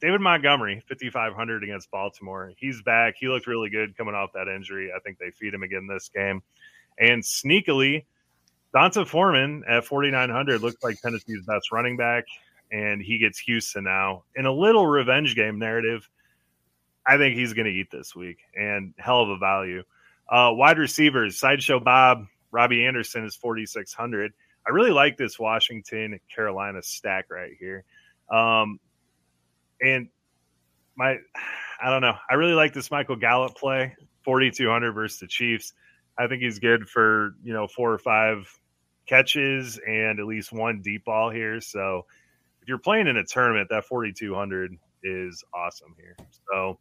David, 0.00 0.20
Montgomery, 0.20 0.82
5,500 0.88 1.64
against 1.64 1.90
Baltimore. 1.90 2.52
He's 2.56 2.82
back. 2.82 3.14
He 3.18 3.28
looked 3.28 3.46
really 3.46 3.70
good 3.70 3.96
coming 3.96 4.14
off 4.14 4.32
that 4.34 4.48
injury. 4.48 4.90
I 4.94 4.98
think 5.00 5.18
they 5.18 5.30
feed 5.30 5.54
him 5.54 5.62
again 5.62 5.86
this 5.86 6.10
game. 6.14 6.42
And 6.98 7.22
sneakily, 7.22 8.04
D'Onta 8.74 9.06
Foreman 9.06 9.62
at 9.68 9.84
4,900 9.84 10.60
looks 10.60 10.82
like 10.82 11.00
Tennessee's 11.00 11.44
best 11.46 11.70
running 11.72 11.96
back, 11.96 12.24
and 12.72 13.00
he 13.00 13.18
gets 13.18 13.38
Houston 13.40 13.84
now. 13.84 14.24
In 14.34 14.46
a 14.46 14.52
little 14.52 14.86
revenge 14.86 15.34
game 15.36 15.58
narrative, 15.58 16.08
I 17.06 17.16
think 17.16 17.36
he's 17.36 17.52
going 17.52 17.66
to 17.66 17.72
eat 17.72 17.90
this 17.90 18.14
week, 18.16 18.38
and 18.56 18.94
hell 18.98 19.22
of 19.22 19.28
a 19.28 19.38
value. 19.38 19.84
Uh, 20.28 20.50
wide 20.52 20.78
receivers, 20.78 21.38
Sideshow 21.38 21.78
Bob, 21.78 22.26
Robbie 22.50 22.84
Anderson 22.84 23.24
is 23.24 23.36
4,600. 23.36 24.32
I 24.66 24.70
really 24.70 24.90
like 24.90 25.16
this 25.16 25.38
Washington 25.38 26.18
Carolina 26.34 26.82
stack 26.82 27.26
right 27.30 27.52
here. 27.58 27.84
Um, 28.30 28.80
and 29.80 30.08
my, 30.96 31.16
I 31.82 31.90
don't 31.90 32.02
know. 32.02 32.14
I 32.30 32.34
really 32.34 32.54
like 32.54 32.72
this 32.72 32.90
Michael 32.90 33.16
Gallup 33.16 33.56
play, 33.56 33.94
4,200 34.24 34.92
versus 34.92 35.18
the 35.18 35.26
Chiefs. 35.26 35.72
I 36.18 36.26
think 36.26 36.42
he's 36.42 36.58
good 36.58 36.88
for, 36.88 37.34
you 37.42 37.52
know, 37.52 37.66
four 37.66 37.92
or 37.92 37.98
five 37.98 38.46
catches 39.06 39.78
and 39.86 40.18
at 40.18 40.26
least 40.26 40.52
one 40.52 40.80
deep 40.82 41.04
ball 41.04 41.30
here. 41.30 41.60
So 41.60 42.06
if 42.62 42.68
you're 42.68 42.78
playing 42.78 43.08
in 43.08 43.16
a 43.16 43.24
tournament, 43.24 43.68
that 43.70 43.84
4,200 43.84 44.76
is 45.02 45.44
awesome 45.54 45.94
here. 45.98 46.16
So 46.50 46.78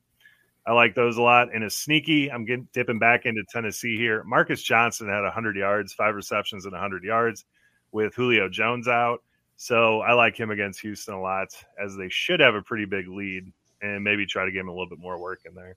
I 0.65 0.71
like 0.71 0.95
those 0.95 1.17
a 1.17 1.21
lot. 1.21 1.53
And 1.53 1.63
a 1.63 1.69
sneaky, 1.69 2.31
I'm 2.31 2.45
getting 2.45 2.67
dipping 2.73 2.99
back 2.99 3.25
into 3.25 3.43
Tennessee 3.51 3.97
here. 3.97 4.23
Marcus 4.23 4.61
Johnson 4.61 5.09
had 5.09 5.21
100 5.21 5.57
yards, 5.57 5.93
five 5.93 6.15
receptions, 6.15 6.65
and 6.65 6.71
100 6.71 7.03
yards 7.03 7.45
with 7.91 8.15
Julio 8.15 8.47
Jones 8.49 8.87
out. 8.87 9.21
So 9.55 10.01
I 10.01 10.13
like 10.13 10.37
him 10.37 10.51
against 10.51 10.81
Houston 10.81 11.13
a 11.13 11.21
lot, 11.21 11.49
as 11.81 11.95
they 11.95 12.09
should 12.09 12.39
have 12.39 12.55
a 12.55 12.61
pretty 12.61 12.85
big 12.85 13.07
lead 13.07 13.51
and 13.81 14.03
maybe 14.03 14.25
try 14.25 14.45
to 14.45 14.51
give 14.51 14.61
him 14.61 14.69
a 14.69 14.71
little 14.71 14.89
bit 14.89 14.99
more 14.99 15.17
work 15.17 15.41
in 15.45 15.53
there. 15.53 15.75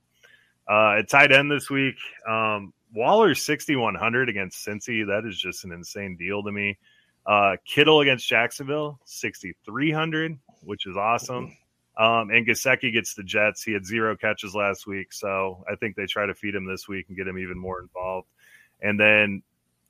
Uh, 0.69 0.99
at 0.99 1.09
tight 1.09 1.33
end 1.33 1.51
this 1.51 1.71
week, 1.71 1.97
um, 2.29 2.73
Waller 2.95 3.35
6,100 3.35 4.29
against 4.29 4.67
Cincy. 4.67 5.07
That 5.07 5.29
is 5.29 5.39
just 5.39 5.65
an 5.65 5.73
insane 5.73 6.17
deal 6.17 6.43
to 6.43 6.51
me. 6.51 6.79
Uh, 7.27 7.57
Kittle 7.65 8.01
against 8.01 8.27
Jacksonville, 8.29 9.01
6,300, 9.05 10.39
which 10.63 10.87
is 10.87 10.97
awesome. 10.97 11.57
Um, 11.99 12.31
and 12.31 12.47
Gesicki 12.47 12.93
gets 12.93 13.15
the 13.15 13.23
Jets. 13.23 13.63
He 13.63 13.73
had 13.73 13.87
zero 13.87 14.17
catches 14.17 14.55
last 14.55 14.87
week, 14.87 15.13
so 15.13 15.65
I 15.71 15.77
think 15.77 15.97
they 15.97 16.07
try 16.07 16.27
to 16.27 16.35
feed 16.35 16.55
him 16.55 16.67
this 16.67 16.87
week 16.87 17.07
and 17.09 17.17
get 17.17 17.27
him 17.27 17.39
even 17.39 17.59
more 17.59 17.81
involved. 17.81 18.29
And 18.81 19.01
then 19.01 19.43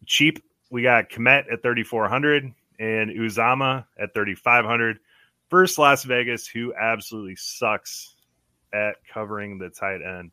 cheap, 0.07 0.43
we 0.71 0.83
got 0.83 1.11
Kmet 1.11 1.53
at 1.53 1.63
3,400 1.63 2.53
and 2.79 3.11
Uzomah 3.11 3.87
at 3.99 4.15
3,500. 4.15 4.99
First, 5.49 5.79
Las 5.79 6.05
Vegas, 6.05 6.47
who 6.47 6.75
absolutely 6.75 7.37
sucks 7.37 8.15
at 8.73 8.97
covering 9.13 9.59
the 9.59 9.71
tight 9.71 10.01
end. 10.03 10.31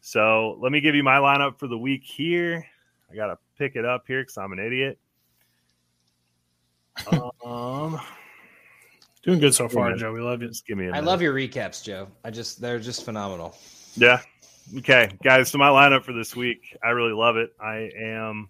So 0.00 0.58
let 0.60 0.72
me 0.72 0.80
give 0.80 0.94
you 0.94 1.02
my 1.02 1.16
lineup 1.18 1.58
for 1.58 1.66
the 1.68 1.78
week 1.78 2.02
here. 2.04 2.64
I 3.10 3.14
got 3.14 3.26
to 3.28 3.38
pick 3.56 3.76
it 3.76 3.84
up 3.84 4.04
here 4.06 4.22
because 4.22 4.36
I'm 4.36 4.52
an 4.52 4.58
idiot. 4.58 4.98
Um, 7.44 8.00
Doing 9.22 9.38
good 9.40 9.54
so 9.54 9.68
far, 9.68 9.90
Yeah. 9.90 9.96
Joe. 9.96 10.12
We 10.12 10.20
love 10.20 10.42
you. 10.42 10.48
just 10.48 10.66
give 10.66 10.78
me 10.78 10.86
a 10.86 10.88
I 10.88 10.92
minute. 10.94 11.06
love 11.06 11.22
your 11.22 11.34
recaps, 11.34 11.82
Joe. 11.82 12.08
I 12.24 12.30
just 12.30 12.60
they're 12.60 12.78
just 12.78 13.04
phenomenal. 13.04 13.56
Yeah. 13.94 14.20
Okay, 14.78 15.10
guys. 15.22 15.50
So 15.50 15.58
my 15.58 15.68
lineup 15.68 16.02
for 16.04 16.12
this 16.12 16.34
week, 16.36 16.76
I 16.82 16.90
really 16.90 17.12
love 17.12 17.36
it. 17.36 17.50
I 17.60 17.90
am 17.96 18.48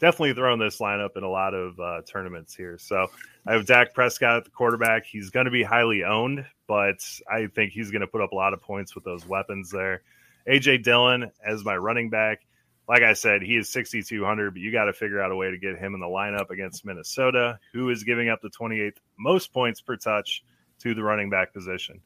definitely 0.00 0.34
throwing 0.34 0.58
this 0.58 0.78
lineup 0.78 1.16
in 1.16 1.22
a 1.22 1.28
lot 1.28 1.54
of 1.54 1.78
uh, 1.78 2.00
tournaments 2.10 2.54
here. 2.54 2.78
So 2.78 3.06
I 3.46 3.52
have 3.52 3.66
Dak 3.66 3.94
Prescott 3.94 4.38
at 4.38 4.44
the 4.44 4.50
quarterback. 4.50 5.04
He's 5.06 5.30
going 5.30 5.44
to 5.44 5.50
be 5.50 5.62
highly 5.62 6.02
owned, 6.02 6.44
but 6.66 6.98
I 7.30 7.46
think 7.46 7.72
he's 7.72 7.90
going 7.90 8.00
to 8.00 8.06
put 8.06 8.22
up 8.22 8.32
a 8.32 8.34
lot 8.34 8.54
of 8.54 8.60
points 8.60 8.94
with 8.94 9.04
those 9.04 9.26
weapons 9.26 9.70
there. 9.70 10.02
AJ 10.48 10.82
Dillon 10.82 11.30
as 11.46 11.64
my 11.64 11.76
running 11.76 12.10
back. 12.10 12.40
Like 12.88 13.02
I 13.02 13.12
said, 13.12 13.42
he 13.42 13.56
is 13.56 13.68
6,200, 13.68 14.52
but 14.52 14.60
you 14.60 14.72
got 14.72 14.86
to 14.86 14.92
figure 14.92 15.22
out 15.22 15.30
a 15.30 15.36
way 15.36 15.50
to 15.50 15.58
get 15.58 15.78
him 15.78 15.94
in 15.94 16.00
the 16.00 16.06
lineup 16.06 16.50
against 16.50 16.84
Minnesota, 16.84 17.60
who 17.72 17.88
is 17.90 18.02
giving 18.02 18.28
up 18.28 18.40
the 18.40 18.50
28th 18.50 18.96
most 19.16 19.52
points 19.52 19.80
per 19.80 19.96
touch 19.96 20.42
to 20.80 20.92
the 20.94 21.02
running 21.02 21.30
back 21.30 21.52
position. 21.52 22.00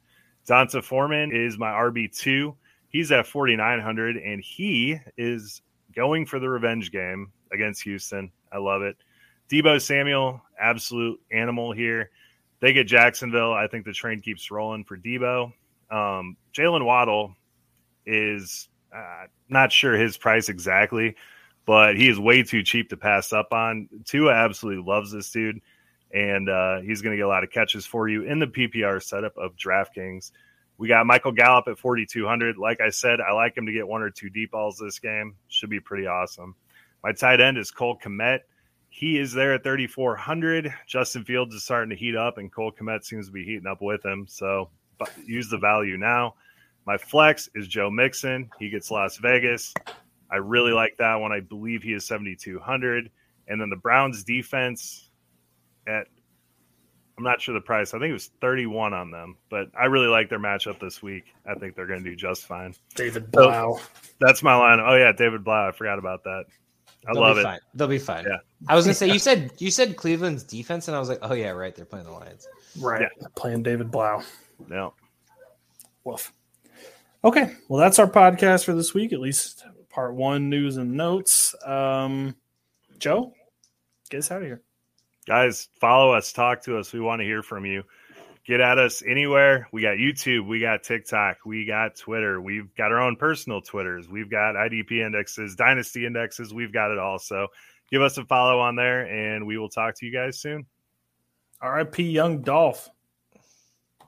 D'Onta 0.47 0.83
Foreman 0.83 1.35
is 1.35 1.57
my 1.57 1.71
RB2. 1.71 2.55
He's 2.89 3.11
at 3.13 3.27
4,900, 3.27 4.19
and 4.19 4.43
he 4.43 4.99
is 5.17 5.63
going 5.95 6.27
for 6.27 6.39
the 6.39 6.51
revenge 6.51 6.91
game 6.91 7.33
against 7.55 7.83
Houston. 7.83 8.31
I 8.53 8.59
love 8.59 8.83
it. 8.83 8.97
Deebo 9.51 9.81
Samuel, 9.81 10.43
absolute 10.59 11.21
animal 11.31 11.73
here. 11.73 12.11
They 12.61 12.73
get 12.73 12.87
Jacksonville. 12.87 13.53
I 13.53 13.67
think 13.67 13.85
the 13.85 13.93
train 13.93 14.21
keeps 14.21 14.51
rolling 14.51 14.85
for 14.85 14.97
Deebo. 14.97 15.53
Um, 15.91 16.37
Jaylen 16.55 16.85
Waddle 16.85 17.35
is 18.07 18.69
uh, 18.95 19.27
not 19.49 19.73
sure 19.73 19.95
his 19.95 20.17
price 20.17 20.49
exactly, 20.49 21.15
but 21.67 21.97
he 21.97 22.09
is 22.09 22.19
way 22.19 22.43
too 22.43 22.63
cheap 22.63 22.89
to 22.91 22.97
pass 22.97 23.33
up 23.33 23.53
on. 23.53 23.89
Tua 24.05 24.33
absolutely 24.33 24.83
loves 24.83 25.13
this 25.13 25.31
dude, 25.31 25.61
and 26.13 26.49
uh, 26.49 26.81
he's 26.81 27.03
going 27.03 27.13
to 27.13 27.17
get 27.17 27.27
a 27.27 27.29
lot 27.29 27.45
of 27.45 27.51
catches 27.51 27.87
for 27.87 28.09
you 28.09 28.23
in 28.23 28.39
the 28.39 28.47
PPR 28.47 29.03
setup 29.03 29.37
of 29.37 29.57
DraftKings. 29.57 30.31
We 30.77 30.89
got 30.89 31.07
Michael 31.07 31.33
Gallup 31.33 31.69
at 31.69 31.79
4,200. 31.79 32.57
Like 32.57 32.81
I 32.81 32.91
said, 32.91 33.21
I 33.21 33.33
like 33.33 33.57
him 33.57 33.67
to 33.67 33.73
get 33.73 33.87
one 33.87 34.03
or 34.03 34.11
two 34.11 34.29
deep 34.29 34.51
balls 34.51 34.79
this 34.79 34.99
game. 34.99 35.37
Should 35.49 35.71
be 35.71 35.81
pretty 35.81 36.07
awesome. 36.07 36.57
My 37.05 37.13
tight 37.13 37.41
end 37.41 37.59
is 37.59 37.71
Cole 37.71 37.99
Kmet. 38.03 38.41
He 38.89 39.19
is 39.19 39.33
there 39.33 39.53
at 39.53 39.63
3,400. 39.63 40.73
Justin 40.87 41.23
Fields 41.23 41.55
is 41.55 41.63
starting 41.63 41.91
to 41.91 41.97
heat 41.97 42.17
up, 42.17 42.39
and 42.39 42.51
Cole 42.51 42.73
Kmet 42.73 43.05
seems 43.05 43.27
to 43.27 43.33
be 43.33 43.45
heating 43.45 43.67
up 43.67 43.83
with 43.83 44.03
him. 44.05 44.27
So 44.27 44.71
use 45.27 45.51
the 45.51 45.59
value 45.59 45.99
now. 45.99 46.35
My 46.87 46.97
flex 46.97 47.51
is 47.55 47.69
Joe 47.69 47.91
Mixon. 47.91 48.49
He 48.59 48.71
gets 48.71 48.91
Las 48.91 49.19
Vegas. 49.19 49.75
I 50.31 50.37
really 50.37 50.73
like 50.73 50.97
that 50.97 51.17
one. 51.17 51.31
I 51.31 51.41
believe 51.41 51.83
he 51.83 51.93
is 51.93 52.07
7,200. 52.07 53.11
And 53.49 53.61
then 53.61 53.69
the 53.69 53.77
Browns 53.77 54.25
defense 54.25 55.11
at, 55.87 56.07
I'm 57.19 57.25
not 57.25 57.41
sure 57.41 57.53
the 57.53 57.61
price. 57.61 57.93
I 57.93 57.99
think 57.99 58.11
it 58.11 58.15
was 58.15 58.31
31 58.41 58.95
on 58.95 59.11
them, 59.11 59.37
but 59.51 59.69
I 59.79 59.87
really 59.87 60.09
like 60.09 60.31
their 60.31 60.39
matchup 60.39 60.81
this 60.81 61.03
week. 61.03 61.25
I 61.47 61.55
think 61.55 61.77
they're 61.77 61.87
going 61.87 62.03
to 62.03 62.11
do 62.11 62.17
just 62.17 62.47
fine. 62.47 62.75
David 62.95 63.31
Blough. 63.31 63.77
So 63.77 63.83
that's 64.21 64.43
my 64.43 64.55
line. 64.57 64.81
Oh, 64.81 64.97
yeah, 64.97 65.13
David 65.13 65.45
Blough. 65.45 65.69
I 65.69 65.73
forgot 65.73 65.99
about 65.99 66.25
that. 66.25 66.45
I 67.07 67.13
They'll 67.13 67.23
love 67.23 67.39
it. 67.39 67.43
Fine. 67.43 67.61
They'll 67.75 67.89
be 67.89 67.99
fine. 67.99 68.25
Yeah. 68.27 68.39
I 68.69 68.75
was 68.75 68.85
gonna 68.85 68.95
say 68.95 69.09
you 69.11 69.19
said 69.19 69.53
you 69.59 69.71
said 69.71 69.97
Cleveland's 69.97 70.43
defense, 70.43 70.89
and 70.89 70.97
I 70.97 71.01
was 71.01 71.09
like, 71.09 71.19
oh 71.23 71.35
yeah, 71.35 71.51
right. 71.51 71.75
They're 71.75 71.85
playing 71.85 72.07
the 72.07 72.13
Lions. 72.13 72.49
Right. 72.79 73.03
Yeah. 73.03 73.27
Playing 73.37 73.63
David 73.63 73.91
Blough. 73.91 74.23
Yeah. 74.71 74.91
Woof. 76.05 76.33
Okay. 77.25 77.55
Well, 77.69 77.81
that's 77.81 77.99
our 77.99 78.07
podcast 78.07 78.65
for 78.65 78.75
this 78.75 78.93
week, 78.93 79.13
at 79.13 79.21
least 79.21 79.65
part 79.89 80.15
one 80.15 80.51
news 80.51 80.77
and 80.77 80.93
notes. 80.93 81.55
Um, 81.65 82.35
Joe, 82.99 83.33
get 84.11 84.19
us 84.19 84.31
out 84.31 84.43
of 84.43 84.49
here. 84.49 84.63
Guys, 85.27 85.69
follow 85.81 86.13
us, 86.13 86.33
talk 86.33 86.63
to 86.65 86.77
us. 86.79 86.93
We 86.93 87.01
want 87.01 87.21
to 87.21 87.25
hear 87.25 87.43
from 87.43 87.65
you. 87.65 87.85
Get 88.47 88.61
at 88.61 88.79
us 88.79 89.03
anywhere. 89.03 89.69
We 89.73 89.81
got 89.81 89.97
YouTube, 89.97 90.47
we 90.47 90.61
got 90.61 90.83
TikTok, 90.83 91.39
we 91.47 91.65
got 91.65 91.97
Twitter, 91.97 92.43
we've 92.43 92.75
got 92.75 92.93
our 92.93 93.01
own 93.01 93.17
personal 93.17 93.63
Twitters, 93.63 94.07
we've 94.07 94.31
got 94.31 94.55
IDP 94.55 95.05
indexes, 95.05 95.55
dynasty 95.55 96.05
indexes, 96.05 96.53
we've 96.53 96.73
got 96.73 96.91
it 96.91 96.99
all. 96.99 97.19
So 97.19 97.47
give 97.91 98.03
us 98.03 98.19
a 98.19 98.25
follow 98.27 98.61
on 98.61 98.77
there, 98.77 99.07
and 99.07 99.47
we 99.47 99.57
will 99.57 99.71
talk 99.71 99.95
to 99.97 100.07
you 100.07 100.13
guys 100.13 100.41
soon. 100.41 100.67
RIP 101.63 102.01
Young 102.01 102.43
Dolph. 102.43 102.91